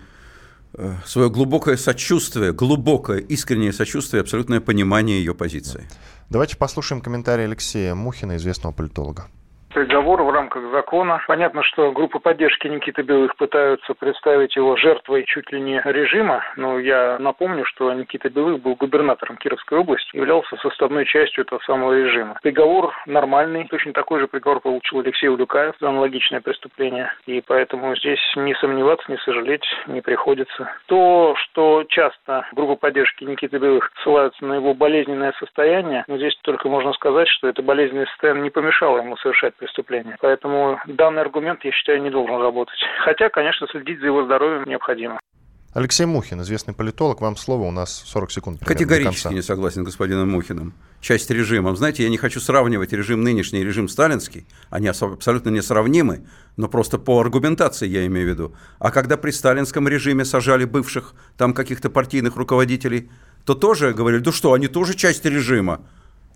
свое 1.07 1.31
глубокое 1.31 1.77
сочувствие, 1.77 2.53
глубокое, 2.53 3.19
искреннее 3.19 3.73
сочувствие, 3.73 4.21
абсолютное 4.21 4.61
понимание 4.61 5.19
ее 5.19 5.35
позиции. 5.35 5.89
Давайте 6.31 6.57
послушаем 6.57 7.01
комментарий 7.01 7.45
Алексея 7.45 7.95
Мухина, 7.95 8.37
известного 8.37 8.73
политолога 8.73 9.29
приговор 9.75 10.23
в 10.23 10.31
рамках 10.31 10.71
закона. 10.71 11.21
Понятно, 11.27 11.65
что 11.65 11.91
группа 11.91 12.21
поддержки 12.21 12.69
Никиты 12.69 13.03
Белых 13.03 13.35
пытаются 13.37 13.93
представить 13.95 14.55
его 14.55 14.77
жертвой 14.77 15.25
чуть 15.25 15.51
ли 15.51 15.61
не 15.61 15.83
режима, 15.85 16.45
но 16.57 16.79
я 16.79 17.19
напомню, 17.19 17.65
что 17.67 17.93
Никита 17.93 18.31
Белых 18.31 18.63
был 18.63 18.77
губернатором 18.77 19.37
Кировской 19.37 19.79
области, 19.79 20.17
являлся 20.17 20.57
составной 20.59 21.05
частью 21.05 21.45
этого 21.45 21.59
самого 21.67 21.93
режима. 21.93 22.39
Приговор 22.43 22.95
нормальный, 23.07 23.67
точно 23.67 23.93
такой 23.93 24.21
же 24.21 24.29
приговор 24.29 24.61
получил 24.61 25.01
Алексей 25.01 25.29
Улюкаев 25.29 25.75
за 25.81 25.89
аналогичное 25.89 26.41
преступление, 26.41 27.13
и 27.27 27.43
поэтому 27.45 27.97
здесь 27.97 28.21
не 28.37 28.55
сомневаться, 28.55 29.11
не 29.11 29.19
сожалеть 29.19 29.67
не 29.89 30.01
приходится. 30.01 30.71
То, 30.87 31.35
что 31.37 31.85
часто 31.89 32.47
группа 32.53 32.77
поддержки 32.77 33.25
Никиты 33.25 33.59
Белых 33.59 33.91
ссылаются 34.03 34.45
на 34.45 34.55
его 34.55 34.73
болезненное 34.73 35.33
состояние, 35.41 36.05
но 36.07 36.17
здесь 36.17 36.39
только 36.43 36.69
можно 36.69 36.93
сказать, 36.93 37.27
что 37.29 37.49
это 37.49 37.61
болезненное 37.61 38.07
состояние 38.07 38.45
не 38.45 38.51
помешало 38.51 38.99
ему 38.99 39.17
совершать 39.17 39.55
преступления. 39.64 40.16
Поэтому 40.20 40.79
данный 40.87 41.22
аргумент, 41.22 41.64
я 41.64 41.72
считаю, 41.72 42.03
не 42.03 42.11
должен 42.11 42.40
работать. 42.40 42.79
Хотя, 43.05 43.29
конечно, 43.31 43.66
следить 43.68 44.00
за 44.00 44.07
его 44.07 44.24
здоровьем 44.24 44.68
необходимо. 44.68 45.18
Алексей 45.72 46.07
Мухин, 46.07 46.40
известный 46.42 46.72
политолог, 46.72 47.20
вам 47.20 47.37
слово, 47.37 47.64
у 47.64 47.70
нас 47.72 48.05
40 48.07 48.31
секунд. 48.31 48.61
Категорически 48.64 49.35
не 49.35 49.42
согласен 49.42 49.83
с 49.83 49.87
господином 49.87 50.31
Мухиным. 50.31 50.72
Часть 51.00 51.31
режима. 51.31 51.74
Знаете, 51.74 52.05
я 52.05 52.11
не 52.11 52.16
хочу 52.16 52.38
сравнивать 52.38 52.92
режим 52.92 53.24
нынешний 53.24 53.61
и 53.61 53.64
режим 53.64 53.88
сталинский. 53.88 54.46
Они 54.70 54.87
абсолютно 54.87 55.50
несравнимы, 55.50 56.27
но 56.57 56.68
просто 56.68 56.98
по 56.98 57.20
аргументации 57.20 57.88
я 57.88 58.07
имею 58.07 58.29
в 58.29 58.31
виду. 58.31 58.55
А 58.79 58.92
когда 58.92 59.16
при 59.16 59.33
сталинском 59.33 59.88
режиме 59.88 60.24
сажали 60.24 60.64
бывших 60.64 61.14
там 61.36 61.53
каких-то 61.53 61.91
партийных 61.91 62.36
руководителей, 62.36 63.11
то 63.45 63.55
тоже 63.55 63.93
говорили, 63.95 64.22
да 64.22 64.30
что, 64.30 64.53
они 64.53 64.68
тоже 64.68 64.95
часть 64.95 65.24
режима. 65.24 65.80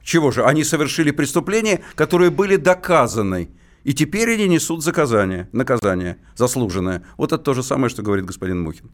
Чего 0.09 0.31
же? 0.31 0.43
Они 0.43 0.65
совершили 0.65 1.11
преступления, 1.11 1.83
которые 1.95 2.31
были 2.31 2.57
доказаны. 2.57 3.51
И 3.85 3.93
теперь 3.93 4.33
они 4.33 4.49
несут 4.49 4.83
заказание, 4.83 5.51
наказание 5.53 6.17
заслуженное. 6.35 7.03
Вот 7.19 7.35
это 7.35 7.45
то 7.45 7.53
же 7.53 7.63
самое, 7.63 7.91
что 7.91 8.01
говорит 8.01 8.25
господин 8.25 8.63
Мухин. 8.63 8.91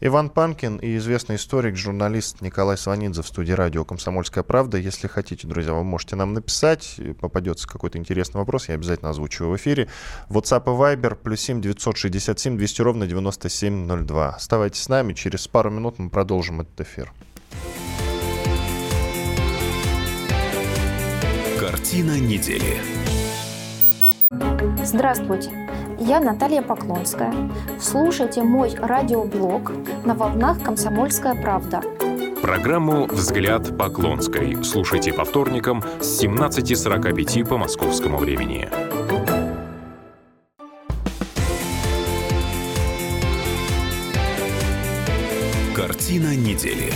Иван 0.00 0.28
Панкин 0.28 0.76
и 0.76 0.98
известный 0.98 1.36
историк, 1.36 1.76
журналист 1.76 2.42
Николай 2.42 2.76
Сванидзе 2.76 3.22
в 3.22 3.28
студии 3.28 3.52
радио 3.52 3.86
«Комсомольская 3.86 4.44
правда». 4.44 4.76
Если 4.76 5.08
хотите, 5.08 5.48
друзья, 5.48 5.72
вы 5.72 5.84
можете 5.84 6.16
нам 6.16 6.34
написать. 6.34 7.00
Попадется 7.18 7.66
какой-то 7.66 7.96
интересный 7.96 8.36
вопрос, 8.36 8.68
я 8.68 8.74
обязательно 8.74 9.08
озвучу 9.08 9.46
в 9.46 9.56
эфире. 9.56 9.88
WhatsApp 10.28 10.64
и 10.64 11.00
Viber 11.00 11.14
плюс 11.14 11.40
7 11.40 11.62
967 11.62 12.58
200 12.58 12.82
ровно 12.82 13.06
9702. 13.06 14.28
Оставайтесь 14.28 14.82
с 14.82 14.88
нами, 14.90 15.14
через 15.14 15.48
пару 15.48 15.70
минут 15.70 15.98
мы 15.98 16.10
продолжим 16.10 16.60
этот 16.60 16.78
эфир. 16.82 17.10
Картина 21.62 22.18
недели. 22.18 22.80
Здравствуйте, 24.82 25.52
я 26.00 26.18
Наталья 26.18 26.60
Поклонская. 26.60 27.32
Слушайте 27.78 28.42
мой 28.42 28.74
радиоблог 28.74 29.70
на 30.04 30.16
волнах 30.16 30.60
«Комсомольская 30.64 31.40
правда». 31.40 31.80
Программу 32.42 33.06
«Взгляд 33.06 33.78
Поклонской» 33.78 34.58
слушайте 34.64 35.12
по 35.12 35.24
вторникам 35.24 35.84
с 36.00 36.24
17.45 36.24 37.46
по 37.46 37.58
московскому 37.58 38.18
времени. 38.18 38.68
Картина 45.76 46.34
недели. 46.34 46.92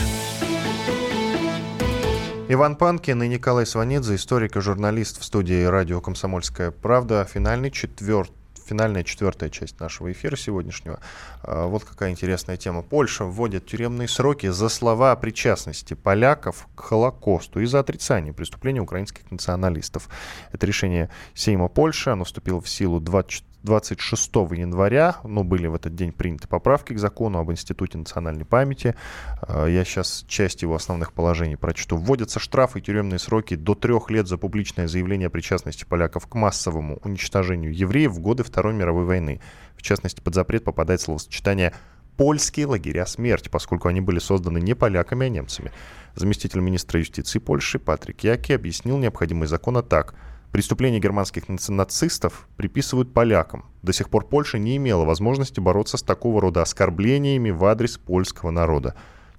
Иван 2.49 2.77
Панкин 2.77 3.25
и 3.25 3.29
Николай 3.29 3.67
Сванидзе, 3.67 4.15
историк 4.15 4.57
и 4.57 4.61
журналист 4.61 5.21
в 5.21 5.25
студии 5.25 5.65
радио 5.65 6.01
«Комсомольская 6.01 6.71
правда». 6.71 7.27
Финальный 7.29 7.73
четвертый 7.73 8.37
финальная 8.65 9.05
четвертая 9.05 9.49
часть 9.49 9.79
нашего 9.81 10.11
эфира 10.11 10.37
сегодняшнего. 10.37 11.01
А, 11.43 11.67
вот 11.67 11.85
какая 11.85 12.11
интересная 12.11 12.57
тема. 12.57 12.83
Польша 12.83 13.25
вводит 13.25 13.67
тюремные 13.67 14.09
сроки 14.09 14.49
за 14.49 14.69
слова 14.69 15.13
о 15.13 15.17
причастности 15.17 15.95
поляков 15.95 16.69
к 16.75 16.81
Холокосту 16.81 17.61
и 17.61 17.67
за 17.67 17.81
отрицание 17.81 18.33
преступления 18.33 18.81
украинских 18.81 19.31
националистов. 19.31 20.09
Это 20.53 20.67
решение 20.67 21.11
Сейма 21.35 21.69
Польши. 21.69 22.11
Оно 22.11 22.25
вступило 22.25 22.61
в 22.61 22.69
силу 22.69 23.01
24 23.01 23.47
26 23.67 24.35
января, 24.53 25.17
ну, 25.25 25.45
были 25.45 25.67
в 25.67 25.75
этот 25.75 25.95
день 25.95 26.13
приняты 26.13 26.49
поправки 26.49 26.95
к 26.95 26.99
закону 26.99 27.39
об 27.39 27.51
Институте 27.51 27.99
национальной 27.99 28.47
памяти. 28.47 28.95
А, 29.43 29.67
я 29.67 29.85
сейчас 29.85 30.25
часть 30.27 30.63
его 30.63 30.77
основных 30.77 31.13
положений 31.13 31.57
прочту. 31.57 31.99
Вводятся 31.99 32.41
штрафы 32.41 32.79
и 32.79 32.83
тюремные 32.83 33.19
сроки 33.19 33.57
до 33.57 33.75
трех 33.75 34.09
лет 34.11 34.29
за 34.29 34.39
публичное 34.39 34.89
заявление 34.89 35.27
о 35.27 35.31
причастности 35.31 35.85
поляков 35.85 36.27
к 36.29 36.35
массовому 36.35 36.99
уничтожению 37.05 37.75
евреев 37.75 38.13
в 38.13 38.21
годы 38.21 38.45
Второй 38.45 38.73
мировой 38.73 39.05
войны. 39.05 39.41
В 39.77 39.83
частности, 39.83 40.21
под 40.21 40.35
запрет 40.35 40.65
попадает 40.65 41.01
словосочетание 41.01 41.75
польские 42.17 42.67
лагеря 42.67 43.05
смерти, 43.05 43.49
поскольку 43.49 43.89
они 43.89 44.01
были 44.01 44.21
созданы 44.21 44.59
не 44.59 44.75
поляками, 44.75 45.27
а 45.27 45.29
немцами. 45.29 45.73
Заместитель 46.15 46.61
министра 46.61 47.01
юстиции 47.01 47.41
Польши 47.41 47.79
Патрик 47.79 48.23
Яки 48.23 48.53
объяснил 48.53 48.97
необходимый 48.97 49.49
закон 49.49 49.83
так– 49.83 50.15
Преступления 50.53 51.01
германских 51.01 51.45
нацистов 51.49 52.49
приписывают 52.57 53.13
полякам. 53.13 53.67
До 53.83 53.93
сих 53.93 54.09
пор 54.09 54.27
Польша 54.27 54.59
не 54.59 54.77
имела 54.77 55.05
возможности 55.05 55.61
бороться 55.61 55.97
с 55.97 56.03
такого 56.03 56.41
рода 56.41 56.63
оскорблениями 56.63 57.51
в 57.51 57.65
адрес 57.65 57.99
польского 57.99 58.51
народа. 58.51 58.95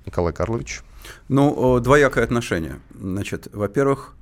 Николай 0.06 0.34
Карлович. 0.34 0.82
Ну, 1.28 1.80
двоякое 1.80 2.24
отношение. 2.24 2.80
Значит, 2.94 3.48
во-первых, 3.52 4.16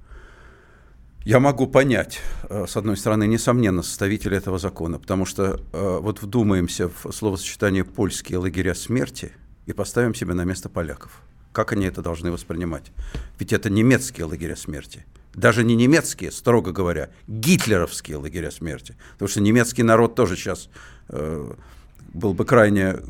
я 1.23 1.39
могу 1.39 1.67
понять, 1.67 2.19
э, 2.49 2.65
с 2.67 2.77
одной 2.77 2.97
стороны, 2.97 3.25
несомненно, 3.25 3.81
составителя 3.81 4.37
этого 4.37 4.59
закона, 4.59 4.99
потому 4.99 5.25
что 5.25 5.59
э, 5.73 5.97
вот 5.99 6.21
вдумаемся 6.21 6.89
в 6.89 7.11
словосочетание 7.11 7.83
«польские 7.83 8.37
лагеря 8.37 8.75
смерти» 8.75 9.31
и 9.65 9.73
поставим 9.73 10.13
себя 10.13 10.35
на 10.35 10.43
место 10.43 10.69
поляков. 10.69 11.21
Как 11.51 11.71
они 11.71 11.87
это 11.87 12.03
должны 12.03 12.31
воспринимать? 12.31 12.91
Ведь 13.39 13.53
это 13.53 13.71
немецкие 13.71 14.25
лагеря 14.25 14.55
смерти– 14.55 15.03
даже 15.35 15.63
не 15.63 15.75
немецкие, 15.75 16.31
строго 16.31 16.71
говоря, 16.71 17.09
гитлеровские 17.27 18.17
лагеря 18.17 18.51
смерти. 18.51 18.95
Потому 19.13 19.29
что 19.29 19.41
немецкий 19.41 19.83
народ 19.83 20.15
тоже 20.15 20.35
сейчас 20.35 20.69
э, 21.09 21.53
был 22.13 22.33
бы 22.33 22.45
крайне 22.45 22.95
э, 22.97 23.01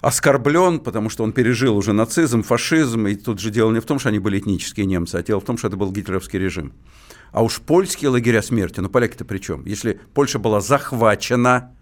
оскорблен, 0.00 0.80
потому 0.80 1.10
что 1.10 1.24
он 1.24 1.32
пережил 1.32 1.76
уже 1.76 1.92
нацизм, 1.92 2.42
фашизм, 2.42 3.06
и 3.06 3.14
тут 3.16 3.40
же 3.40 3.50
дело 3.50 3.72
не 3.72 3.80
в 3.80 3.84
том, 3.84 3.98
что 3.98 4.08
они 4.08 4.18
были 4.18 4.38
этнические 4.38 4.86
немцы, 4.86 5.16
а 5.16 5.22
дело 5.22 5.40
в 5.40 5.44
том, 5.44 5.58
что 5.58 5.68
это 5.68 5.76
был 5.76 5.92
гитлеровский 5.92 6.38
режим. 6.38 6.72
А 7.32 7.42
уж 7.42 7.60
польские 7.60 8.10
лагеря 8.10 8.42
смерти, 8.42 8.80
ну 8.80 8.88
поляки-то 8.88 9.24
при 9.24 9.38
чем? 9.38 9.64
Если 9.66 10.00
Польша 10.14 10.38
была 10.38 10.60
захвачена 10.60 11.72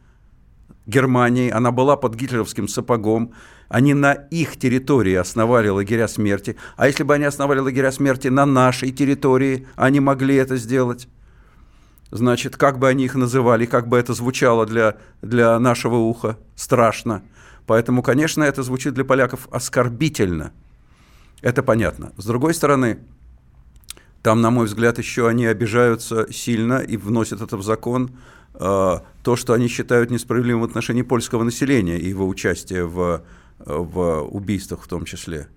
Германией, 0.87 1.51
она 1.51 1.71
была 1.71 1.97
под 1.97 2.15
гитлеровским 2.17 2.69
сапогом, 2.69 3.35
они 3.69 3.95
на 3.95 4.13
их 4.13 4.57
территории 4.57 5.15
основали 5.15 5.69
лагеря 5.69 6.09
смерти. 6.09 6.57
А 6.77 6.87
если 6.87 7.03
бы 7.03 7.15
они 7.15 7.25
основали 7.25 7.61
лагеря 7.61 7.93
смерти 7.93 8.29
на 8.29 8.47
нашей 8.47 8.91
территории, 8.91 9.67
они 9.77 10.01
могли 10.01 10.37
это 10.37 10.57
сделать. 10.57 11.09
Значит, 12.11 12.57
как 12.57 12.79
бы 12.79 12.89
они 12.89 13.05
их 13.05 13.15
называли, 13.15 13.67
как 13.67 13.87
бы 13.89 13.99
это 13.99 14.15
звучало 14.15 14.65
для, 14.65 14.97
для 15.21 15.59
нашего 15.59 15.97
уха, 15.97 16.39
страшно. 16.57 17.23
Поэтому, 17.67 18.03
конечно, 18.03 18.43
это 18.43 18.63
звучит 18.63 18.95
для 18.95 19.05
поляков 19.05 19.47
оскорбительно. 19.51 20.53
Это 21.43 21.63
понятно. 21.63 22.13
С 22.17 22.25
другой 22.25 22.55
стороны, 22.55 23.01
там, 24.23 24.41
на 24.41 24.51
мой 24.51 24.65
взгляд, 24.65 24.97
еще 24.97 25.29
они 25.29 25.45
обижаются 25.45 26.33
сильно 26.33 26.79
и 26.79 26.97
вносят 26.97 27.43
это 27.43 27.59
в 27.59 27.63
закон, 27.63 28.11
э, 28.55 28.59
то, 29.23 29.37
что 29.37 29.53
они 29.53 29.69
считают 29.69 30.11
несправедливым 30.11 30.63
в 30.63 30.65
отношении 30.65 31.03
польского 31.03 31.45
населения 31.45 31.99
и 31.99 32.09
его 32.09 32.27
участия 32.27 32.85
в 32.85 33.23
в 33.59 34.23
убийствах 34.23 34.83
в 34.83 34.89
том 34.89 35.05
числе. 35.05 35.49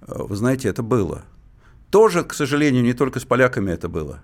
Вы 0.00 0.34
знаете, 0.36 0.68
это 0.68 0.82
было. 0.82 1.22
Тоже, 1.90 2.24
к 2.24 2.34
сожалению, 2.34 2.82
не 2.82 2.92
только 2.94 3.20
с 3.20 3.24
поляками 3.24 3.70
это 3.70 3.88
было. 3.88 4.22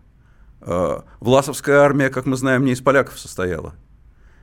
Власовская 1.21 1.81
армия, 1.81 2.09
как 2.11 2.27
мы 2.27 2.37
знаем, 2.37 2.65
не 2.65 2.73
из 2.73 2.81
поляков 2.81 3.19
состояла. 3.19 3.75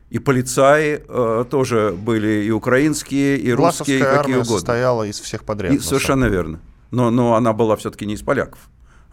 И 0.10 0.20
полицаи 0.20 1.04
э, 1.08 1.46
тоже 1.50 1.96
были 1.98 2.44
и 2.44 2.52
украинские, 2.52 3.36
и 3.38 3.52
русские, 3.52 3.98
и 3.98 4.00
какие 4.00 4.20
армия 4.20 4.36
угодно. 4.36 4.54
состояла 4.54 5.04
из 5.08 5.20
всех 5.20 5.44
подряд. 5.44 5.74
И, 5.74 5.80
совершенно 5.80 6.26
верно. 6.26 6.60
Но, 6.92 7.10
но 7.10 7.34
она 7.34 7.52
была 7.52 7.76
все-таки 7.78 8.06
не 8.06 8.14
из 8.14 8.22
поляков. 8.22 8.60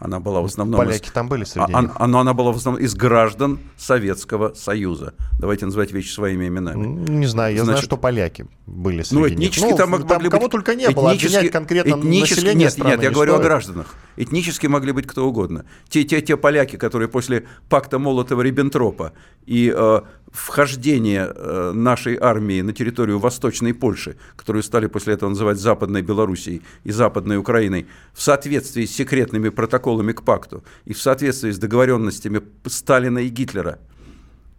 Она 0.01 0.19
была 0.19 0.41
в 0.41 0.45
основном... 0.45 0.79
Поляки 0.79 1.05
из, 1.05 1.11
там 1.11 1.29
были 1.29 1.43
среди 1.43 1.71
а, 1.71 1.81
них. 1.83 1.91
А, 1.93 2.07
но 2.07 2.19
она 2.19 2.33
была 2.33 2.51
в 2.51 2.57
основном 2.57 2.83
из 2.83 2.95
граждан 2.95 3.59
Советского 3.77 4.55
Союза. 4.55 5.13
Давайте 5.39 5.65
называть 5.65 5.91
вещи 5.91 6.11
своими 6.11 6.47
именами. 6.47 6.87
Не 7.07 7.27
знаю, 7.27 7.53
я 7.53 7.63
Значит, 7.63 7.65
знаю, 7.65 7.83
что 7.83 7.97
поляки 7.97 8.47
были 8.65 9.03
среди 9.03 9.21
ну, 9.21 9.27
этнически 9.27 9.67
них. 9.67 9.77
там, 9.77 9.91
ну, 9.91 9.99
там 9.99 10.07
могли 10.07 10.29
кого 10.31 10.43
быть, 10.45 10.51
только 10.51 10.73
не 10.73 10.89
было, 10.89 11.11
обвинять 11.11 11.51
конкретно 11.51 11.97
население 11.97 12.55
Нет, 12.55 12.73
страны 12.73 12.89
нет, 12.89 13.03
я 13.03 13.09
не 13.09 13.13
говорю 13.13 13.33
стоит. 13.33 13.45
о 13.45 13.47
гражданах. 13.47 13.95
Этнически 14.17 14.65
могли 14.65 14.91
быть 14.91 15.05
кто 15.05 15.27
угодно. 15.27 15.65
Те, 15.87 16.03
те, 16.03 16.19
те 16.21 16.35
поляки, 16.35 16.77
которые 16.77 17.07
после 17.07 17.45
пакта 17.69 17.97
Молотова-Риббентропа 17.97 19.11
и 19.45 19.71
э, 19.75 20.01
вхождения 20.31 21.31
э, 21.33 21.71
нашей 21.73 22.17
армии 22.19 22.61
на 22.61 22.73
территорию 22.73 23.19
Восточной 23.19 23.73
Польши, 23.73 24.17
которую 24.35 24.63
стали 24.63 24.87
после 24.87 25.13
этого 25.13 25.29
называть 25.29 25.57
Западной 25.57 26.01
Белоруссией 26.01 26.61
и 26.83 26.91
Западной 26.91 27.37
Украиной, 27.37 27.87
в 28.13 28.21
соответствии 28.21 28.85
с 28.85 28.95
секретными 28.95 29.49
протоколами 29.49 30.13
к 30.13 30.23
пакту 30.23 30.63
и 30.85 30.93
в 30.93 31.01
соответствии 31.01 31.51
с 31.51 31.57
договоренностями 31.57 32.41
Сталина 32.65 33.19
и 33.19 33.29
Гитлера, 33.29 33.79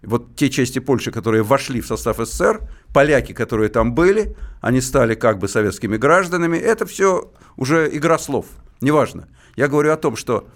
вот 0.03 0.35
те 0.37 0.51
части 0.51 0.79
Польши, 0.81 1.11
которые 1.11 1.43
вошли 1.43 1.81
в 1.81 1.87
состав 1.87 2.18
СССР, 2.18 2.61
поляки, 2.93 3.33
которые 3.33 3.68
там 3.68 3.95
были, 3.95 4.37
они 4.61 4.81
стали 4.81 5.14
как 5.14 5.39
бы 5.39 5.49
советскими 5.49 5.97
гражданами, 5.97 6.59
это 6.59 6.87
все 6.87 7.31
уже 7.57 7.89
игра 7.93 8.18
слов, 8.18 8.47
неважно. 8.81 9.29
Я 9.57 9.68
говорю 9.68 9.93
о 9.93 9.97
том, 9.97 10.16
что 10.16 10.49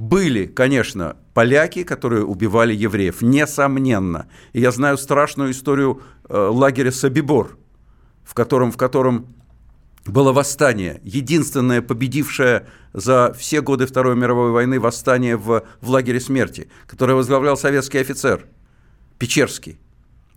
были, 0.00 0.46
конечно, 0.46 1.16
поляки, 1.34 1.84
которые 1.84 2.24
убивали 2.24 2.72
евреев, 2.74 3.20
несомненно. 3.20 4.28
И 4.54 4.60
я 4.60 4.70
знаю 4.70 4.96
страшную 4.96 5.50
историю 5.50 6.00
э, 6.28 6.36
лагеря 6.36 6.90
Собибор, 6.90 7.58
в 8.24 8.32
котором, 8.32 8.72
в 8.72 8.78
котором 8.78 9.26
было 10.06 10.32
восстание, 10.32 11.00
единственное 11.04 11.82
победившее 11.82 12.66
за 12.94 13.34
все 13.38 13.60
годы 13.60 13.86
Второй 13.86 14.16
мировой 14.16 14.52
войны 14.52 14.80
восстание 14.80 15.36
в, 15.36 15.64
в 15.82 15.90
лагере 15.90 16.18
смерти, 16.18 16.70
которое 16.86 17.12
возглавлял 17.14 17.58
советский 17.58 17.98
офицер 17.98 18.46
Печерский, 19.18 19.78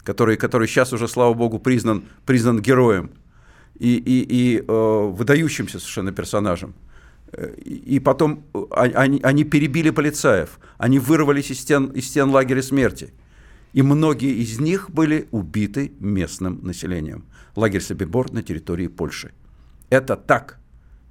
который, 0.03 0.35
который 0.35 0.67
сейчас 0.67 0.91
уже, 0.91 1.07
слава 1.07 1.33
богу, 1.33 1.59
признан, 1.59 2.03
признан 2.25 2.61
героем 2.61 3.11
и, 3.79 3.95
и, 3.95 4.25
и 4.27 4.57
э, 4.59 4.63
выдающимся 4.67 5.79
совершенно 5.79 6.11
персонажем. 6.11 6.75
И 7.65 7.99
потом 7.99 8.45
э, 8.53 8.65
они, 8.71 9.19
они 9.23 9.43
перебили 9.43 9.89
полицаев, 9.89 10.59
они 10.77 10.99
вырвались 10.99 11.51
из 11.51 11.59
стен, 11.59 11.85
из 11.87 12.07
стен 12.07 12.29
лагеря 12.29 12.61
смерти. 12.61 13.13
И 13.73 13.81
многие 13.81 14.33
из 14.33 14.59
них 14.59 14.89
были 14.91 15.27
убиты 15.31 15.93
местным 15.99 16.59
населением. 16.63 17.25
Лагерь 17.55 17.81
Собибор 17.81 18.31
на 18.31 18.43
территории 18.43 18.87
Польши. 18.87 19.31
Это 19.89 20.15
так. 20.15 20.59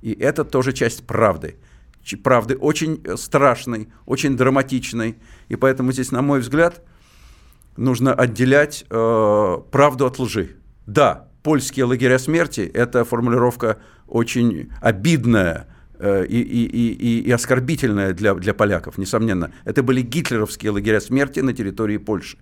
И 0.00 0.12
это 0.12 0.44
тоже 0.44 0.72
часть 0.72 1.06
правды. 1.06 1.56
Правды 2.22 2.56
очень 2.56 3.00
э, 3.04 3.16
страшной, 3.16 3.88
очень 4.06 4.36
драматичной. 4.36 5.16
И 5.48 5.56
поэтому 5.56 5.92
здесь, 5.92 6.12
на 6.12 6.22
мой 6.22 6.40
взгляд, 6.40 6.82
нужно 7.76 8.14
отделять 8.14 8.84
э, 8.90 9.58
правду 9.70 10.06
от 10.06 10.18
лжи. 10.18 10.56
Да, 10.86 11.28
польские 11.42 11.84
лагеря 11.84 12.18
смерти– 12.18 12.60
это 12.74 13.04
формулировка 13.04 13.78
очень 14.06 14.70
обидная, 14.80 15.71
и, 16.02 16.40
и, 16.40 16.66
и, 16.66 17.20
и 17.20 17.30
оскорбительное 17.30 18.12
для, 18.12 18.34
для 18.34 18.54
поляков, 18.54 18.98
несомненно. 18.98 19.52
Это 19.64 19.82
были 19.82 20.02
гитлеровские 20.02 20.72
лагеря 20.72 21.00
смерти 21.00 21.40
на 21.40 21.52
территории 21.52 21.98
Польши. 21.98 22.38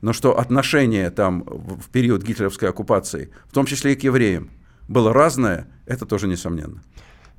Но 0.00 0.12
что 0.12 0.38
отношение 0.38 1.10
там 1.10 1.44
в 1.44 1.88
период 1.90 2.22
гитлеровской 2.22 2.68
оккупации, 2.68 3.30
в 3.46 3.52
том 3.52 3.66
числе 3.66 3.92
и 3.92 3.96
к 3.96 4.02
евреям, 4.02 4.50
было 4.88 5.12
разное, 5.12 5.68
это 5.86 6.06
тоже 6.06 6.26
несомненно. 6.26 6.82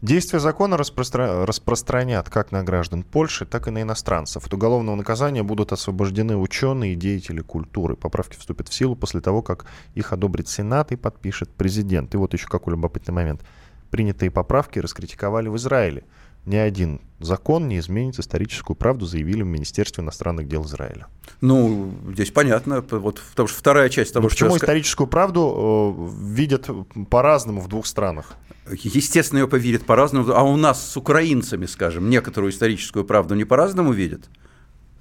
Действие 0.01 0.41
закона 0.41 0.75
распростра... 0.75 1.45
распространят 1.45 2.29
как 2.29 2.51
на 2.51 2.61
граждан 2.63 3.03
Польши, 3.03 3.45
так 3.45 3.69
и 3.69 3.71
на 3.71 3.83
иностранцев. 3.83 4.45
От 4.45 4.53
уголовного 4.53 4.97
наказания 4.97 5.43
будут 5.43 5.71
освобождены 5.71 6.35
ученые 6.35 6.91
и 6.91 6.95
деятели 6.97 7.39
культуры. 7.39 7.95
Поправки 7.95 8.37
вступят 8.37 8.67
в 8.67 8.73
силу 8.73 8.97
после 8.97 9.21
того, 9.21 9.41
как 9.41 9.65
их 9.95 10.11
одобрит 10.11 10.49
Сенат 10.49 10.91
и 10.91 10.97
подпишет 10.97 11.49
президент. 11.51 12.13
И 12.15 12.17
вот 12.17 12.33
еще 12.33 12.47
какой 12.47 12.71
любопытный 12.71 13.13
момент. 13.13 13.45
Принятые 13.93 14.31
поправки 14.31 14.79
раскритиковали 14.79 15.49
в 15.49 15.57
Израиле. 15.57 16.03
Ни 16.47 16.55
один 16.55 16.99
закон 17.19 17.67
не 17.67 17.77
изменит 17.77 18.17
историческую 18.17 18.75
правду, 18.75 19.05
заявили 19.05 19.43
в 19.43 19.45
Министерстве 19.45 20.03
иностранных 20.03 20.47
дел 20.47 20.65
Израиля. 20.65 21.05
Ну, 21.41 21.93
здесь 22.11 22.31
понятно, 22.31 22.83
вот, 22.89 23.21
потому 23.29 23.47
что 23.47 23.55
вторая 23.55 23.89
часть 23.89 24.11
того, 24.11 24.23
Но 24.23 24.29
что... 24.29 24.45
Почему 24.45 24.57
историческую 24.57 25.05
правду 25.05 26.09
э, 26.09 26.33
видят 26.33 26.71
по-разному 27.11 27.61
в 27.61 27.67
двух 27.67 27.85
странах? 27.85 28.33
Естественно, 28.71 29.41
ее 29.41 29.47
повидят 29.47 29.85
по-разному. 29.85 30.33
А 30.33 30.41
у 30.41 30.57
нас 30.57 30.83
с 30.83 30.97
украинцами, 30.97 31.67
скажем, 31.67 32.09
некоторую 32.09 32.51
историческую 32.51 33.05
правду 33.05 33.35
не 33.35 33.45
по-разному 33.45 33.91
видят? 33.91 34.27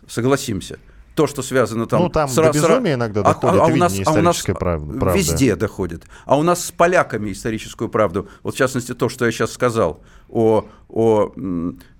Согласимся. 0.06 0.78
То, 1.14 1.26
что 1.26 1.42
связано 1.42 1.86
там... 1.86 2.02
Ну, 2.02 2.08
там 2.08 2.28
с, 2.28 2.34
до 2.34 2.50
безумия 2.50 2.94
иногда 2.94 3.22
доходит, 3.22 3.60
а, 3.60 3.64
а, 3.64 3.66
у 3.66 3.76
нас, 3.76 4.00
а 4.06 4.12
у 4.12 4.22
нас 4.22 4.42
правда, 4.42 4.98
правда. 4.98 5.18
везде 5.18 5.56
доходит. 5.56 6.04
А 6.24 6.38
у 6.38 6.42
нас 6.42 6.64
с 6.64 6.72
поляками 6.72 7.32
историческую 7.32 7.88
правду, 7.90 8.28
вот 8.42 8.54
в 8.54 8.58
частности 8.58 8.94
то, 8.94 9.08
что 9.08 9.26
я 9.26 9.32
сейчас 9.32 9.52
сказал, 9.52 10.00
о, 10.28 10.64
о 10.88 11.32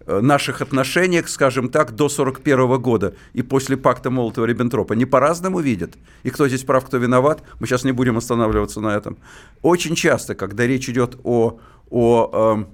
наших 0.07 0.63
отношениях, 0.63 1.29
скажем 1.29 1.69
так, 1.69 1.95
до 1.95 2.07
1941 2.07 2.81
года 2.81 3.15
и 3.33 3.43
после 3.43 3.77
пакта 3.77 4.11
Молотова-Риббентропа 4.11 4.95
не 4.95 5.05
по-разному 5.05 5.61
видят. 5.61 5.95
И 6.23 6.31
кто 6.31 6.49
здесь 6.49 6.65
прав, 6.65 6.85
кто 6.85 6.97
виноват, 6.97 7.43
мы 7.61 7.67
сейчас 7.67 7.85
не 7.85 7.93
будем 7.93 8.17
останавливаться 8.17 8.81
на 8.81 8.97
этом. 8.97 9.19
Очень 9.63 9.95
часто, 9.95 10.35
когда 10.35 10.67
речь 10.67 10.89
идет 10.89 11.19
о, 11.25 11.59
о 11.91 12.57
э, 12.59 12.65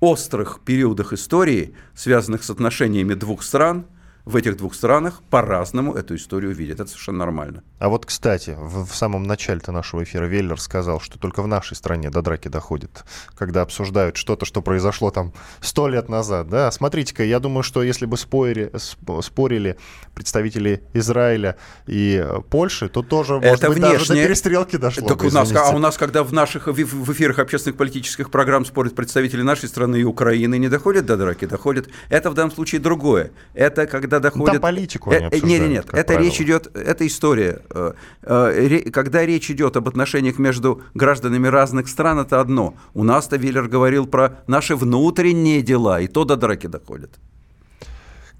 острых 0.00 0.60
периодах 0.64 1.12
истории, 1.12 1.74
связанных 1.94 2.42
с 2.44 2.50
отношениями 2.50 3.14
двух 3.14 3.42
стран, 3.42 3.86
в 4.24 4.36
этих 4.36 4.56
двух 4.56 4.74
странах 4.74 5.22
по-разному 5.30 5.94
эту 5.94 6.16
историю 6.16 6.54
видят. 6.54 6.80
Это 6.80 6.90
совершенно 6.90 7.18
нормально. 7.18 7.62
А 7.78 7.88
вот, 7.88 8.06
кстати, 8.06 8.56
в, 8.58 8.86
в 8.86 8.94
самом 8.94 9.24
начале-то 9.24 9.70
нашего 9.70 10.02
эфира 10.02 10.24
Веллер 10.24 10.58
сказал, 10.58 11.00
что 11.00 11.18
только 11.18 11.42
в 11.42 11.46
нашей 11.46 11.76
стране 11.76 12.10
до 12.10 12.22
драки 12.22 12.48
доходит, 12.48 13.04
когда 13.36 13.60
обсуждают 13.62 14.16
что-то, 14.16 14.46
что 14.46 14.62
произошло 14.62 15.10
там 15.10 15.32
сто 15.60 15.88
лет 15.88 16.08
назад. 16.08 16.48
Да? 16.48 16.70
Смотрите-ка, 16.70 17.22
я 17.22 17.38
думаю, 17.38 17.62
что 17.62 17.82
если 17.82 18.06
бы 18.06 18.16
спорили, 18.16 18.72
спорили 19.20 19.76
представители 20.14 20.82
Израиля 20.94 21.56
и 21.86 22.26
Польши, 22.48 22.88
то 22.88 23.02
тоже, 23.02 23.34
может 23.34 23.58
Это 23.58 23.68
быть, 23.68 23.78
внешне... 23.78 23.98
даже 23.98 24.14
до 24.14 24.14
перестрелки 24.14 24.76
дошло. 24.76 25.08
Так 25.08 25.18
бы, 25.18 25.28
у 25.28 25.30
нас, 25.30 25.52
а 25.54 25.70
у 25.70 25.78
нас, 25.78 25.98
когда 25.98 26.22
в 26.22 26.32
наших 26.32 26.66
в 26.66 27.12
эфирах 27.12 27.38
общественных 27.38 27.76
политических 27.76 28.30
программ 28.30 28.64
спорят 28.64 28.94
представители 28.94 29.42
нашей 29.42 29.68
страны 29.68 29.96
и 29.96 30.04
Украины, 30.04 30.58
не 30.58 30.68
доходят 30.68 31.04
до 31.04 31.18
драки, 31.18 31.44
доходят. 31.44 31.88
Это 32.08 32.30
в 32.30 32.34
данном 32.34 32.52
случае 32.52 32.80
другое. 32.80 33.30
Это 33.52 33.86
когда 33.86 34.13
когда 34.14 34.30
доходит... 34.30 34.52
Там 34.54 34.62
политику 34.62 35.10
они 35.10 35.26
э, 35.26 35.40
Нет, 35.42 35.42
нет, 35.42 35.70
нет. 35.70 35.86
Это 35.92 36.14
правило. 36.14 36.24
речь 36.24 36.40
идет, 36.40 36.76
это 36.76 37.06
история. 37.06 37.62
Э, 37.70 37.92
э, 38.22 38.90
когда 38.90 39.24
речь 39.24 39.50
идет 39.50 39.76
об 39.76 39.88
отношениях 39.88 40.38
между 40.38 40.82
гражданами 40.94 41.48
разных 41.48 41.88
стран, 41.88 42.20
это 42.20 42.40
одно. 42.40 42.74
У 42.94 43.04
нас-то 43.04 43.36
Виллер 43.36 43.68
говорил 43.68 44.06
про 44.06 44.38
наши 44.46 44.76
внутренние 44.76 45.62
дела, 45.62 46.00
и 46.00 46.06
то 46.06 46.24
до 46.24 46.36
драки 46.36 46.66
доходит. 46.66 47.10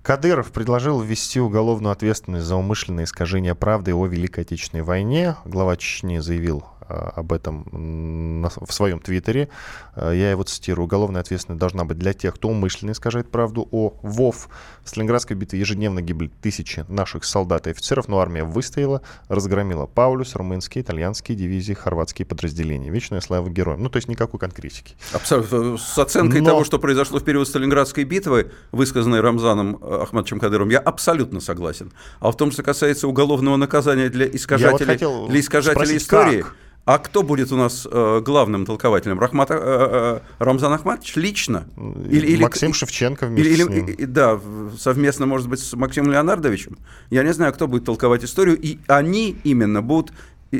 Кадыров 0.03 0.53
предложил 0.53 1.01
ввести 1.01 1.41
уголовную 1.41 1.93
ответственность 1.93 2.45
за 2.45 2.57
умышленное 2.57 3.05
искажение 3.05 3.55
правды 3.55 3.95
о 3.95 4.07
Великой 4.07 4.41
Отечественной 4.41 4.83
войне. 4.83 5.37
Глава 5.47 5.77
Чечни 5.77 6.19
заявил 6.19 6.65
Э, 6.74 6.74
об 6.89 7.33
этом 7.33 8.45
в 8.45 8.73
своем 8.73 9.01
твиттере. 9.01 9.49
Э, 9.97 10.13
я 10.15 10.31
его 10.31 10.43
цитирую. 10.43 10.85
Уголовная 10.85 11.21
ответственность 11.21 11.61
должна 11.61 11.85
быть 11.85 11.99
для 11.99 12.13
тех, 12.13 12.35
кто 12.35 12.49
умышленно 12.49 12.93
искажает 12.93 13.31
правду 13.31 13.69
о 13.71 13.95
ВОВ. 14.03 14.49
В 14.83 14.89
Сталинградской 14.89 15.37
битве 15.37 15.59
ежедневно 15.59 16.03
гибли 16.03 16.31
тысячи 16.43 16.85
наших 16.89 17.25
солдат 17.25 17.67
и 17.67 17.71
офицеров, 17.71 18.09
но 18.09 18.19
армия 18.19 18.45
выстояла, 18.45 19.03
разгромила 19.29 19.87
Паулюс, 19.87 20.35
румынские, 20.35 20.83
итальянские 20.83 21.37
дивизии, 21.37 21.73
хорватские 21.73 22.27
подразделения. 22.27 22.91
Вечная 22.91 23.21
слава 23.21 23.49
героям. 23.49 23.83
Ну, 23.83 23.89
то 23.89 23.97
есть 23.97 24.09
никакой 24.09 24.39
конкретики. 24.39 24.95
Абсолютно. 25.13 25.79
С 25.79 25.99
оценкой 25.99 26.41
но... 26.41 26.51
того, 26.51 26.65
что 26.65 26.79
произошло 26.79 27.19
в 27.19 27.25
период 27.25 27.49
Сталинградской 27.49 28.05
битвы, 28.05 28.53
высказанной 28.73 29.21
Рамзаном 29.21 29.79
э, 29.81 30.03
Ахмадовичем 30.03 30.41
Кадыровым, 30.41 30.71
я 30.71 30.79
абсолютно 30.79 31.41
согласен. 31.41 31.93
А 32.21 32.31
в 32.31 32.37
том, 32.37 32.53
что 32.53 32.63
касается 32.63 33.09
уголовного 33.09 33.57
наказания 33.57 34.09
для 34.09 34.27
искажателей, 34.27 34.99
вот 35.07 35.31
для 35.31 35.41
искажателей 35.41 36.01
спросить, 36.01 36.03
истории, 36.03 36.43
как? 36.43 36.55
А 36.85 36.99
кто 36.99 37.23
будет 37.23 37.51
у 37.51 37.57
нас 37.57 37.89
э, 37.91 38.21
главным 38.23 38.67
толкователем? 38.67 39.19
Рахмат, 39.19 39.51
э, 39.51 39.55
э, 39.59 40.21
Рамзан 40.39 40.73
Ахматович 40.73 41.17
лично? 41.17 41.67
Или, 42.11 42.27
или, 42.27 42.43
Максим 42.43 42.75
Шевченко 42.75 43.27
вместе 43.27 43.53
или, 43.53 43.63
с 43.63 43.69
ним. 43.69 43.87
И, 43.87 44.05
да, 44.05 44.39
совместно, 44.79 45.25
может 45.25 45.49
быть, 45.49 45.61
с 45.61 45.73
Максимом 45.75 46.13
Леонардовичем. 46.13 46.77
Я 47.09 47.23
не 47.23 47.33
знаю, 47.33 47.55
кто 47.55 47.69
будет 47.69 47.87
толковать 47.87 48.23
историю. 48.23 48.61
И 48.61 48.79
они 48.87 49.35
именно 49.45 49.81
будут 49.81 50.13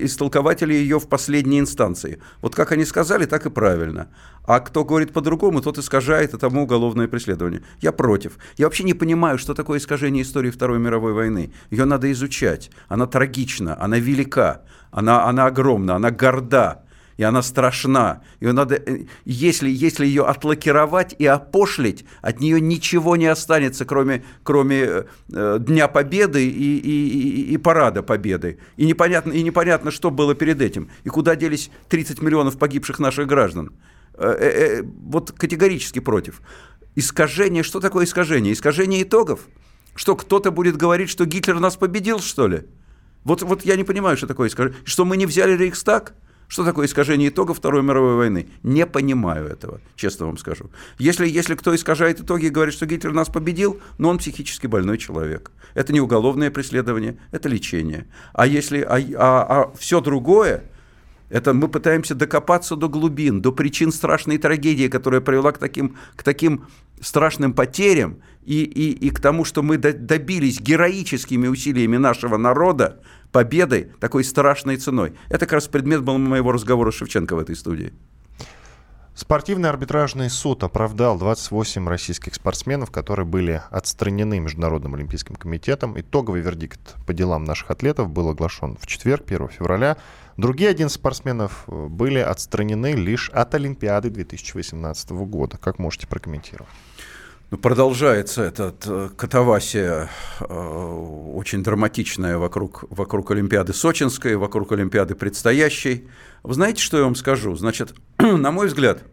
истолкователи 0.03 0.75
ее 0.75 0.99
в 0.99 1.09
последней 1.09 1.61
инстанции. 1.61 2.21
Вот 2.43 2.55
как 2.55 2.73
они 2.73 2.85
сказали, 2.85 3.27
так 3.27 3.47
и 3.47 3.51
правильно. 3.51 4.09
А 4.47 4.61
кто 4.61 4.85
говорит 4.85 5.13
по-другому, 5.13 5.61
тот 5.61 5.79
искажает, 5.79 6.35
и 6.35 6.39
тому 6.39 6.65
уголовное 6.65 7.09
преследование. 7.09 7.63
Я 7.81 7.93
против. 7.93 8.39
Я 8.57 8.67
вообще 8.67 8.85
не 8.85 8.95
понимаю, 8.95 9.39
что 9.39 9.55
такое 9.55 9.79
искажение 9.79 10.23
истории 10.23 10.51
Второй 10.51 10.79
мировой 10.79 11.13
войны. 11.13 11.53
Ее 11.71 11.85
надо 11.85 12.11
изучать. 12.13 12.71
Она 12.89 13.07
трагична, 13.07 13.81
она 13.81 13.99
велика. 13.99 14.63
Она, 14.91 15.25
она 15.25 15.47
огромна, 15.47 15.97
она 15.97 16.13
горда, 16.13 16.84
и 17.17 17.23
она 17.23 17.43
страшна. 17.43 18.23
Ее 18.41 18.53
надо, 18.53 18.77
э, 18.77 19.05
если, 19.25 19.71
если 19.71 20.07
ее 20.07 20.25
отлакировать 20.25 21.15
и 21.19 21.27
опошлить, 21.27 22.05
от 22.23 22.41
нее 22.41 22.61
ничего 22.61 23.17
не 23.17 23.27
останется, 23.27 23.85
кроме, 23.85 24.25
кроме 24.43 24.81
э, 24.81 25.05
э 25.33 25.59
Дня 25.61 25.89
Победы 25.89 26.47
и, 26.47 26.79
и, 26.79 27.09
и, 27.09 27.55
и 27.55 27.57
Парада 27.57 28.03
Победы. 28.03 28.59
И 28.77 28.87
непонятно, 28.87 29.33
и 29.33 29.43
непонятно, 29.43 29.91
что 29.91 30.11
было 30.11 30.35
перед 30.35 30.61
этим. 30.61 30.91
И 31.05 31.09
куда 31.09 31.37
делись 31.37 31.71
30 31.89 32.23
миллионов 32.23 32.59
погибших 32.59 32.99
наших 32.99 33.27
граждан. 33.27 33.73
Э, 34.17 34.29
э, 34.29 34.79
э, 34.79 34.83
вот 34.83 35.33
категорически 35.33 35.99
против. 35.99 36.41
Искажение, 36.95 37.63
что 37.63 37.81
такое 37.81 38.05
искажение? 38.05 38.53
Искажение 38.53 39.03
итогов? 39.03 39.49
Что 39.97 40.15
кто-то 40.17 40.51
будет 40.51 40.77
говорить, 40.77 41.11
что 41.11 41.25
Гитлер 41.25 41.59
нас 41.59 41.77
победил, 41.77 42.21
что 42.21 42.47
ли? 42.47 42.63
Вот, 43.25 43.43
вот 43.43 43.65
я 43.65 43.77
не 43.77 43.85
понимаю, 43.85 44.17
что 44.17 44.27
такое 44.27 44.49
искажение. 44.49 44.79
Что 44.85 45.05
мы 45.05 45.17
не 45.17 45.27
взяли 45.27 45.57
Рейхстаг? 45.57 46.15
Что 46.49 46.65
такое 46.65 46.87
искажение 46.87 47.31
итогов 47.31 47.59
Второй 47.59 47.83
мировой 47.83 48.17
войны? 48.17 48.49
Не 48.63 48.87
понимаю 48.87 49.47
этого, 49.47 49.81
честно 49.97 50.27
вам 50.27 50.37
скажу. 50.39 50.71
Если, 50.99 51.27
если 51.27 51.55
кто 51.55 51.75
искажает 51.75 52.21
итоги 52.21 52.47
и 52.47 52.51
говорит, 52.51 52.75
что 52.75 52.87
Гитлер 52.87 53.13
нас 53.13 53.29
победил, 53.29 53.81
но 53.99 54.11
он 54.11 54.19
психически 54.19 54.67
больной 54.67 54.99
человек. 54.99 55.51
Это 55.75 55.93
не 55.93 56.01
уголовное 56.01 56.51
преследование, 56.51 57.19
это 57.33 57.49
лечение. 57.49 58.07
А 58.33 58.47
если 58.47 58.83
а, 58.83 58.97
а, 59.17 59.47
а 59.49 59.73
все 59.77 60.01
другое, 60.01 60.65
это 61.35 61.53
мы 61.53 61.67
пытаемся 61.67 62.15
докопаться 62.15 62.77
до 62.77 62.89
глубин, 62.89 63.43
до 63.43 63.51
причин 63.51 63.91
страшной 63.91 64.39
трагедии, 64.39 64.87
которая 64.87 65.21
привела 65.21 65.51
к 65.51 65.59
таким, 65.59 65.97
к 66.15 66.23
таким 66.23 66.69
страшным 67.01 67.55
потерям 67.55 68.19
и, 68.45 68.63
и, 68.63 68.93
и 68.93 69.11
к 69.11 69.19
тому, 69.19 69.45
что 69.45 69.65
мы 69.65 69.77
добились 69.77 70.61
героическими 70.61 71.49
усилиями 71.49 71.97
нашего 71.97 72.37
народа 72.37 73.01
победой 73.33 73.91
такой 73.99 74.23
страшной 74.23 74.77
ценой. 74.77 75.15
Это 75.29 75.41
как 75.47 75.55
раз 75.55 75.67
предмет 75.67 76.05
был 76.05 76.19
моего 76.19 76.53
разговора 76.53 76.93
с 76.93 76.95
Шевченко 76.95 77.35
в 77.35 77.41
этой 77.41 77.57
студии. 77.57 77.93
Спортивный 79.17 79.69
арбитражный 79.69 80.31
суд 80.31 80.63
оправдал 80.63 81.19
28 81.19 81.89
российских 81.89 82.35
спортсменов, 82.35 82.93
которые 82.93 83.27
были 83.27 83.63
отстранены 83.71 84.39
Международным 84.39 84.95
олимпийским 84.95 85.35
комитетом. 85.35 85.99
Итоговый 85.99 86.41
вердикт 86.43 86.95
по 87.07 87.13
делам 87.13 87.43
наших 87.43 87.71
атлетов 87.71 88.11
был 88.11 88.29
оглашен 88.29 88.77
в 88.81 88.87
четверг, 88.89 89.25
1 89.27 89.49
февраля. 89.49 89.99
Другие 90.37 90.71
11 90.71 90.95
спортсменов 90.95 91.65
э, 91.69 91.87
были 91.87 92.19
отстранены 92.19 92.93
лишь 92.93 93.31
от 93.31 93.55
Олимпиады 93.55 94.11
2018 94.11 95.11
года. 95.11 95.59
Как 95.59 95.79
можете 95.79 96.07
прокомментировать? 96.09 96.71
Ну, 97.51 97.59
продолжается 97.59 98.43
эта 98.43 98.75
э, 98.85 99.11
катавасия 99.17 100.11
э, 100.41 100.45
очень 101.35 101.63
драматичная 101.63 102.37
вокруг, 102.37 102.85
вокруг 102.91 103.31
Олимпиады 103.31 103.73
Сочинской, 103.73 104.35
вокруг 104.35 104.73
Олимпиады 104.73 105.15
предстоящей. 105.15 106.09
Вы 106.43 106.55
знаете, 106.55 106.83
что 106.83 106.97
я 106.97 107.05
вам 107.05 107.15
скажу? 107.15 107.55
Значит, 107.55 107.95
на 108.19 108.51
мой 108.51 108.67
взгляд, 108.67 109.05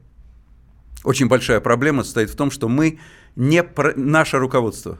очень 1.03 1.27
большая 1.27 1.59
проблема 1.59 2.03
состоит 2.03 2.31
в 2.31 2.35
том, 2.35 2.49
что 2.49 2.67
мы 2.67 2.99
не 3.35 3.61
про... 3.61 3.93
наше 3.95 4.39
руководство, 4.39 4.97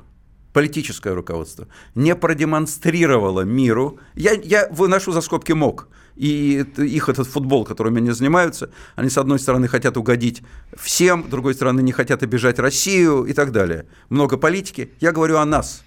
политическое 0.53 1.13
руководство, 1.13 1.67
не 1.95 2.15
продемонстрировало 2.15 3.41
миру, 3.41 3.99
я, 4.15 4.33
я 4.33 4.67
выношу 4.69 5.11
за 5.11 5.21
скобки 5.21 5.51
МОК, 5.53 5.87
и 6.15 6.65
их 6.77 7.09
этот 7.09 7.27
футбол, 7.27 7.65
которым 7.65 7.95
они 7.95 8.11
занимаются, 8.11 8.71
они, 8.95 9.09
с 9.09 9.17
одной 9.17 9.39
стороны, 9.39 9.67
хотят 9.67 9.97
угодить 9.97 10.43
всем, 10.75 11.25
с 11.25 11.27
другой 11.27 11.53
стороны, 11.53 11.81
не 11.81 11.91
хотят 11.91 12.21
обижать 12.23 12.59
Россию 12.59 13.23
и 13.23 13.33
так 13.33 13.51
далее. 13.51 13.85
Много 14.09 14.37
политики. 14.37 14.91
Я 14.99 15.11
говорю 15.13 15.37
о 15.37 15.45
нас. 15.45 15.83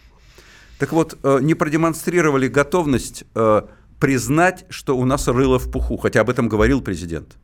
Так 0.79 0.93
вот, 0.93 1.17
э, 1.23 1.39
не 1.41 1.55
продемонстрировали 1.55 2.49
готовность 2.49 3.25
э, 3.35 3.63
признать, 4.01 4.65
что 4.71 4.97
у 4.97 5.05
нас 5.05 5.29
рыло 5.29 5.59
в 5.59 5.71
пуху, 5.71 5.97
хотя 5.99 6.23
об 6.23 6.31
этом 6.31 6.49
говорил 6.49 6.81
президент. 6.81 7.37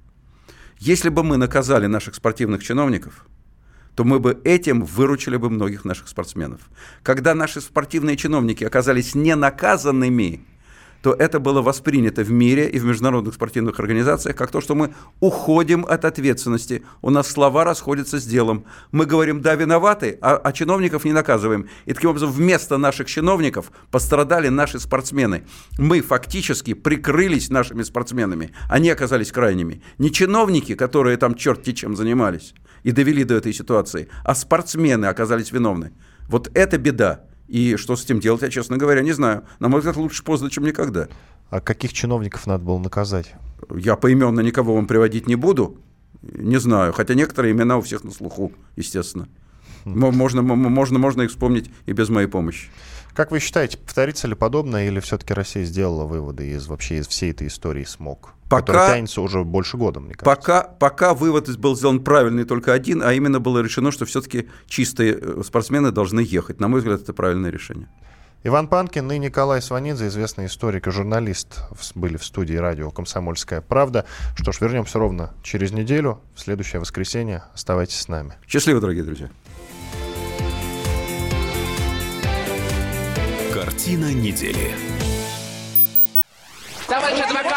Если 0.79 1.11
бы 1.11 1.23
мы 1.23 1.37
наказали 1.37 1.87
наших 1.87 2.15
спортивных 2.15 2.63
чиновников, 2.63 3.27
то 4.01 4.05
мы 4.05 4.19
бы 4.19 4.41
этим 4.45 4.83
выручили 4.83 5.37
бы 5.37 5.51
многих 5.51 5.85
наших 5.85 6.09
спортсменов. 6.09 6.63
Когда 7.03 7.35
наши 7.35 7.61
спортивные 7.61 8.17
чиновники 8.17 8.65
оказались 8.65 9.15
не 9.15 9.37
наказанными, 9.37 10.41
то 11.03 11.15
это 11.15 11.41
было 11.41 11.63
воспринято 11.63 12.23
в 12.23 12.31
мире 12.31 12.69
и 12.69 12.79
в 12.79 12.85
международных 12.85 13.35
спортивных 13.35 13.79
организациях 13.81 14.37
как 14.37 14.51
то, 14.51 14.61
что 14.61 14.75
мы 14.75 14.93
уходим 15.21 15.87
от 15.89 16.05
ответственности. 16.05 16.83
У 17.03 17.11
нас 17.11 17.29
слова 17.29 17.65
расходятся 17.65 18.21
с 18.21 18.25
делом. 18.25 18.65
Мы 18.93 19.07
говорим 19.07 19.41
«да, 19.41 19.55
виноваты», 19.55 20.19
а, 20.21 20.37
а 20.37 20.53
чиновников 20.53 21.05
не 21.05 21.13
наказываем. 21.13 21.69
И 21.87 21.95
таким 21.95 22.11
образом 22.11 22.31
вместо 22.31 22.77
наших 22.77 23.09
чиновников 23.09 23.73
пострадали 23.91 24.49
наши 24.49 24.79
спортсмены. 24.79 25.45
Мы 25.79 26.01
фактически 26.01 26.75
прикрылись 26.75 27.51
нашими 27.51 27.83
спортсменами. 27.83 28.53
Они 28.69 28.91
оказались 28.91 29.33
крайними. 29.33 29.83
Не 29.99 30.13
чиновники, 30.13 30.75
которые 30.75 31.17
там 31.17 31.35
черти 31.35 31.73
чем 31.73 31.97
занимались 31.97 32.55
и 32.83 32.93
довели 32.93 33.25
до 33.25 33.35
этой 33.35 33.53
ситуации, 33.53 34.09
а 34.25 34.35
спортсмены 34.35 35.07
оказались 35.07 35.53
виновны. 35.53 35.93
Вот 36.29 36.51
это 36.55 36.79
беда. 36.79 37.25
И 37.51 37.75
что 37.75 37.97
с 37.97 38.05
этим 38.05 38.21
делать, 38.21 38.43
я, 38.43 38.49
честно 38.49 38.77
говоря, 38.77 39.03
не 39.03 39.11
знаю. 39.11 39.43
На 39.59 39.69
мой 39.69 39.81
взгляд, 39.81 39.97
лучше 39.97 40.23
поздно, 40.23 40.51
чем 40.51 40.63
никогда. 40.65 41.09
А 41.51 41.61
каких 41.61 41.93
чиновников 41.93 42.47
надо 42.47 42.65
было 42.65 42.79
наказать? 42.79 43.35
Я 43.75 43.97
поименно 43.97 44.39
никого 44.39 44.77
вам 44.77 44.87
приводить 44.87 45.27
не 45.27 45.35
буду. 45.35 45.77
Не 46.23 46.61
знаю. 46.61 46.93
Хотя 46.93 47.15
некоторые 47.15 47.51
имена 47.51 47.77
у 47.77 47.81
всех 47.81 48.05
на 48.05 48.13
слуху, 48.13 48.53
естественно. 48.77 49.29
Можно, 49.85 50.43
можно, 50.43 50.99
можно 51.01 51.23
их 51.23 51.31
вспомнить 51.31 51.73
и 51.87 51.93
без 51.93 52.09
моей 52.09 52.29
помощи. 52.29 52.69
Как 53.15 53.33
вы 53.33 53.41
считаете, 53.41 53.79
повторится 53.79 54.29
ли 54.29 54.37
подобное, 54.37 54.87
или 54.87 55.01
все-таки 55.01 55.35
Россия 55.35 55.65
сделала 55.65 56.05
выводы 56.05 56.51
из 56.51 56.69
вообще 56.69 56.99
из 56.99 57.09
всей 57.09 57.33
этой 57.33 57.49
истории 57.49 57.83
СМОК, 57.83 58.35
пока, 58.51 58.67
которая 58.67 58.95
тянется 58.95 59.21
уже 59.23 59.45
больше 59.45 59.77
года, 59.77 60.01
мне 60.01 60.15
кажется? 60.15 60.25
Пока, 60.25 60.63
пока 60.63 61.15
вывод 61.15 61.49
был 61.59 61.77
сделан 61.77 62.01
правильный 62.01 62.45
только 62.45 62.73
один, 62.73 63.03
а 63.03 63.13
именно 63.13 63.41
было 63.41 63.61
решено, 63.61 63.93
что 63.93 64.05
все-таки 64.05 64.49
чистые 64.67 65.19
э, 65.19 65.43
спортсмены 65.45 65.93
должны 65.93 66.21
ехать. 66.21 66.61
На 66.61 66.69
мой 66.69 66.81
взгляд, 66.81 67.01
это 67.01 67.13
правильное 67.15 67.51
решение. 67.51 67.89
Иван 68.43 68.69
Панкин 68.69 69.13
и 69.13 69.19
Николай 69.19 69.61
Сванидзе, 69.61 70.07
известный 70.09 70.47
историк 70.47 70.87
и 70.87 70.91
журналист, 70.91 71.63
были 71.95 72.17
в 72.17 72.25
студии 72.25 72.57
радио 72.57 72.91
«Комсомольская 72.91 73.61
правда». 73.61 74.07
Что 74.35 74.51
ж, 74.53 74.63
вернемся 74.63 74.99
ровно 74.99 75.35
через 75.43 75.73
неделю, 75.73 76.21
в 76.35 76.41
следующее 76.41 76.81
воскресенье. 76.81 77.45
Оставайтесь 77.55 78.01
с 78.01 78.09
нами. 78.09 78.35
Счастливо, 78.49 78.81
дорогие 78.81 79.05
друзья. 79.05 79.29
Картина 83.53 84.15
недели. 84.15 84.75
Товарищ 86.89 87.21